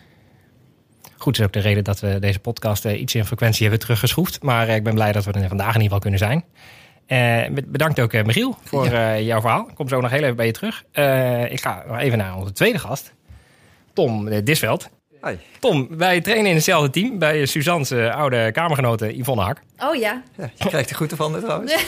Goed, 1.17 1.39
is 1.39 1.45
ook 1.45 1.53
de 1.53 1.59
reden 1.59 1.83
dat 1.83 1.99
we 1.99 2.19
deze 2.19 2.39
podcast 2.39 2.86
iets 2.86 3.15
in 3.15 3.25
frequentie 3.25 3.62
hebben 3.62 3.79
teruggeschroefd. 3.79 4.43
Maar 4.43 4.69
ik 4.69 4.83
ben 4.83 4.93
blij 4.93 5.12
dat 5.12 5.25
we 5.25 5.31
er 5.31 5.47
vandaag 5.47 5.75
in 5.75 5.81
ieder 5.81 5.97
geval 5.97 5.99
kunnen 5.99 6.19
zijn. 6.19 6.43
Eh, 7.05 7.17
be- 7.51 7.63
bedankt 7.67 7.99
ook 7.99 8.13
eh, 8.13 8.23
Michiel 8.23 8.57
voor 8.63 8.85
eh, 8.85 9.21
jouw 9.25 9.41
verhaal. 9.41 9.67
Ik 9.69 9.75
kom 9.75 9.87
zo 9.87 10.01
nog 10.01 10.11
heel 10.11 10.23
even 10.23 10.35
bij 10.35 10.45
je 10.45 10.51
terug. 10.51 10.83
Eh, 10.91 11.51
ik 11.51 11.61
ga 11.61 11.83
nog 11.87 11.99
even 11.99 12.17
naar 12.17 12.37
onze 12.37 12.51
tweede 12.51 12.79
gast. 12.79 13.13
Tom 13.93 14.43
Disveld. 14.43 14.89
Hi. 15.23 15.33
Tom, 15.59 15.87
wij 15.97 16.21
trainen 16.21 16.49
in 16.49 16.55
hetzelfde 16.55 16.89
team 16.89 17.19
bij 17.19 17.45
Suzanne's 17.45 17.91
oude 17.91 18.51
kamergenote 18.51 19.17
Yvonne 19.17 19.43
Hak. 19.43 19.61
Oh 19.77 19.95
ja. 19.95 20.21
Ja, 20.37 20.49
je 20.55 20.67
krijgt 20.69 20.89
er 20.89 20.95
goed 20.95 21.13
van 21.15 21.39
trouwens. 21.39 21.75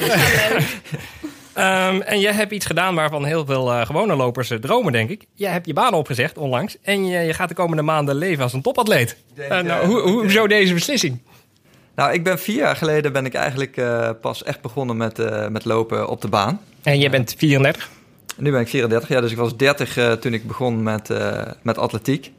Ehm, 1.54 2.01
en 2.01 2.19
jij 2.19 2.32
hebt 2.34 2.51
iets 2.51 2.65
gedaan 2.65 2.95
waarvan 2.95 3.25
heel 3.25 3.45
veel 3.45 3.71
eh, 3.73 3.86
gewone 3.86 4.15
lopers 4.15 4.51
dromen, 4.62 4.91
denk 4.91 5.10
ik. 5.10 5.25
Jij 5.34 5.51
hebt 5.51 5.65
je 5.65 5.73
baan 5.73 5.93
opgezegd 5.93 6.38
onlangs 6.38 6.78
en 6.82 7.06
je, 7.06 7.19
je 7.19 7.34
gaat 7.34 7.49
de 7.49 7.56
komende 7.56 7.82
maanden 7.84 8.15
leven 8.15 8.43
als 8.43 8.54
een 8.54 8.62
topatleet. 8.62 9.17
denk, 9.34 9.63
nou, 9.63 9.86
hoe, 9.86 9.99
hoe, 10.01 10.21
hoezo 10.21 10.47
deze 10.47 10.73
beslissing? 10.73 11.19
Nou, 11.95 12.13
ik 12.13 12.23
ben 12.23 12.39
vier 12.39 12.55
jaar 12.58 12.75
geleden 12.75 13.13
ben 13.13 13.25
ik 13.25 13.34
eigenlijk 13.34 13.77
eh, 13.77 14.10
pas 14.21 14.43
echt 14.43 14.62
begonnen 14.62 14.97
met, 14.97 15.19
eh, 15.19 15.47
met 15.47 15.65
lopen 15.65 16.08
op 16.08 16.21
de 16.21 16.27
baan. 16.27 16.62
En 16.84 16.99
jij 16.99 17.10
bent 17.10 17.36
34. 17.38 17.89
Nu 18.38 18.51
ben 18.51 18.60
ik 18.62 18.67
34 18.67 19.10
jaar, 19.10 19.21
dus 19.21 19.31
ik 19.31 19.38
was 19.38 19.58
30 19.58 19.97
eh, 19.97 20.12
toen 20.12 20.34
ik 20.34 20.47
begon 20.47 20.84
met, 20.84 21.10
eh, 21.10 21.41
met 21.62 21.77
atletiek. 21.77 22.31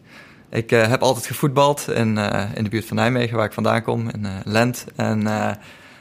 Ik 0.51 0.73
eh, 0.73 0.89
heb 0.89 1.03
altijd 1.03 1.27
gevoetbald 1.27 1.89
in, 1.89 2.19
eh, 2.19 2.45
in 2.55 2.65
de 2.65 2.71
buurt 2.71 2.87
van 2.87 2.97
Nijmegen, 2.97 3.37
waar 3.37 3.47
ik 3.47 3.53
vandaan 3.53 3.83
kom, 3.83 4.11
in 4.11 4.25
eh, 4.25 4.33
Lent. 4.45 4.85
En 4.97 5.27
eh, 5.27 5.51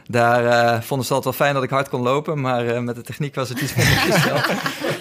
daar 0.07 0.45
eh, 0.45 0.81
vonden 0.81 1.07
ze 1.07 1.13
altijd 1.13 1.37
wel 1.37 1.45
fijn 1.45 1.53
dat 1.53 1.63
ik 1.63 1.69
hard 1.69 1.89
kon 1.89 2.01
lopen, 2.01 2.41
maar 2.41 2.67
eh, 2.67 2.79
met 2.79 2.95
de 2.95 3.01
techniek 3.01 3.35
was 3.35 3.49
het 3.49 3.59
iets 3.61 3.75
minder 3.75 3.95
gesteld. 4.11 4.45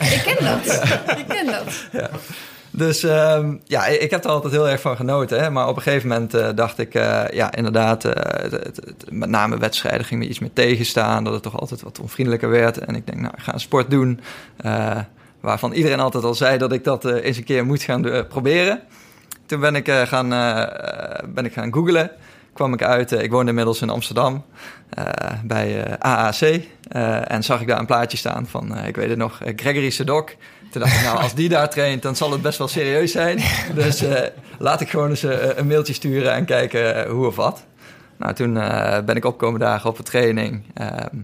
Ik 0.01 0.23
ken 0.25 0.45
dat. 0.45 0.83
Ik 1.19 1.25
ken 1.29 1.47
dat. 1.47 2.11
Dus 2.77 3.03
ehm, 3.03 3.57
ja, 3.65 3.87
ik 3.87 4.11
heb 4.11 4.25
er 4.25 4.31
altijd 4.31 4.53
heel 4.53 4.69
erg 4.69 4.81
van 4.81 4.97
genoten. 4.97 5.43
Hè? 5.43 5.51
Maar 5.51 5.69
op 5.69 5.77
een 5.77 5.83
gegeven 5.83 6.09
moment 6.09 6.35
eh, 6.35 6.49
dacht 6.55 6.79
ik, 6.79 6.95
eh, 6.95 7.23
ja, 7.31 7.55
inderdaad, 7.55 8.05
eh, 8.05 8.61
met 9.09 9.29
name 9.29 9.59
wedstrijden 9.59 10.05
ging 10.05 10.21
me 10.21 10.29
iets 10.29 10.39
meer 10.39 10.53
tegenstaan. 10.53 11.25
Dat 11.25 11.33
het 11.33 11.43
toch 11.43 11.61
altijd 11.61 11.83
wat 11.83 12.01
onvriendelijker 12.01 12.51
werd. 12.51 12.79
En 12.79 12.95
ik 12.95 13.07
denk, 13.07 13.21
nou, 13.21 13.33
ik 13.37 13.43
ga 13.43 13.53
een 13.53 13.61
sport 13.61 13.91
doen. 13.91 14.21
waarvan 15.41 15.73
iedereen 15.73 16.01
altijd 16.01 16.25
al 16.25 16.35
zei 16.35 16.59
dat 16.59 16.73
ik 16.73 16.85
dat 16.85 17.05
eens 17.05 17.37
een 17.37 17.45
keer 17.45 17.65
moet 17.65 17.83
gaan 17.83 18.27
proberen. 18.29 18.81
Toen 19.47 19.61
ben 19.61 19.75
ik, 19.75 19.91
gaan, 19.91 20.29
ben 21.35 21.45
ik 21.45 21.53
gaan 21.53 21.73
googlen. 21.73 22.11
Kwam 22.53 22.73
ik 22.73 22.83
uit, 22.83 23.13
ik 23.13 23.31
woonde 23.31 23.49
inmiddels 23.49 23.83
in 23.83 23.91
Amsterdam 23.91 24.45
bij 25.45 25.99
AAC. 25.99 26.61
en 27.25 27.43
zag 27.43 27.61
ik 27.61 27.67
daar 27.67 27.79
een 27.79 27.87
plaatje 27.87 28.17
staan 28.17 28.47
van, 28.47 28.79
ik 28.79 28.97
weet 28.97 29.09
het 29.09 29.19
nog, 29.19 29.41
Gregory 29.57 29.91
Sedok. 29.91 30.31
Toen 30.75 30.83
dacht 30.83 30.95
ik, 30.97 31.03
nou, 31.03 31.19
als 31.19 31.35
die 31.35 31.49
daar 31.49 31.71
traint, 31.71 32.03
dan 32.03 32.17
zal 32.17 32.33
het 32.33 32.43
best 32.43 32.59
wel 32.59 32.69
serieus 32.69 33.13
zijn. 33.13 33.41
Dus 33.75 34.03
eh, 34.03 34.29
laat 34.59 34.81
ik 34.81 34.91
gewoon 34.91 35.11
eens 35.11 35.23
eh, 35.23 35.57
een 35.57 35.67
mailtje 35.67 35.93
sturen 35.93 36.33
en 36.33 36.45
kijken 36.45 37.05
eh, 37.05 37.11
hoe 37.11 37.27
of 37.27 37.37
wat. 37.37 37.65
Nou, 38.17 38.35
toen 38.35 38.55
ben 39.05 39.17
ik 39.17 39.25
opkomen 39.25 39.61
dagen 39.61 39.91
op 39.91 39.99
een 39.99 40.05
training. 40.05 40.63
Ehm, 40.75 41.17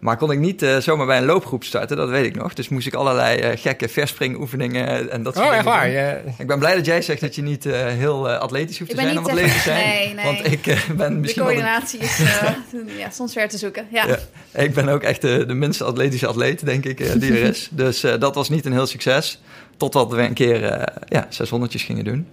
maar 0.00 0.16
kon 0.16 0.30
ik 0.32 0.38
niet 0.38 0.62
eh, 0.62 0.76
zomaar 0.76 1.06
bij 1.06 1.18
een 1.18 1.24
loopgroep 1.24 1.64
starten, 1.64 1.96
dat 1.96 2.08
weet 2.08 2.24
ik 2.26 2.36
nog. 2.36 2.54
Dus 2.54 2.68
moest 2.68 2.86
ik 2.86 2.94
allerlei 2.94 3.38
eh, 3.38 3.58
gekke 3.60 3.88
verspringoefeningen 3.88 5.10
en 5.10 5.22
dat 5.22 5.34
soort 5.34 5.46
Oh, 5.46 5.54
echt 5.54 5.64
dingen 5.64 5.78
waar? 5.78 5.84
doen. 5.86 5.94
Je- 6.32 6.32
Ik 6.38 6.46
ben 6.46 6.58
blij 6.58 6.74
dat 6.74 6.86
jij 6.86 7.02
zegt 7.02 7.20
dat 7.20 7.34
je 7.34 7.42
niet 7.42 7.66
eh, 7.66 7.86
heel 7.86 8.28
eh, 8.30 8.38
atletisch 8.38 8.78
hoeft 8.78 8.90
Ik 8.90 8.96
te 8.96 9.02
zijn 9.02 9.18
om 9.18 9.24
atletisch 9.24 9.50
te 9.50 9.56
echt- 9.56 9.64
zijn. 9.64 9.88
nee, 9.98 10.14
nee. 10.14 10.24
Want 10.24 10.52
ik 10.52 10.66
eh, 10.66 10.78
ben 10.96 11.12
De 11.12 11.18
misschien 11.18 11.42
wel 11.44 11.54
de- 11.54 11.60
coördinatie 11.60 11.98
is 12.00 12.20
eh, 12.20 12.98
ja, 13.02 13.10
soms 13.10 13.32
ver 13.32 13.48
te 13.48 13.58
zoeken. 13.58 13.86
Ja. 13.92 14.06
ja, 14.06 14.18
ik 14.52 14.74
ben 14.74 14.88
ook 14.88 15.02
echt 15.02 15.20
de, 15.22 15.44
de 15.46 15.54
minste 15.54 15.84
atletische 15.84 16.26
atleet, 16.26 16.64
denk 16.64 16.84
ik, 16.84 17.20
die 17.20 17.32
er 17.32 17.42
is. 17.48 17.68
dus 17.72 18.02
eh, 18.02 18.18
dat 18.18 18.34
was 18.34 18.48
niet 18.48 18.66
een 18.66 18.72
heel 18.72 18.86
succes. 18.86 19.40
Totdat 19.76 20.10
we 20.12 20.22
een 20.22 20.34
keer 20.34 20.64
eh 20.64 20.96
ja, 21.08 21.26
600 21.28 21.80
gingen 21.80 22.04
doen. 22.04 22.26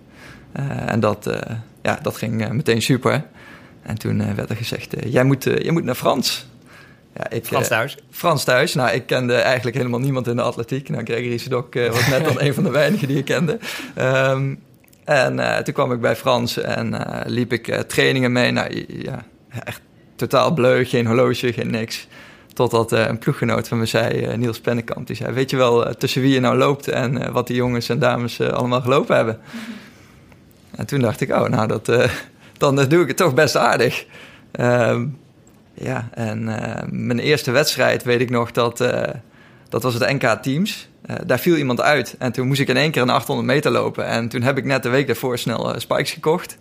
Eh, 0.51 0.91
en 0.91 0.99
dat, 0.99 1.27
eh, 1.27 1.55
ja, 1.81 1.99
dat 2.01 2.17
ging 2.17 2.51
meteen 2.51 2.81
super. 2.81 3.23
En 3.81 3.97
toen 3.97 4.21
eh, 4.21 4.33
werd 4.33 4.49
er 4.49 4.55
gezegd, 4.55 4.93
jij, 5.05 5.23
moet, 5.23 5.43
jij 5.43 5.71
moet 5.71 5.83
naar 5.83 5.95
Frans. 5.95 6.47
Ja, 7.17 7.29
ik, 7.29 7.45
Frans 7.45 7.63
eh, 7.63 7.77
thuis. 7.77 7.97
Frans 8.11 8.43
thuis. 8.43 8.73
Nou, 8.73 8.91
ik 8.91 9.05
kende 9.05 9.33
eigenlijk 9.33 9.77
helemaal 9.77 9.99
niemand 9.99 10.27
in 10.27 10.35
de 10.35 10.41
atletiek. 10.41 10.89
Nou, 10.89 11.03
Gregory 11.03 11.37
Sedok 11.37 11.75
eh, 11.75 11.89
was 11.89 12.07
net 12.07 12.23
dan 12.23 12.41
een 12.45 12.53
van 12.53 12.63
de 12.63 12.69
weinigen 12.69 13.07
die 13.07 13.17
ik 13.17 13.25
kende. 13.25 13.59
Ehm, 13.95 14.55
en 15.03 15.39
eh, 15.39 15.57
toen 15.57 15.73
kwam 15.73 15.91
ik 15.91 16.01
bij 16.01 16.15
Frans 16.15 16.57
en 16.57 17.05
liep 17.25 17.53
ik 17.53 17.83
trainingen 17.87 18.31
mee. 18.31 18.51
Nou, 18.51 18.85
ja, 18.87 19.25
echt 19.63 19.81
totaal 20.15 20.53
bleu, 20.53 20.85
geen 20.85 21.05
horloge, 21.05 21.53
geen 21.53 21.69
niks. 21.69 22.07
Totdat 22.53 22.91
een 22.91 23.17
ploeggenoot 23.17 23.67
van 23.67 23.77
me 23.77 23.85
zei, 23.85 24.37
Niels 24.37 24.59
Pennekamp, 24.59 25.07
die 25.07 25.15
zei... 25.15 25.33
weet 25.33 25.49
je 25.49 25.57
wel 25.57 25.93
tussen 25.93 26.21
wie 26.21 26.33
je 26.33 26.39
nou 26.39 26.57
loopt 26.57 26.87
en 26.87 27.31
wat 27.31 27.47
die 27.47 27.55
jongens 27.55 27.89
en 27.89 27.99
dames 27.99 28.41
allemaal 28.41 28.81
gelopen 28.81 29.15
hebben? 29.15 29.39
En 30.75 30.85
toen 30.85 30.99
dacht 30.99 31.21
ik, 31.21 31.29
oh, 31.31 31.47
nou, 31.47 31.67
dat, 31.67 31.85
dan 32.57 32.75
doe 32.75 33.01
ik 33.01 33.07
het 33.07 33.17
toch 33.17 33.33
best 33.33 33.55
aardig. 33.55 34.05
Ehm, 34.51 35.05
ja, 35.81 36.07
en 36.13 36.61
eh, 36.63 36.83
mijn 36.89 37.19
eerste 37.19 37.51
wedstrijd 37.51 38.03
weet 38.03 38.21
ik 38.21 38.29
nog 38.29 38.51
dat... 38.51 38.81
eh, 38.81 39.03
dat 39.69 39.83
was 39.83 39.93
het 39.93 40.11
NK 40.11 40.37
Teams. 40.41 40.89
Eh, 41.05 41.15
daar 41.25 41.39
viel 41.39 41.55
iemand 41.55 41.81
uit. 41.81 42.15
En 42.19 42.31
toen 42.31 42.47
moest 42.47 42.59
ik 42.59 42.67
in 42.67 42.77
één 42.77 42.91
keer 42.91 43.01
een 43.01 43.09
800 43.09 43.47
meter 43.47 43.71
lopen. 43.71 44.05
En 44.05 44.27
toen 44.29 44.41
heb 44.41 44.57
ik 44.57 44.65
net 44.65 44.83
de 44.83 44.89
week 44.89 45.07
daarvoor 45.07 45.37
snel 45.37 45.73
spikes 45.79 46.11
gekocht. 46.11 46.57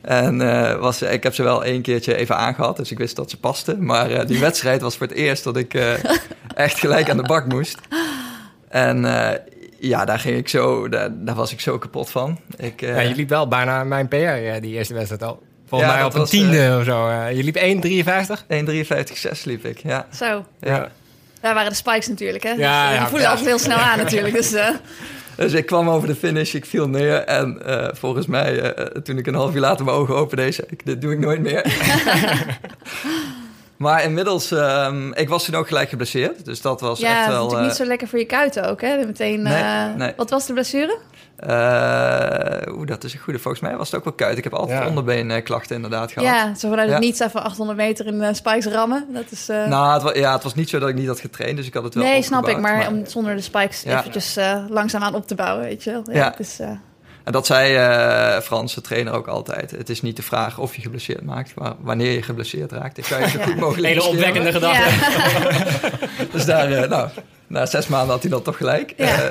En 0.00 0.40
eh, 0.40 0.78
was, 0.80 1.02
ik 1.02 1.22
heb 1.22 1.34
ze 1.34 1.42
wel 1.42 1.64
één 1.64 1.82
keertje 1.82 2.16
even 2.16 2.36
aangehad, 2.36 2.76
dus 2.76 2.90
ik 2.90 2.98
wist 2.98 3.16
dat 3.16 3.30
ze 3.30 3.38
pasten. 3.40 3.84
Maar 3.84 4.10
eh, 4.10 4.26
die 4.26 4.38
wedstrijd 4.48 4.80
was 4.80 4.96
voor 4.96 5.06
het 5.06 5.16
eerst 5.16 5.44
dat 5.44 5.56
ik 5.56 5.74
eh, 5.74 5.92
echt 6.54 6.78
gelijk 6.78 7.10
aan 7.10 7.16
de 7.16 7.22
bak 7.22 7.46
moest. 7.46 7.78
En 8.68 9.04
eh, 9.04 9.38
ja, 9.80 10.04
daar 10.04 10.18
ging 10.18 10.36
ik 10.36 10.48
zo, 10.48 10.88
daar, 10.88 11.08
daar 11.24 11.34
was 11.34 11.52
ik 11.52 11.60
zo 11.60 11.78
kapot 11.78 12.10
van. 12.10 12.38
Ik, 12.56 12.82
eh, 12.82 12.88
Ja, 12.94 13.00
je 13.00 13.14
liep 13.14 13.28
wel 13.28 13.48
bijna 13.48 13.84
mijn 13.84 14.08
PR 14.08 14.60
die 14.60 14.74
eerste 14.74 14.94
wedstrijd 14.94 15.22
al. 15.22 15.42
Volgens 15.68 15.90
Ja, 15.90 15.96
mij 15.96 16.04
op 16.06 16.12
een 16.14 16.18
was, 16.20 16.30
tiende 16.30 16.76
of 16.78 16.84
zo. 16.84 17.08
eh. 17.08 17.36
je 17.36 17.42
liep 17.44 17.56
1,53? 17.56 19.32
1,53,6 19.36 19.42
liep 19.44 19.64
ik, 19.64 19.78
ja. 19.78 20.06
Zo, 20.14 20.44
ja. 20.60 20.88
daar 21.40 21.54
waren 21.54 21.70
de 21.70 21.76
spikes 21.76 22.08
natuurlijk. 22.08 22.42
Hè? 22.44 22.50
Ja, 22.50 22.56
dus, 22.56 22.64
eh, 22.66 22.94
ja, 22.94 22.98
die 22.98 23.00
voelen 23.06 23.20
ja. 23.22 23.28
altijd 23.28 23.46
heel 23.48 23.58
snel 23.58 23.76
aan 23.76 23.98
natuurlijk. 24.04 24.34
Dus, 24.34 24.52
eh, 24.52 24.68
Dus 25.36 25.52
ik 25.52 25.66
kwam 25.66 25.88
over 25.90 26.08
de 26.08 26.14
finish, 26.14 26.54
ik 26.54 26.66
viel 26.66 26.88
neer. 26.88 27.14
En 27.24 27.62
eh, 27.66 27.88
volgens 27.92 28.26
mij, 28.26 28.60
eh, 28.60 28.84
toen 29.02 29.18
ik 29.18 29.26
een 29.26 29.34
half 29.34 29.54
uur 29.54 29.60
later 29.60 29.84
mijn 29.84 29.96
ogen 29.96 30.14
opende, 30.16 30.52
zei 30.52 30.66
ik, 30.70 30.86
dit 30.86 31.00
doe 31.00 31.12
ik 31.12 31.18
nooit 31.18 31.40
meer. 31.40 31.64
maar 33.78 34.02
inmiddels, 34.04 34.50
ehm, 34.50 35.12
ik 35.12 35.28
was 35.28 35.44
toen 35.44 35.54
ook 35.54 35.66
gelijk 35.68 35.88
geblesseerd. 35.88 36.44
Dus 36.44 36.60
dat 36.60 36.80
was 36.80 37.00
ja, 37.00 37.18
echt 37.18 37.26
wel... 37.26 37.34
natuurlijk 37.36 37.60
eh, 37.60 37.66
niet 37.66 37.76
zo 37.76 37.84
lekker 37.84 38.08
voor 38.08 38.18
je 38.18 38.24
kuiten 38.24 38.68
ook. 38.70 38.80
Hè? 38.80 39.04
Meteen, 39.06 39.42
Nee, 39.42 39.62
eh, 39.62 39.94
nee. 39.96 40.12
Wat 40.16 40.30
was 40.30 40.46
de 40.46 40.52
blessure? 40.52 40.98
eh, 41.36 42.72
Oeh, 42.74 42.86
dat 42.86 43.04
is 43.04 43.12
een 43.14 43.18
goede. 43.20 43.38
Volgens 43.38 43.62
mij 43.62 43.76
was 43.76 43.86
het 43.90 43.96
ook 43.98 44.04
wel 44.04 44.12
kuit. 44.12 44.38
Ik 44.38 44.44
heb 44.44 44.54
altijd 44.54 44.78
Ja. 44.82 44.88
onderbeenklachten 44.88 45.76
inderdaad 45.76 46.12
gehad. 46.12 46.28
Ja, 46.28 46.54
zo 46.54 46.68
vanuit 46.68 46.88
Ja. 46.88 46.94
het 46.94 47.04
niets 47.04 47.20
even 47.20 47.42
800 47.42 47.78
meter 47.78 48.06
in 48.06 48.34
spikes 48.34 48.66
rammen. 48.66 49.06
Dat 49.12 49.24
is... 49.30 49.48
eh, 49.48 49.66
Nou, 49.66 49.92
het 49.92 50.02
was, 50.02 50.12
ja, 50.14 50.32
het 50.32 50.42
was 50.42 50.54
niet 50.54 50.68
zo 50.68 50.78
dat 50.78 50.88
ik 50.88 50.94
niet 50.94 51.06
had 51.08 51.20
getraind, 51.20 51.56
dus 51.56 51.66
ik 51.66 51.74
had 51.74 51.82
het 51.84 51.94
wel 51.94 52.04
nee, 52.04 52.22
snap 52.22 52.48
ik. 52.48 52.58
Maar, 52.58 52.88
om 52.88 53.06
zonder 53.06 53.34
de 53.36 53.40
spikes 53.42 53.82
Ja. 53.82 53.98
eventjes 53.98 54.36
eh, 54.36 54.64
langzaamaan 54.68 55.14
op 55.14 55.26
te 55.26 55.34
bouwen, 55.34 55.64
weet 55.64 55.84
je 55.84 55.90
wel. 55.90 56.02
Ja, 56.04 56.12
Ja. 56.16 56.34
Dus, 56.36 56.58
eh, 56.58 56.70
En 57.28 57.34
dat 57.34 57.46
zei 57.46 57.74
eh 57.74 58.40
Frans, 58.40 58.74
de 58.74 58.80
trainer, 58.80 59.12
ook 59.12 59.26
altijd. 59.26 59.70
Het 59.70 59.88
is 59.88 60.02
niet 60.02 60.16
de 60.16 60.22
vraag 60.22 60.58
of 60.58 60.74
je 60.76 60.82
geblesseerd 60.82 61.22
maakt, 61.24 61.54
maar 61.54 61.72
wanneer 61.80 62.12
je 62.12 62.22
geblesseerd 62.22 62.72
raakt. 62.72 62.98
Ik 62.98 63.04
kan 63.04 63.20
je 63.20 63.28
zo 63.28 63.38
Ja. 63.38 63.44
goed 63.44 63.56
mogelijk 63.56 63.86
Hele 63.86 64.02
opwekkende 64.06 64.52
gedachte. 64.52 64.90
ja. 64.90 66.24
Dus 66.32 66.44
daar, 66.44 66.72
eh, 66.72 66.88
nou, 66.90 67.08
na 67.46 67.66
zes 67.66 67.86
maanden 67.86 68.10
had 68.10 68.22
hij 68.22 68.30
dan 68.30 68.42
toch 68.42 68.56
gelijk. 68.56 68.94
Ja. 68.96 69.04
Eh, 69.04 69.30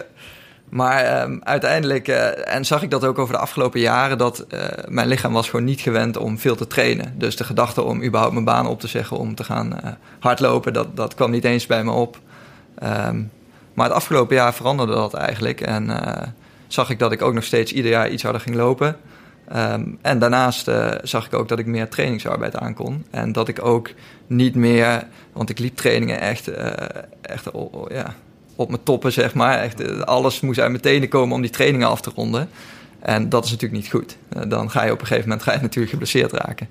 maar 0.69 1.03
ehm, 1.03 1.37
uiteindelijk, 1.43 2.07
eh, 2.07 2.55
en 2.55 2.65
zag 2.65 2.81
ik 2.81 2.91
dat 2.91 3.05
ook 3.05 3.17
over 3.19 3.33
de 3.33 3.39
afgelopen 3.39 3.79
jaren, 3.79 4.17
dat 4.17 4.39
eh, 4.39 4.59
mijn 4.87 5.07
lichaam 5.07 5.33
was 5.33 5.49
gewoon 5.49 5.65
niet 5.65 5.81
gewend 5.81 6.17
om 6.17 6.39
veel 6.39 6.55
te 6.55 6.67
trainen. 6.67 7.13
Dus 7.17 7.35
de 7.35 7.43
gedachte 7.43 7.83
om 7.83 8.03
überhaupt 8.03 8.33
mijn 8.33 8.45
baan 8.45 8.67
op 8.67 8.79
te 8.79 8.87
zeggen 8.87 9.17
om 9.17 9.35
te 9.35 9.43
gaan 9.43 9.79
eh, 9.81 9.91
hardlopen, 10.19 10.73
dat, 10.73 10.95
dat 10.95 11.15
kwam 11.15 11.31
niet 11.31 11.43
eens 11.45 11.65
bij 11.65 11.83
me 11.83 11.91
op. 11.91 12.19
Ehm, 12.79 13.21
maar 13.73 13.85
het 13.85 13.95
afgelopen 13.95 14.35
jaar 14.35 14.53
veranderde 14.53 14.93
dat 14.93 15.13
eigenlijk. 15.13 15.61
En 15.61 16.05
eh, 16.05 16.27
zag 16.67 16.89
ik 16.89 16.99
dat 16.99 17.11
ik 17.11 17.21
ook 17.21 17.33
nog 17.33 17.43
steeds 17.43 17.73
ieder 17.73 17.91
jaar 17.91 18.09
iets 18.09 18.23
harder 18.23 18.41
ging 18.41 18.55
lopen. 18.55 18.97
Ehm, 19.47 19.83
en 20.01 20.19
daarnaast 20.19 20.67
eh, 20.67 20.91
zag 21.03 21.25
ik 21.25 21.33
ook 21.33 21.47
dat 21.47 21.59
ik 21.59 21.65
meer 21.65 21.89
trainingsarbeid 21.89 22.55
aankon. 22.55 23.05
En 23.11 23.31
dat 23.31 23.47
ik 23.47 23.65
ook 23.65 23.89
niet 24.27 24.55
meer, 24.55 25.07
want 25.33 25.49
ik 25.49 25.59
liep 25.59 25.75
trainingen 25.75 26.19
echt, 26.19 26.47
eh, 26.47 26.71
echt 27.21 27.49
ja, 27.87 28.13
op 28.55 28.69
mijn 28.69 28.83
toppen, 28.83 29.11
zeg 29.11 29.33
maar. 29.33 29.59
Echt, 29.59 29.81
eh, 29.81 29.99
alles 29.99 30.39
moest 30.39 30.59
uit 30.59 30.69
mijn 30.69 30.81
tenen 30.81 31.09
komen 31.09 31.35
om 31.35 31.41
die 31.41 31.51
trainingen 31.51 31.87
af 31.87 32.01
te 32.01 32.11
ronden. 32.15 32.49
En 32.99 33.29
dat 33.29 33.45
is 33.45 33.51
natuurlijk 33.51 33.81
niet 33.81 33.91
goed. 33.91 34.17
Dan 34.49 34.71
ga 34.71 34.83
je 34.83 34.91
op 34.91 35.01
een 35.01 35.07
gegeven 35.07 35.29
moment 35.29 35.47
ga 35.47 35.53
je 35.53 35.61
natuurlijk 35.67 35.91
geblesseerd 35.91 36.31
raken. 36.31 36.67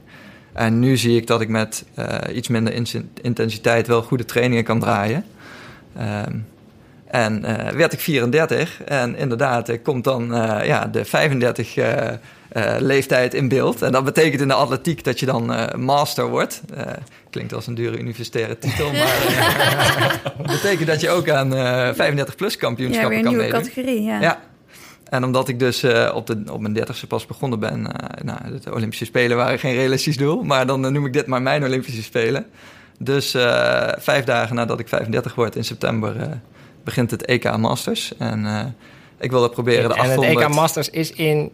En 0.52 0.78
nu 0.78 0.96
zie 0.96 1.16
ik 1.16 1.26
dat 1.26 1.40
ik 1.40 1.48
met 1.48 1.84
iets 2.32 2.48
minder 2.48 2.72
in- 2.72 3.10
intensiteit 3.22 3.86
wel 3.86 4.02
goede 4.02 4.24
trainingen 4.24 4.64
kan 4.64 4.80
draaien. 4.80 5.24
Ehm, 5.96 6.38
en 7.06 7.44
eh, 7.44 7.72
werd 7.72 7.92
ik 7.92 8.00
34 8.00 8.82
en 8.84 9.16
inderdaad 9.16 9.82
komt 9.82 10.04
dan 10.04 10.34
eh, 10.34 10.66
ja, 10.66 10.86
de 10.86 11.04
35 11.04 11.76
eh, 11.76 12.12
leeftijd 12.78 13.34
in 13.34 13.48
beeld. 13.48 13.82
En 13.82 13.92
dat 13.92 14.04
betekent 14.04 14.40
in 14.40 14.48
de 14.48 14.54
atletiek 14.54 15.04
dat 15.04 15.20
je 15.20 15.26
dan 15.26 15.70
master 15.76 16.28
wordt. 16.28 16.62
Klinkt 17.30 17.54
als 17.54 17.66
een 17.66 17.74
dure 17.74 17.98
universitaire 17.98 18.58
titel, 18.58 18.92
maar 18.98 20.20
dat 20.36 20.46
betekent 20.46 20.86
dat 20.86 21.00
je 21.00 21.10
ook 21.10 21.30
aan 21.30 21.50
35 21.50 22.34
plus 22.34 22.52
ja, 22.52 22.58
kampioenschappen 22.58 23.08
weer 23.10 23.18
een 23.18 23.24
kan 23.24 23.32
nieuwe 23.32 23.52
meedoen. 23.52 23.70
categorie. 23.70 24.02
Ja. 24.02 24.20
Ja. 24.20 24.40
En 25.04 25.24
omdat 25.24 25.48
ik 25.48 25.58
dus 25.58 25.84
op, 26.12 26.26
de, 26.26 26.42
op 26.50 26.60
mijn 26.60 26.72
dertigste 26.72 27.06
pas 27.06 27.26
begonnen 27.26 27.58
ben... 27.58 27.82
nou, 28.22 28.38
de 28.62 28.74
Olympische 28.74 29.04
Spelen 29.04 29.36
waren 29.36 29.58
geen 29.58 29.74
realistisch 29.74 30.16
doel... 30.16 30.42
maar 30.42 30.66
dan 30.66 30.80
noem 30.80 31.06
ik 31.06 31.12
dit 31.12 31.26
maar 31.26 31.42
mijn 31.42 31.64
Olympische 31.64 32.02
Spelen. 32.02 32.46
Dus 32.98 33.30
vijf 33.98 34.24
dagen 34.24 34.56
nadat 34.56 34.80
ik 34.80 34.88
35 34.88 35.34
word 35.34 35.56
in 35.56 35.64
september... 35.64 36.40
begint 36.86 37.10
het 37.10 37.24
EK 37.24 37.56
Masters. 37.56 38.16
En 38.16 38.46
eh, 38.46 38.64
ik 39.18 39.30
wil 39.30 39.40
dat 39.40 39.52
proberen 39.52 39.88
de 39.88 39.94
en 39.94 40.10
het 40.10 40.18
800... 40.18 40.46
EK 40.46 40.54
Masters 40.54 40.90
is 40.90 41.12
in... 41.12 41.52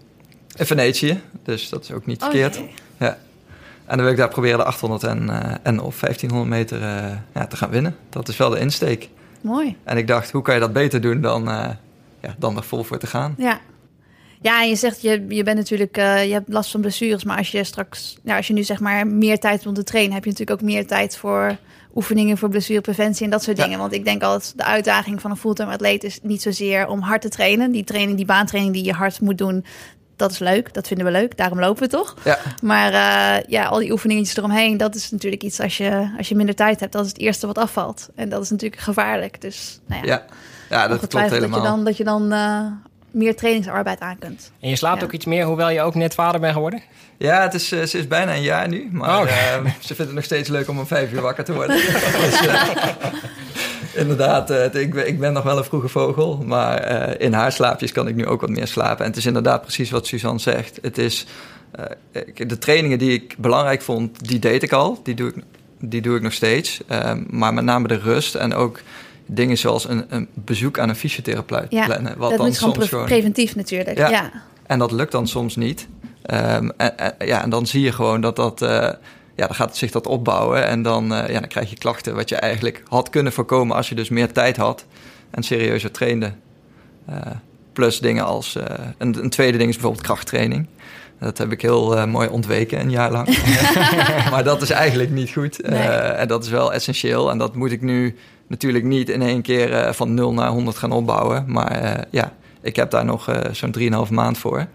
in 0.57 0.67
Venetië, 0.67 1.21
dus 1.45 1.69
dat 1.69 1.85
is 1.85 1.93
ook 1.93 2.07
niet 2.07 2.23
Oh, 2.23 2.31
verkeerd. 2.31 2.61
Ja. 2.99 3.19
En 3.85 3.97
dan 3.97 4.01
wil 4.07 4.11
ik 4.11 4.17
daar 4.17 4.29
proberen 4.29 4.59
de 4.59 4.65
800 4.65 5.03
en, 5.03 5.31
eh, 5.31 5.55
en 5.63 5.81
of 5.81 6.01
1500 6.01 6.51
meter 6.51 6.83
eh, 6.83 7.17
ja, 7.35 7.47
te 7.47 7.57
gaan 7.57 7.71
winnen. 7.71 7.97
Dat 8.09 8.29
is 8.29 8.37
wel 8.37 8.51
de 8.51 8.59
insteek. 8.59 9.09
Mooi. 9.41 9.77
En 9.85 9.97
ik 9.97 10.07
dacht, 10.07 10.31
hoe 10.31 10.43
kan 10.43 10.55
je 10.55 10.61
dat 10.61 10.73
beter 10.73 11.01
doen 11.01 11.21
dan, 11.21 11.51
eh, 11.51 11.69
ja, 12.21 12.35
dan 12.39 12.57
er 12.57 12.63
vol 12.63 12.85
voor 12.85 12.99
te 12.99 13.07
gaan? 13.07 13.35
Ja. 13.39 13.61
Ja, 14.43 14.63
en 14.63 14.69
je 14.69 14.77
zegt, 14.77 15.03
je, 15.03 15.25
je 15.29 15.43
bent 15.43 15.57
natuurlijk, 15.57 15.97
eh, 15.97 16.27
je 16.27 16.33
hebt 16.33 16.49
last 16.49 16.71
van 16.71 16.81
blessures, 16.81 17.25
maar 17.25 17.37
als 17.37 17.51
je 17.51 17.65
straks, 17.65 18.17
nou, 18.23 18.37
als 18.37 18.47
je 18.47 18.53
nu 18.53 18.63
zeg 18.63 18.81
maar 18.81 19.07
meer 19.07 19.39
tijd 19.39 19.55
hebt 19.55 19.67
om 19.67 19.75
te 19.75 19.83
trainen, 19.85 20.15
heb 20.15 20.25
je 20.25 20.31
natuurlijk 20.31 20.61
ook 20.61 20.67
meer 20.69 20.87
tijd 20.87 21.17
voor 21.17 21.57
oefeningen 21.95 22.39
voor 22.39 22.49
blessurepreventie 22.49 23.25
en 23.25 23.31
dat 23.31 23.43
soort 23.43 23.57
Ja. 23.57 23.65
dingen. 23.65 23.79
Want 23.79 23.93
ik 23.93 24.05
denk 24.05 24.23
altijd, 24.23 24.53
de 24.57 24.65
uitdaging 24.65 25.21
van 25.21 25.31
een 25.31 25.37
fulltime 25.37 25.73
atleet 25.73 26.05
is 26.05 26.19
niet 26.23 26.43
zozeer 26.43 26.87
om 26.89 27.01
hard 27.01 27.21
te 27.21 27.29
trainen. 27.29 27.71
Die 27.73 27.85
training, 27.85 28.17
die 28.17 28.27
baantraining 28.27 28.75
die 28.75 28.85
je 28.85 28.93
hard 28.93 29.21
moet 29.21 29.39
doen, 29.39 29.65
dat 30.17 30.31
is 30.31 30.39
leuk, 30.39 30.75
dat 30.75 30.87
vinden 30.87 31.07
we 31.07 31.13
leuk, 31.13 31.37
daarom 31.37 31.61
lopen 31.61 31.83
we 31.83 31.89
toch? 31.89 32.17
Ja, 32.25 32.39
Maar 32.63 32.93
eh, 32.93 33.45
ja, 33.49 33.65
al 33.65 33.79
die 33.79 33.93
oefeningetjes 33.93 34.37
eromheen, 34.37 34.77
dat 34.77 34.95
is 34.95 35.11
natuurlijk 35.11 35.43
iets 35.43 35.61
als 35.61 35.77
je, 35.77 36.15
als 36.19 36.29
je 36.29 36.35
minder 36.35 36.55
tijd 36.55 36.81
hebt, 36.81 36.93
dat 36.93 37.05
is 37.05 37.09
het 37.11 37.21
eerste 37.21 37.47
wat 37.47 37.59
afvalt. 37.59 38.09
En 38.15 38.29
dat 38.29 38.43
is 38.43 38.51
natuurlijk 38.51 38.83
gevaarlijk. 38.83 39.41
Dus 39.41 39.81
nou 39.87 40.07
ja, 40.07 40.13
ja. 40.13 40.25
ja 40.71 40.89
dat 40.89 41.07
klopt 41.07 41.31
helemaal. 41.31 41.63
Dat 41.63 41.63
je 41.63 41.75
dan, 41.75 41.85
dat 41.85 41.97
je 41.97 42.05
dan 42.05 42.33
eh, 42.33 42.67
meer 43.13 43.37
trainingsarbeid 43.37 44.01
aan 44.01 44.19
kunt. 44.19 44.53
En 44.61 44.69
je 44.69 44.77
slaapt 44.77 44.99
Ja. 45.01 45.05
ook 45.07 45.13
iets 45.13 45.27
meer, 45.27 45.45
hoewel 45.45 45.71
je 45.71 45.81
ook 45.81 45.95
net 45.95 46.15
vader 46.15 46.41
bent 46.41 46.53
geworden? 46.55 46.83
Ja, 47.19 47.43
het 47.43 47.55
is, 47.55 47.73
eh, 47.73 47.83
ze 47.83 47.99
is 47.99 48.09
bijna 48.09 48.35
een 48.35 48.43
jaar 48.43 48.69
nu. 48.69 48.89
Maar 48.93 49.21
Oh. 49.21 49.29
eh, 49.29 49.55
ze 49.65 49.87
vindt 49.87 49.99
het 49.99 50.13
nog 50.15 50.25
steeds 50.25 50.49
leuk 50.49 50.69
om 50.69 50.79
om 50.79 50.87
vijf 50.87 51.13
uur 51.13 51.21
wakker 51.21 51.45
te 51.45 51.53
worden. 51.53 51.77
dus, 52.21 52.47
eh, 52.47 52.63
inderdaad, 53.95 54.51
ik, 54.75 54.95
ben- 54.95 55.07
ik 55.07 55.19
ben 55.19 55.33
nog 55.33 55.43
wel 55.45 55.59
een 55.59 55.65
vroege 55.65 55.89
vogel, 55.89 56.43
maar 56.47 56.79
eh, 56.79 57.27
in 57.27 57.33
haar 57.33 57.53
slaapjes 57.53 57.93
kan 57.93 58.09
ik 58.09 58.15
nu 58.15 58.27
ook 58.27 58.41
wat 58.41 58.51
meer 58.51 58.67
slapen. 58.67 59.05
En 59.05 59.11
het 59.11 59.17
is 59.17 59.27
inderdaad 59.27 59.63
precies 59.63 59.91
wat 59.91 60.07
Suzanne 60.07 60.41
zegt. 60.41 60.79
Het 60.83 60.99
is, 60.99 61.27
eh, 61.73 61.85
de 62.47 62.59
trainingen 62.59 62.99
die 62.99 63.13
ik 63.13 63.35
belangrijk 63.39 63.83
vond, 63.83 64.29
die 64.29 64.39
deed 64.39 64.63
ik 64.63 64.73
al. 64.73 65.01
Die 65.03 65.15
doe 65.15 65.29
ik, 65.29 65.35
die 65.81 66.01
doe 66.03 66.17
ik 66.17 66.23
nog 66.23 66.33
steeds. 66.33 66.81
Ehm, 66.89 67.23
maar 67.31 67.55
met 67.55 67.65
name 67.65 67.89
de 67.89 67.99
rust 67.99 68.35
en 68.35 68.55
ook 68.55 68.81
dingen 69.35 69.59
zoals 69.59 69.89
een, 69.89 70.05
een 70.09 70.29
bezoek 70.35 70.79
aan 70.79 70.89
een 70.89 70.97
fysiotherapeut 70.97 71.67
Ja, 71.71 71.85
plannen. 71.85 72.19
Wat 72.19 72.29
dat 72.29 72.39
dan 72.39 72.47
moet 72.47 72.57
soms 72.57 72.77
pre- 72.77 72.87
gewoon 72.87 73.05
preventief 73.05 73.57
natuurlijk. 73.57 73.99
Ja. 73.99 74.09
Ja. 74.11 74.31
En 74.67 74.79
dat 74.79 74.93
lukt 74.93 75.13
dan 75.13 75.29
soms 75.29 75.57
niet. 75.57 75.89
Ehm, 76.23 76.69
en, 76.77 76.99
en- 76.99 77.27
ja, 77.27 77.43
en 77.43 77.51
dan 77.51 77.67
zie 77.67 77.83
je 77.83 77.93
gewoon 77.93 78.21
dat 78.21 78.37
dat... 78.37 78.63
eh, 78.63 78.69
ja, 79.37 79.47
dan 79.47 79.55
gaat 79.55 79.77
zich 79.77 79.91
dat 79.91 80.07
opbouwen. 80.07 80.67
En 80.67 80.83
dan, 80.83 81.15
eh, 81.15 81.29
ja, 81.33 81.41
dan 81.41 81.49
krijg 81.49 81.71
je 81.71 81.77
klachten 81.79 82.15
wat 82.15 82.29
je 82.29 82.37
eigenlijk 82.37 82.83
had 82.89 83.11
kunnen 83.11 83.33
voorkomen... 83.33 83.77
als 83.77 83.89
je 83.89 83.95
dus 83.95 84.09
meer 84.09 84.33
tijd 84.33 84.57
had 84.57 84.85
en 85.31 85.43
serieuzer 85.43 85.91
trainde. 85.91 86.33
Eh, 87.07 87.17
plus 87.73 87.99
dingen 88.01 88.25
als... 88.25 88.57
een, 88.99 89.23
een 89.23 89.31
tweede 89.31 89.59
ding 89.59 89.69
is 89.69 89.75
bijvoorbeeld 89.75 90.05
krachttraining. 90.07 90.67
Dat 91.23 91.39
heb 91.39 91.53
ik 91.53 91.63
heel 91.63 91.97
eh, 91.97 92.05
mooi 92.05 92.29
ontweken 92.29 92.81
een 92.81 92.91
jaar 92.91 93.11
lang. 93.13 93.29
maar 94.31 94.45
dat 94.45 94.63
is 94.63 94.71
eigenlijk 94.71 95.11
niet 95.11 95.31
goed. 95.31 95.61
Eh, 95.61 96.21
en 96.21 96.29
dat 96.29 96.45
is 96.45 96.51
wel 96.51 96.73
essentieel. 96.73 97.31
En 97.31 97.39
dat 97.39 97.55
moet 97.55 97.71
ik 97.73 97.81
nu 97.83 98.17
natuurlijk 98.47 98.85
niet 98.85 99.09
in 99.09 99.23
één 99.23 99.43
keer 99.43 99.73
eh, 99.73 99.93
van 99.93 100.15
0 100.15 100.33
naar 100.33 100.49
100 100.49 100.77
gaan 100.77 100.93
opbouwen. 100.93 101.45
Maar 101.47 101.71
eh, 101.71 102.03
ja, 102.11 102.33
ik 102.61 102.77
heb 102.77 102.91
daar 102.91 103.05
nog 103.05 103.29
eh, 103.29 103.53
zo'n 103.53 104.07
3,5 104.07 104.13
maand 104.13 104.39
voor. 104.39 104.67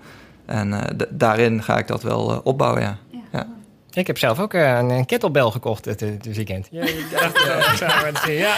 En 0.46 0.74
eh, 0.74 1.08
daarin 1.10 1.64
ga 1.64 1.78
ik 1.78 1.88
dat 1.88 2.04
wel 2.04 2.42
opbouwen, 2.44 2.82
ja. 2.82 2.98
Ja. 3.32 3.48
Ik 3.94 4.08
heb 4.08 4.18
zelf 4.18 4.40
ook 4.40 4.54
een, 4.54 5.06
kettlebell 5.06 5.50
gekocht 5.50 5.86
het, 5.86 6.00
het 6.00 6.36
weekend. 6.36 6.68
Ja, 6.72 6.84
ik 6.84 7.06
dacht, 7.12 7.38
ik 7.72 7.78
zou 7.78 7.92
het 7.92 8.18
zien. 8.18 8.36
ja. 8.36 8.56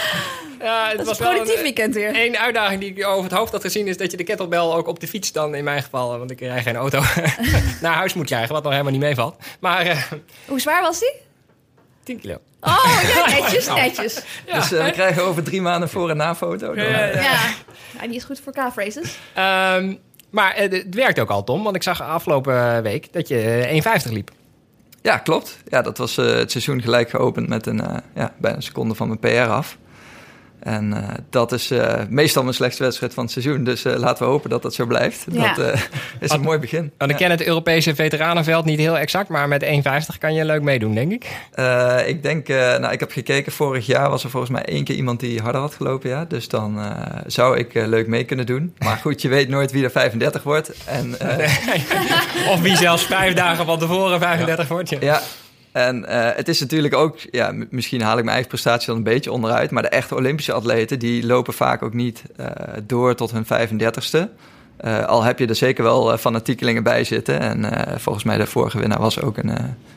Ja, 0.60 0.88
het 0.88 0.96
Dat 0.96 1.00
is 1.00 1.06
was 1.06 1.18
productief 1.28 1.56
een, 1.56 1.62
weekend 1.62 1.94
weer. 1.94 2.16
Eén 2.24 2.38
uitdaging 2.38 2.80
die 2.80 2.90
ik 2.94 3.06
over 3.06 3.22
het 3.24 3.32
hoofd 3.32 3.52
had 3.52 3.60
gezien 3.60 3.86
is 3.86 3.96
dat 3.96 4.10
je 4.10 4.16
de 4.16 4.24
kettlebell 4.24 4.58
ook 4.58 4.86
op 4.86 5.00
de 5.00 5.08
fiets 5.08 5.32
dan 5.32 5.54
in 5.54 5.64
mijn 5.64 5.82
geval, 5.82 6.18
want 6.18 6.30
ik 6.30 6.40
rij 6.40 6.62
geen 6.62 6.76
auto, 6.76 7.00
naar 7.80 7.94
huis 7.94 8.14
moet 8.14 8.26
krijgen, 8.26 8.52
wat 8.52 8.62
nog 8.62 8.72
helemaal 8.72 8.92
niet 8.92 9.00
meevalt. 9.00 9.36
Maar 9.60 9.86
eh 9.86 10.02
Hoe 10.46 10.60
zwaar 10.60 10.82
was 10.82 10.98
die? 10.98 11.14
10 12.04 12.20
kilo. 12.20 12.36
Oh, 12.60 13.00
ja, 13.14 13.26
netjes, 13.40 13.66
netjes. 13.66 14.22
Ja, 14.46 14.54
dus 14.54 14.72
eh, 14.72 14.84
we 14.84 14.90
krijgen 14.90 15.22
over 15.24 15.42
drie 15.42 15.60
maanden 15.60 15.88
voor- 15.88 16.10
en 16.10 16.16
na-foto. 16.16 16.74
Ja, 16.74 16.82
ja, 16.82 17.00
eh, 17.08 17.14
ja. 17.14 17.20
Ja. 17.22 17.38
ja, 18.00 18.06
die 18.06 18.16
is 18.16 18.24
goed 18.24 18.40
voor 18.44 18.52
K-phrases. 18.52 19.18
Ehm, 19.34 19.94
maar 20.30 20.54
eh, 20.54 20.70
het 20.70 20.94
werkt 20.94 21.18
ook 21.18 21.30
al, 21.30 21.44
Tom, 21.44 21.62
want 21.62 21.76
ik 21.76 21.82
zag 21.82 22.02
afgelopen 22.02 22.82
week 22.82 23.12
dat 23.12 23.28
je 23.28 23.40
eh, 23.42 24.02
1,50 24.06 24.12
liep. 24.12 24.30
Ja, 25.02 25.18
klopt. 25.18 25.58
Ja, 25.68 25.82
dat 25.82 25.98
was 25.98 26.16
eh, 26.18 26.26
het 26.26 26.50
seizoen 26.50 26.82
gelijk 26.82 27.10
geopend 27.10 27.48
met 27.48 27.66
een, 27.66 27.80
eh, 27.80 27.96
ja, 28.14 28.34
bijna 28.38 28.56
een 28.56 28.62
seconde 28.62 28.94
van 28.94 29.06
mijn 29.08 29.18
PR 29.18 29.50
af. 29.50 29.78
En 30.60 30.92
eh, 30.92 31.14
dat 31.30 31.52
is 31.52 31.70
eh, 31.70 31.94
meestal 32.08 32.42
mijn 32.42 32.54
slechtste 32.54 32.82
wedstrijd 32.82 33.14
van 33.14 33.22
het 33.22 33.32
seizoen. 33.32 33.64
Dus 33.64 33.84
eh, 33.84 33.96
laten 33.96 34.24
we 34.24 34.30
hopen 34.30 34.50
dat 34.50 34.62
dat 34.62 34.74
zo 34.74 34.86
blijft. 34.86 35.26
Ja. 35.32 35.54
Dat 35.54 35.66
eh, 35.66 35.80
is 36.20 36.30
een 36.30 36.40
mooi 36.40 36.58
begin. 36.58 36.92
Want 36.98 37.10
ik 37.10 37.16
ken 37.16 37.30
het 37.30 37.46
Europese 37.46 37.94
veteranenveld 37.94 38.64
niet 38.64 38.78
heel 38.78 38.98
exact, 38.98 39.28
maar 39.28 39.48
met 39.48 39.64
1,50 39.64 39.70
kan 40.18 40.34
je 40.34 40.44
leuk 40.44 40.62
meedoen, 40.62 40.94
denk 40.94 41.12
ik. 41.12 41.26
Eh, 41.52 42.08
ik 42.08 42.22
denk, 42.22 42.48
eh, 42.48 42.56
nou, 42.56 42.92
ik 42.92 43.00
heb 43.00 43.12
gekeken, 43.12 43.52
vorig 43.52 43.86
jaar 43.86 44.10
was 44.10 44.24
er 44.24 44.30
volgens 44.30 44.52
mij 44.52 44.64
één 44.64 44.84
keer 44.84 44.96
iemand 44.96 45.20
die 45.20 45.40
harder 45.40 45.60
had 45.60 45.74
gelopen, 45.74 46.10
ja. 46.10 46.24
Dus 46.24 46.48
dan 46.48 46.80
eh, 46.80 47.18
zou 47.26 47.58
ik 47.58 47.74
leuk 47.74 48.06
mee 48.06 48.24
kunnen 48.24 48.46
doen. 48.46 48.74
Maar 48.78 48.96
goed, 48.96 49.22
je 49.22 49.28
weet 49.28 49.48
nooit 49.48 49.72
wie 49.72 49.84
er 49.84 49.90
35 49.90 50.42
wordt. 50.42 50.72
En 50.84 51.18
eh, 51.18 52.48
Of 52.52 52.60
wie 52.60 52.76
zelfs 52.76 53.04
vijf 53.04 53.34
dagen 53.34 53.66
van 53.66 53.78
tevoren 53.78 54.20
35 54.20 54.68
wordt. 54.68 54.90
Ja. 54.90 54.98
ja, 55.00 55.20
en 55.72 56.04
eh, 56.04 56.36
het 56.36 56.48
is 56.48 56.60
natuurlijk 56.60 56.94
ook, 56.94 57.18
ja, 57.30 57.52
misschien 57.70 58.00
haal 58.00 58.12
ik 58.12 58.18
mijn 58.18 58.28
eigen 58.28 58.48
prestatie 58.48 58.86
dan 58.86 58.96
een 58.96 59.02
beetje 59.02 59.32
onderuit. 59.32 59.70
Maar 59.70 59.82
de 59.82 59.88
echte 59.88 60.14
Olympische 60.14 60.52
atleten, 60.52 60.98
die 60.98 61.26
lopen 61.26 61.52
vaak 61.52 61.82
ook 61.82 61.94
niet 61.94 62.22
eh, 62.36 62.46
door 62.82 63.14
tot 63.14 63.30
hun 63.30 63.44
35ste. 63.44 64.28
Eh, 64.76 65.04
al 65.04 65.22
heb 65.22 65.38
je 65.38 65.46
er 65.46 65.54
zeker 65.54 65.84
wel 65.84 66.18
fanatiekelingen 66.18 66.82
bij 66.82 67.04
zitten. 67.04 67.40
En 67.40 68.00
volgens 68.00 68.24
mij 68.24 68.36
de 68.36 68.46
vorige 68.46 68.78
winnaar 68.78 69.00
was 69.00 69.20
ook 69.20 69.36
een, 69.36 69.52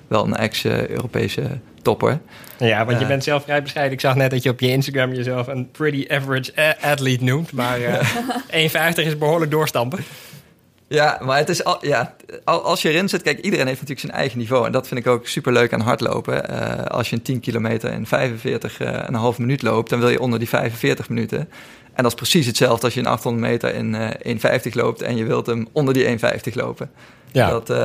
wel 0.08 0.26
een 0.26 0.36
ex-Europese 0.36 1.44
topper. 1.82 2.20
Ja, 2.58 2.86
want 2.86 3.00
je 3.00 3.06
bent 3.06 3.24
zelf 3.24 3.44
vrij 3.44 3.62
bescheiden. 3.62 3.94
Ik 3.94 4.00
zag 4.00 4.16
net 4.16 4.32
dat 4.32 4.44
je 4.44 4.50
op 4.50 4.60
je 4.60 4.70
Instagram 4.70 5.14
jezelf 5.14 5.48
een 5.48 5.72
pretty 5.72 6.06
average 6.10 6.78
athlete 6.82 7.24
noemt. 7.24 7.52
Maar 7.52 7.82
eh 7.82 8.92
1,50 8.94 9.06
is 9.06 9.18
behoorlijk 9.18 9.52
doorstampen. 9.52 10.00
Ja, 10.94 11.20
maar 11.22 11.38
het 11.38 11.50
is 11.50 11.64
al, 11.64 11.78
ja, 11.86 12.16
al- 12.44 12.64
als 12.64 12.82
je 12.82 12.90
erin 12.90 13.10
zit, 13.10 13.22
kijk, 13.22 13.40
iedereen 13.40 13.68
heeft 13.68 13.80
natuurlijk 13.82 14.08
zijn 14.08 14.20
eigen 14.22 14.38
niveau. 14.38 14.66
En 14.66 14.72
dat 14.72 14.88
vind 14.88 15.00
ik 15.00 15.08
ook 15.08 15.28
superleuk 15.28 15.74
aan 15.74 15.80
hardlopen. 15.82 16.50
Eh, 16.50 16.86
als 16.86 17.10
je 17.10 17.16
een 17.16 17.22
10 17.22 17.40
kilometer 17.40 17.92
in 17.92 18.06
45 18.08 18.80
eh, 18.80 18.88
en 18.94 19.08
een 19.08 19.14
half 19.14 19.38
minuut 19.38 19.62
loopt, 19.62 19.90
dan 19.90 20.00
wil 20.00 20.10
je 20.10 20.20
onder 20.20 20.40
die 20.40 20.50
45 20.50 21.10
minuten. 21.10 21.40
En 21.94 22.04
dat 22.04 22.06
is 22.06 22.14
precies 22.18 22.46
hetzelfde 22.46 22.86
als 22.86 22.94
je 22.94 23.00
een 23.00 23.06
800 23.06 23.46
meter 23.52 23.76
in 23.76 23.96
eh 23.96 24.60
1,50 24.66 24.74
loopt 24.74 25.02
en 25.02 25.16
je 25.18 25.24
wilt 25.26 25.46
hem 25.46 25.68
onder 25.72 25.94
die 25.94 26.06
1,50 26.06 26.54
lopen. 26.54 26.92
Ja. 27.32 27.50
Dat, 27.50 27.70
eh, 27.70 27.78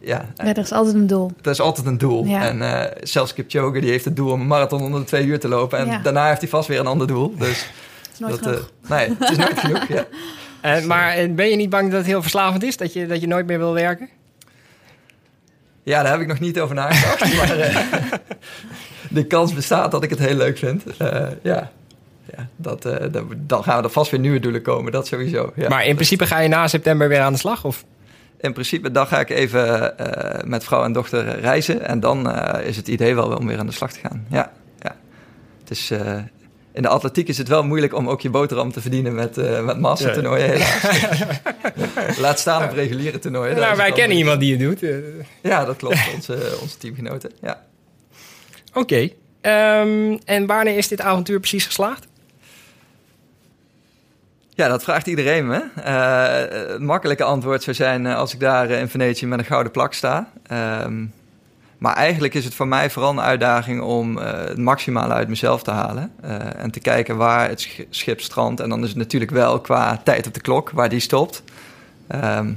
ja, 0.00 0.26
Ja, 0.36 0.52
dat 0.52 0.64
is 0.64 0.72
altijd 0.72 0.94
een 0.94 1.06
doel. 1.06 1.30
dat 1.40 1.52
is 1.52 1.60
altijd 1.60 1.86
een 1.86 1.98
doel. 1.98 2.24
Ja. 2.24 2.46
En 2.48 2.62
eh, 2.62 2.96
zelfs 3.02 3.34
Kipchoge, 3.34 3.80
die 3.80 3.90
heeft 3.90 4.04
het 4.04 4.16
doel 4.16 4.30
om 4.32 4.40
een 4.40 4.46
marathon 4.46 4.82
onder 4.82 5.00
de 5.00 5.06
twee 5.06 5.24
uur 5.24 5.40
te 5.40 5.48
lopen. 5.48 5.78
En 5.78 5.86
Ja. 5.86 5.98
daarna 5.98 6.28
heeft 6.28 6.40
hij 6.40 6.48
vast 6.50 6.68
weer 6.68 6.78
een 6.80 6.86
ander 6.86 7.06
doel. 7.06 7.34
Dus 7.38 7.66
Dat 8.02 8.12
is 8.12 8.18
nooit 8.18 8.44
dat, 8.44 8.52
eh, 8.52 8.58
genoeg. 8.58 8.70
nee, 8.88 9.16
het 9.18 9.30
is 9.30 9.36
nooit 9.36 9.58
genoeg. 9.60 9.86
Ja. 9.88 10.04
Eh, 10.60 10.84
maar 10.84 11.12
eh, 11.12 11.30
ben 11.32 11.48
je 11.48 11.56
niet 11.56 11.70
bang 11.70 11.88
dat 11.90 11.98
het 11.98 12.06
heel 12.06 12.22
verslavend 12.22 12.62
is? 12.62 12.76
Dat 12.76 12.92
je, 12.92 13.06
dat 13.06 13.20
je 13.20 13.26
nooit 13.26 13.46
meer 13.46 13.58
wil 13.58 13.72
werken? 13.74 14.08
Ja, 15.82 16.02
daar 16.02 16.12
heb 16.12 16.20
ik 16.20 16.26
nog 16.26 16.40
niet 16.40 16.60
over 16.60 16.74
nagedacht. 16.74 17.34
maar 17.36 17.58
eh, 17.58 18.12
de 19.10 19.26
kans 19.26 19.54
bestaat 19.54 19.90
dat 19.90 20.02
ik 20.02 20.10
het 20.10 20.18
heel 20.18 20.34
leuk 20.36 20.58
vind. 20.58 20.82
Eh, 20.96 21.26
ja, 21.42 21.70
ja 22.36 22.48
dat, 22.56 22.84
eh, 22.84 23.06
dat- 23.12 23.24
dan 23.36 23.62
gaan 23.62 23.78
we 23.78 23.84
er 23.84 23.90
vast 23.92 24.10
weer 24.10 24.20
nieuwe 24.20 24.40
doelen 24.40 24.62
komen. 24.62 24.92
Dat 24.92 25.06
sowieso. 25.06 25.52
Ja. 25.54 25.68
maar 25.68 25.86
in 25.86 25.94
principe 25.94 26.26
ga 26.26 26.38
je 26.38 26.48
na 26.48 26.68
september 26.68 27.08
weer 27.08 27.20
aan 27.20 27.32
de 27.32 27.38
slag? 27.38 27.64
Of? 27.64 27.84
In 28.40 28.52
principe, 28.52 28.90
dan 28.90 29.06
ga 29.06 29.20
ik 29.20 29.30
even 29.30 29.98
eh, 29.98 30.44
met 30.44 30.64
vrouw 30.64 30.84
en 30.84 30.92
dochter 30.92 31.40
reizen. 31.40 31.86
En 31.86 32.00
dan 32.00 32.30
eh, 32.30 32.66
is 32.66 32.76
het 32.76 32.88
idee 32.88 33.14
wel 33.14 33.36
om 33.36 33.46
weer 33.46 33.58
aan 33.58 33.66
de 33.66 33.72
slag 33.72 33.92
te 33.92 33.98
gaan. 34.00 34.26
Ja, 34.30 34.52
ja. 34.80 34.96
Het 35.60 35.70
is, 35.70 35.90
eh, 35.90 36.16
in 36.78 36.84
de 36.84 36.90
atletiek 36.90 37.28
is 37.28 37.38
het 37.38 37.48
wel 37.48 37.64
moeilijk 37.64 37.94
om 37.94 38.08
ook 38.08 38.20
je 38.20 38.30
boterham 38.30 38.72
te 38.72 38.80
verdienen 38.80 39.14
met, 39.14 39.38
eh 39.38 39.64
met 39.64 39.78
mastertoernooien. 39.80 40.50
helaas. 40.50 42.18
Laat 42.24 42.38
staan 42.38 42.64
op 42.64 42.72
reguliere 42.72 43.18
toernooien. 43.18 43.56
Nou, 43.56 43.76
wij 43.76 43.92
kennen 43.92 44.16
iemand 44.16 44.40
die 44.40 44.50
het 44.50 44.60
doet. 44.60 44.82
eh. 44.82 44.96
Ja, 45.42 45.64
dat 45.64 45.76
klopt. 45.76 45.98
Onze, 46.14 46.58
onze 46.60 46.76
teamgenoten. 46.78 47.30
Ja. 47.42 47.62
Oké. 48.72 49.08
Ehm, 49.40 50.16
en 50.24 50.46
wanneer 50.46 50.76
is 50.76 50.88
dit 50.88 51.00
avontuur 51.00 51.38
precies 51.40 51.66
geslaagd? 51.66 52.06
Ja, 54.54 54.68
dat 54.68 54.82
vraagt 54.82 55.06
iedereen 55.06 55.46
me. 55.46 55.62
Eh, 55.84 56.68
het 56.72 56.80
makkelijke 56.80 57.24
antwoord 57.24 57.62
zou 57.62 57.76
zijn 57.76 58.06
als 58.06 58.34
ik 58.34 58.40
daar 58.40 58.70
in 58.70 58.88
Venetië 58.88 59.26
met 59.26 59.38
een 59.38 59.44
gouden 59.44 59.72
plak 59.72 59.92
sta. 59.94 60.30
Ehm, 60.46 61.04
maar 61.78 61.94
eigenlijk 61.94 62.34
is 62.34 62.44
het 62.44 62.54
voor 62.54 62.68
mij 62.68 62.90
vooral 62.90 63.10
een 63.10 63.20
uitdaging 63.20 63.80
om 63.80 64.18
eh, 64.18 64.32
het 64.44 64.58
maximale 64.58 65.12
uit 65.14 65.28
mezelf 65.28 65.62
te 65.62 65.70
halen. 65.70 66.12
eh, 66.20 66.62
en 66.62 66.70
te 66.70 66.80
kijken 66.80 67.16
waar 67.16 67.48
het 67.48 67.60
sch- 67.60 67.80
schip 67.90 68.20
strandt. 68.20 68.60
En 68.60 68.68
dan 68.68 68.82
is 68.82 68.88
het 68.88 68.98
natuurlijk 68.98 69.30
wel 69.30 69.60
qua 69.60 70.00
tijd 70.04 70.26
op 70.26 70.34
de 70.34 70.40
klok, 70.40 70.70
waar 70.70 70.88
die 70.88 71.00
stopt. 71.00 71.42
Ehm, 72.06 72.52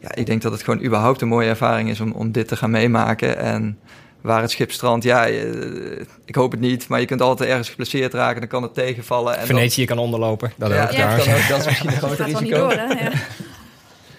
ja, 0.00 0.14
ik 0.14 0.26
denk 0.26 0.42
dat 0.42 0.52
het 0.52 0.62
gewoon 0.62 0.84
überhaupt 0.84 1.20
een 1.20 1.28
mooie 1.28 1.48
ervaring 1.48 1.88
is 1.90 2.00
om, 2.00 2.12
om 2.12 2.32
dit 2.32 2.48
te 2.48 2.56
gaan 2.56 2.70
meemaken. 2.70 3.38
En 3.38 3.78
waar 4.20 4.40
het 4.40 4.50
schip 4.50 4.72
strandt, 4.72 5.04
ja, 5.04 5.26
eh, 5.26 6.00
ik 6.24 6.34
hoop 6.34 6.50
het 6.50 6.60
niet. 6.60 6.88
Maar 6.88 7.00
je 7.00 7.06
kunt 7.06 7.20
altijd 7.20 7.48
ergens 7.50 7.68
geblesseerd 7.68 8.14
raken, 8.14 8.40
dan 8.40 8.48
kan 8.48 8.62
het 8.62 8.74
tegenvallen. 8.74 9.32
En 9.32 9.38
dan- 9.38 9.46
Venetië 9.46 9.84
kan 9.84 9.98
onderlopen. 9.98 10.52
Dat 10.56 10.70
ja, 10.70 10.76
ook 10.82 10.86
dat 10.86 10.96
trouwens. 10.96 11.24
kan 11.24 11.34
ook. 11.34 11.48
Dat 11.48 11.58
is 11.60 11.66
misschien 11.66 11.90
een 11.90 11.96
groter 11.96 12.24
risico. 12.24 12.56
door, 12.58 12.72
hè? 12.72 12.84
Ja. 12.84 13.10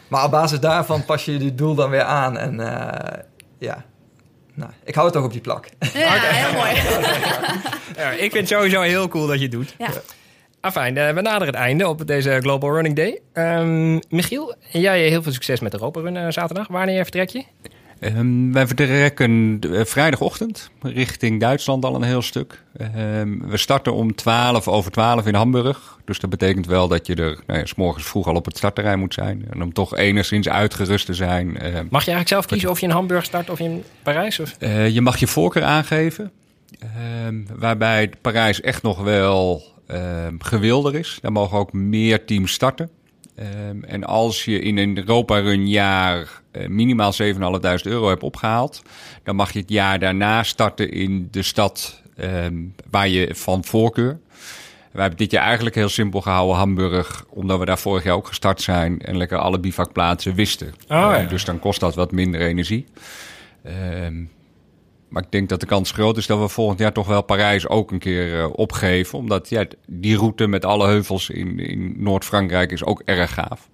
Maar 0.07 0.23
op 0.25 0.31
basis 0.31 0.59
daarvan 0.59 1.05
pas 1.05 1.25
je 1.25 1.43
je 1.43 1.55
doel 1.55 1.75
dan 1.75 1.89
weer 1.89 2.03
aan. 2.03 2.37
En 2.37 2.59
eh, 2.59 3.19
ja, 3.57 3.83
nou, 4.61 4.73
ik 4.83 4.95
hou 4.95 5.05
het 5.05 5.15
toch 5.15 5.25
op 5.25 5.31
die 5.31 5.41
plak. 5.41 5.69
Ja, 5.93 6.19
heel 6.19 6.53
mooi. 6.53 6.71
Ja, 7.97 8.11
ik 8.11 8.19
vind 8.19 8.33
het 8.33 8.47
sowieso 8.47 8.81
heel 8.81 9.07
cool 9.07 9.27
dat 9.27 9.35
je 9.35 9.41
het 9.41 9.51
doet. 9.51 9.75
Ja. 9.77 9.89
Afijn, 10.59 10.97
eh, 10.97 11.13
we 11.13 11.21
naderen 11.21 11.47
het 11.47 11.55
einde 11.55 11.87
op 11.87 12.07
deze 12.07 12.39
Global 12.41 12.73
Running 12.73 12.95
Day. 12.95 13.19
Ehm, 13.33 13.99
Michiel, 14.09 14.55
jij 14.69 15.07
heel 15.07 15.23
veel 15.23 15.31
succes 15.31 15.59
met 15.59 15.71
de 15.71 15.77
Europa 15.77 15.99
Run 15.99 16.17
eh, 16.17 16.25
zaterdag. 16.29 16.67
Wanneer 16.67 17.03
vertrek 17.03 17.29
je? 17.29 17.43
Ehm, 18.01 18.51
wij 18.51 18.67
vertrekken 18.67 19.59
eh, 19.73 19.85
vrijdagochtend 19.85 20.69
richting 20.81 21.39
Duitsland 21.39 21.85
al 21.85 21.95
een 21.95 22.03
heel 22.03 22.21
stuk. 22.21 22.63
Ehm, 22.77 23.37
we 23.47 23.57
starten 23.57 23.93
om 23.93 24.15
12 24.15 24.67
over 24.67 24.91
12 24.91 25.25
in 25.25 25.33
Hamburg. 25.33 25.97
Dus 26.05 26.19
dat 26.19 26.29
betekent 26.29 26.65
wel 26.65 26.87
dat 26.87 27.07
je 27.07 27.15
er 27.15 27.39
nou 27.47 27.59
ja, 27.59 27.65
s 27.65 27.75
morgens 27.75 28.05
vroeg 28.05 28.27
al 28.27 28.35
op 28.35 28.45
het 28.45 28.57
startterrein 28.57 28.99
moet 28.99 29.13
zijn. 29.13 29.45
En 29.49 29.61
om 29.61 29.73
toch 29.73 29.97
enigszins 29.97 30.49
uitgerust 30.49 31.05
te 31.05 31.13
zijn. 31.13 31.57
ehm, 31.57 31.71
Mag 31.73 32.05
je 32.05 32.11
eigenlijk 32.11 32.27
zelf 32.27 32.45
kiezen 32.45 32.69
of 32.69 32.79
je 32.79 32.85
in 32.85 32.91
Hamburg 32.91 33.23
start 33.25 33.49
of 33.49 33.59
in 33.59 33.83
Parijs? 34.03 34.39
Of? 34.39 34.55
Eh, 34.59 34.89
je 34.89 35.01
mag 35.01 35.17
je 35.17 35.27
voorkeur 35.27 35.63
aangeven. 35.63 36.31
Ehm, 36.79 37.35
waarbij 37.55 38.11
Parijs 38.21 38.61
echt 38.61 38.83
nog 38.83 39.01
wel 39.01 39.63
gewilder 40.39 40.95
is. 40.95 41.17
Daar 41.21 41.31
mogen 41.31 41.57
ook 41.57 41.73
meer 41.73 42.25
teams 42.25 42.51
starten. 42.51 42.89
Ehm, 43.35 43.83
en 43.83 44.03
als 44.03 44.45
je 44.45 44.59
in 44.59 44.77
een 44.77 44.97
Europa 44.97 45.39
Run 45.39 45.69
jaar 45.69 46.41
eh, 46.51 46.67
minimaal 46.67 47.13
7.500 47.13 47.81
euro 47.83 48.07
hebt 48.09 48.23
opgehaald, 48.23 48.81
dan 49.23 49.35
mag 49.35 49.53
je 49.53 49.59
het 49.59 49.69
jaar 49.69 49.99
daarna 49.99 50.43
starten 50.43 50.91
in 50.91 51.27
de 51.31 51.41
stad 51.41 52.01
ehm, 52.15 52.55
waar 52.89 53.07
je 53.07 53.35
van 53.35 53.63
voorkeur. 53.63 54.19
Wij 54.91 55.01
hebben 55.01 55.19
dit 55.19 55.31
jaar 55.31 55.43
eigenlijk 55.45 55.75
heel 55.75 55.89
simpel 55.89 56.21
gehouden 56.21 56.55
Hamburg, 56.55 57.25
omdat 57.29 57.59
we 57.59 57.65
daar 57.65 57.79
vorig 57.79 58.03
jaar 58.03 58.15
ook 58.15 58.27
gestart 58.27 58.61
zijn 58.61 59.01
en 59.01 59.17
lekker 59.17 59.37
alle 59.37 59.59
bivakplaatsen 59.59 60.35
wisten. 60.35 60.67
Oh, 60.67 60.73
ja. 60.87 61.17
Eh, 61.17 61.29
dus 61.29 61.45
dan 61.45 61.59
kost 61.59 61.79
dat 61.79 61.95
wat 61.95 62.11
minder 62.11 62.41
energie. 62.41 62.85
Ehm, 63.63 64.23
maar 65.11 65.23
ik 65.23 65.31
denk 65.31 65.49
dat 65.49 65.59
de 65.59 65.65
kans 65.65 65.91
groot 65.91 66.17
is 66.17 66.25
dat 66.25 66.39
we 66.39 66.47
volgend 66.47 66.79
jaar 66.79 66.93
toch 66.93 67.07
wel 67.07 67.21
Parijs 67.21 67.67
ook 67.67 67.91
een 67.91 67.99
keer 67.99 68.39
eh, 68.39 68.49
opgeven. 68.51 69.17
Omdat 69.17 69.49
ja, 69.49 69.65
die 69.87 70.17
route 70.17 70.47
met 70.47 70.65
alle 70.65 70.87
heuvels 70.87 71.29
in, 71.29 71.59
in 71.59 71.93
Noord-Frankrijk 71.97 72.71
is 72.71 72.83
ook 72.83 73.01
erg 73.05 73.33
gaaf. 73.33 73.69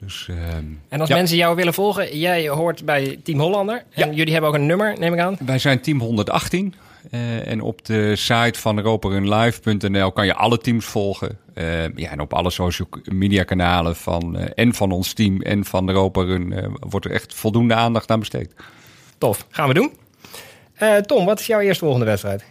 Dus, 0.00 0.28
ehm, 0.30 0.64
En 0.88 1.00
als 1.00 1.08
ja. 1.08 1.16
mensen 1.16 1.36
jou 1.36 1.56
willen 1.56 1.74
volgen, 1.74 2.18
jij 2.18 2.48
hoort 2.48 2.84
bij 2.84 3.20
Team 3.22 3.38
Hollander. 3.38 3.84
En 3.90 4.14
jullie 4.14 4.32
hebben 4.32 4.50
ook 4.50 4.56
een 4.56 4.66
nummer, 4.66 4.98
neem 4.98 5.12
ik 5.12 5.18
aan. 5.18 5.36
Wij 5.46 5.58
zijn 5.58 5.80
team 5.80 6.00
118. 6.00 6.74
eh, 7.10 7.46
en 7.46 7.60
op 7.60 7.84
de 7.84 8.16
site 8.16 8.60
van 8.60 8.76
europarunlive.nl 8.76 10.12
kan 10.12 10.26
je 10.26 10.34
alle 10.34 10.58
teams 10.58 10.84
volgen. 10.84 11.38
Eh, 11.54 11.96
ja, 11.96 12.10
en 12.10 12.20
op 12.20 12.32
alle 12.34 12.50
social 12.50 12.88
media 13.04 13.42
kanalen 13.42 13.96
van, 13.96 14.36
en 14.38 14.74
van 14.74 14.90
ons 14.92 15.12
team 15.12 15.40
en 15.42 15.64
van 15.64 15.88
Europa 15.88 16.22
Run 16.22 16.76
wordt 16.80 17.06
er 17.06 17.12
echt 17.12 17.34
voldoende 17.34 17.74
aandacht 17.74 18.10
aan 18.10 18.18
besteed. 18.18 18.54
Tof, 19.18 19.46
gaan 19.50 19.68
we 19.68 19.74
doen. 19.74 19.92
Eh, 20.74 20.96
Tom, 20.96 21.24
wat 21.24 21.40
is 21.40 21.46
jouw 21.46 21.60
eerstvolgende 21.60 22.06
wedstrijd? 22.06 22.44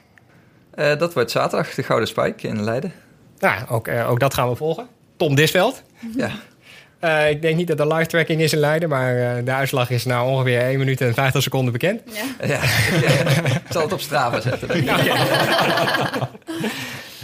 Eh, 0.75 0.97
dat 0.97 1.13
wordt 1.13 1.31
zaterdag, 1.31 1.73
de 1.73 1.83
Gouden 1.83 2.07
Spijk 2.07 2.43
in 2.43 2.63
Leiden. 2.63 2.91
Nou, 3.39 3.61
ook, 3.69 3.87
eh, 3.87 4.09
ook 4.09 4.19
dat 4.19 4.33
gaan 4.33 4.49
we 4.49 4.55
volgen. 4.55 4.87
Tom 5.17 5.35
Disveld. 5.35 5.81
Ja, 6.15 6.29
Eh, 6.99 7.29
ik 7.29 7.41
denk 7.41 7.55
niet 7.57 7.67
dat 7.67 7.79
er 7.79 7.87
live 7.93 8.05
tracking 8.09 8.41
is 8.41 8.53
in 8.53 8.59
Leiden, 8.59 8.89
maar 8.89 9.17
eh, 9.37 9.45
de 9.45 9.51
uitslag 9.51 9.89
is 9.89 10.05
nou 10.05 10.29
ongeveer 10.29 10.61
1 10.61 10.77
minuut 10.77 11.01
en 11.01 11.13
50 11.13 11.41
seconden 11.43 11.71
bekend. 11.73 12.01
Ja. 12.13 12.47
ja. 12.55 12.61
ik 13.43 13.61
zal 13.69 13.81
het 13.81 13.91
op 13.93 13.99
Strava 13.99 14.39
zetten. 14.41 14.67
denk 14.85 14.89
ik. 14.89 15.11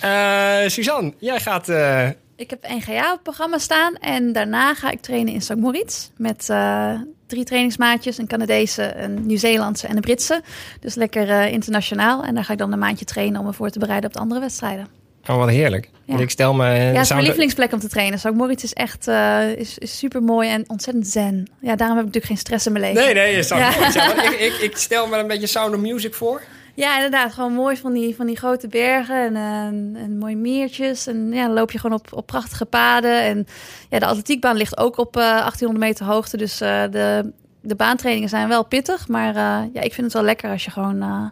Eh, 0.02 0.58
Suzanne, 0.68 1.14
jij 1.20 1.40
gaat. 1.40 1.70
eh, 1.70 2.08
Ik 2.36 2.50
heb 2.50 2.68
NGA 2.68 3.06
op 3.08 3.14
het 3.14 3.24
programma 3.24 3.58
staan 3.58 3.96
en 3.96 4.34
daarna 4.34 4.74
ga 4.76 4.92
ik 4.92 5.02
trainen 5.02 5.34
in 5.34 5.42
St. 5.42 5.56
Moritz 5.56 6.10
met 6.18 6.50
eh, 6.50 6.94
drie 7.30 7.44
trainingsmaatjes, 7.44 8.18
een 8.18 8.28
Canadese, 8.28 8.96
een 8.96 9.26
Nieuw-Zeelandse 9.26 9.88
en 9.88 9.96
een 9.96 10.02
Britse. 10.02 10.42
Dus 10.80 10.96
lekker 10.96 11.30
eh, 11.30 11.52
internationaal 11.52 12.24
en 12.24 12.36
daar 12.36 12.44
ga 12.44 12.54
ik 12.54 12.60
dan 12.60 12.72
een 12.72 12.80
maandje 12.80 13.06
trainen 13.06 13.40
om 13.40 13.46
me 13.46 13.54
voor 13.54 13.70
te 13.70 13.80
bereiden 13.80 14.10
op 14.10 14.16
de 14.16 14.22
andere 14.22 14.40
wedstrijden. 14.40 14.88
oh, 15.28 15.38
wat 15.38 15.50
heerlijk. 15.50 15.90
Ja. 16.06 16.18
Ik 16.18 16.30
stel 16.30 16.54
me. 16.54 16.66
Ja, 16.66 16.72
het 16.72 17.02
is 17.02 17.10
mijn 17.10 17.24
lievelingsplek 17.24 17.72
om 17.74 17.80
te 17.80 17.90
trainen. 17.90 18.20
St. 18.20 18.32
Moritz 18.32 18.64
is 18.64 18.74
echt 18.74 19.08
eh, 19.08 19.56
is, 19.56 19.78
is 19.78 19.98
super 19.98 20.24
mooi 20.24 20.50
en 20.50 20.64
ontzettend 20.68 21.08
zen. 21.08 21.48
Ja, 21.62 21.76
daarom 21.76 21.98
heb 21.98 22.08
ik 22.08 22.14
natuurlijk 22.14 22.26
geen 22.26 22.38
stress 22.38 22.66
in 22.66 22.72
mijn 22.72 22.84
leven. 22.84 23.04
Nee, 23.04 23.14
nee, 23.14 23.36
je 23.36 23.44
zou 23.44 23.60
Ja. 23.60 23.72
ik, 24.48 24.54
ik 24.62 24.78
stel 24.78 25.08
me 25.08 25.18
een 25.18 25.28
beetje 25.28 25.48
Sound 25.48 25.76
of 25.76 25.82
Music 25.82 26.14
voor. 26.14 26.42
Ja, 26.80 26.96
inderdaad. 26.96 27.34
Gewoon 27.34 27.54
mooi 27.54 27.78
van 27.78 27.94
die, 27.94 28.16
van 28.16 28.26
die 28.26 28.38
grote 28.38 28.68
bergen 28.68 29.26
en, 29.26 29.36
eh, 29.36 30.02
en 30.02 30.18
mooie 30.18 30.36
meertjes. 30.36 31.08
En 31.08 31.32
ja, 31.32 31.46
dan 31.46 31.54
loop 31.54 31.72
je 31.72 31.80
gewoon 31.80 32.00
op, 32.00 32.14
op 32.14 32.26
prachtige 32.26 32.66
paden. 32.66 33.22
En 33.22 33.48
ja, 33.90 34.00
de 34.00 34.06
atletiekbaan 34.06 34.56
ligt 34.56 34.78
ook 34.78 34.98
op 34.98 35.18
eh 35.18 35.24
1800 35.24 35.80
meter 35.80 36.06
hoogte. 36.06 36.38
Dus 36.38 36.62
eh, 36.62 36.84
de, 36.92 37.32
de 37.62 37.76
baantrainingen 37.76 38.30
zijn 38.30 38.48
wel 38.48 38.66
pittig. 38.66 39.08
Maar 39.08 39.36
eh, 39.36 39.74
ja, 39.74 39.82
ik 39.82 39.94
vind 39.94 40.02
het 40.02 40.14
wel 40.14 40.24
lekker 40.24 40.52
als 40.52 40.66
je 40.66 40.72
gewoon, 40.72 41.02
eh, 41.02 41.26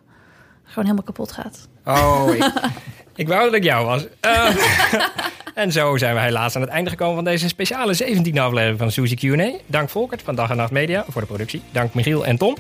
gewoon 0.64 0.84
helemaal 0.84 1.04
kapot 1.04 1.32
gaat. 1.32 1.68
Oh, 1.86 2.30
ik, 2.36 2.52
ik 3.16 3.28
wou 3.28 3.44
dat 3.44 3.54
ik 3.54 3.64
jou 3.64 3.86
was. 3.86 4.06
Eh, 4.20 4.56
en 5.54 5.72
zo 5.72 5.98
zijn 5.98 6.16
we 6.16 6.22
helaas 6.22 6.56
aan 6.56 6.62
het 6.62 6.72
einde 6.72 6.90
gekomen 6.90 7.16
van 7.16 7.24
deze 7.24 7.48
speciale 7.48 7.98
17e 8.04 8.40
aflevering 8.40 8.80
van 8.80 8.92
Suzy 8.92 9.16
Q&A. 9.16 9.52
Dank 9.66 9.90
Volkert 9.90 10.22
van 10.22 10.36
Dag 10.36 10.50
en 10.50 10.58
Nacht 10.58 10.72
Media 10.72 11.06
voor 11.08 11.22
de 11.22 11.28
productie. 11.28 11.62
Dank 11.72 11.94
Michiel 11.94 12.26
en 12.26 12.38
Tom. 12.38 12.56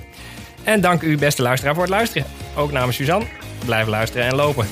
En 0.67 0.81
dank 0.81 1.01
u, 1.01 1.17
beste 1.17 1.41
luisteraar, 1.41 1.73
voor 1.73 1.83
het 1.83 1.91
luisteren. 1.91 2.27
Ook 2.55 2.71
namens 2.71 2.95
Suzanne. 2.95 3.25
Blijf 3.65 3.87
luisteren 3.87 4.27
en 4.27 4.35
lopen. 4.35 4.67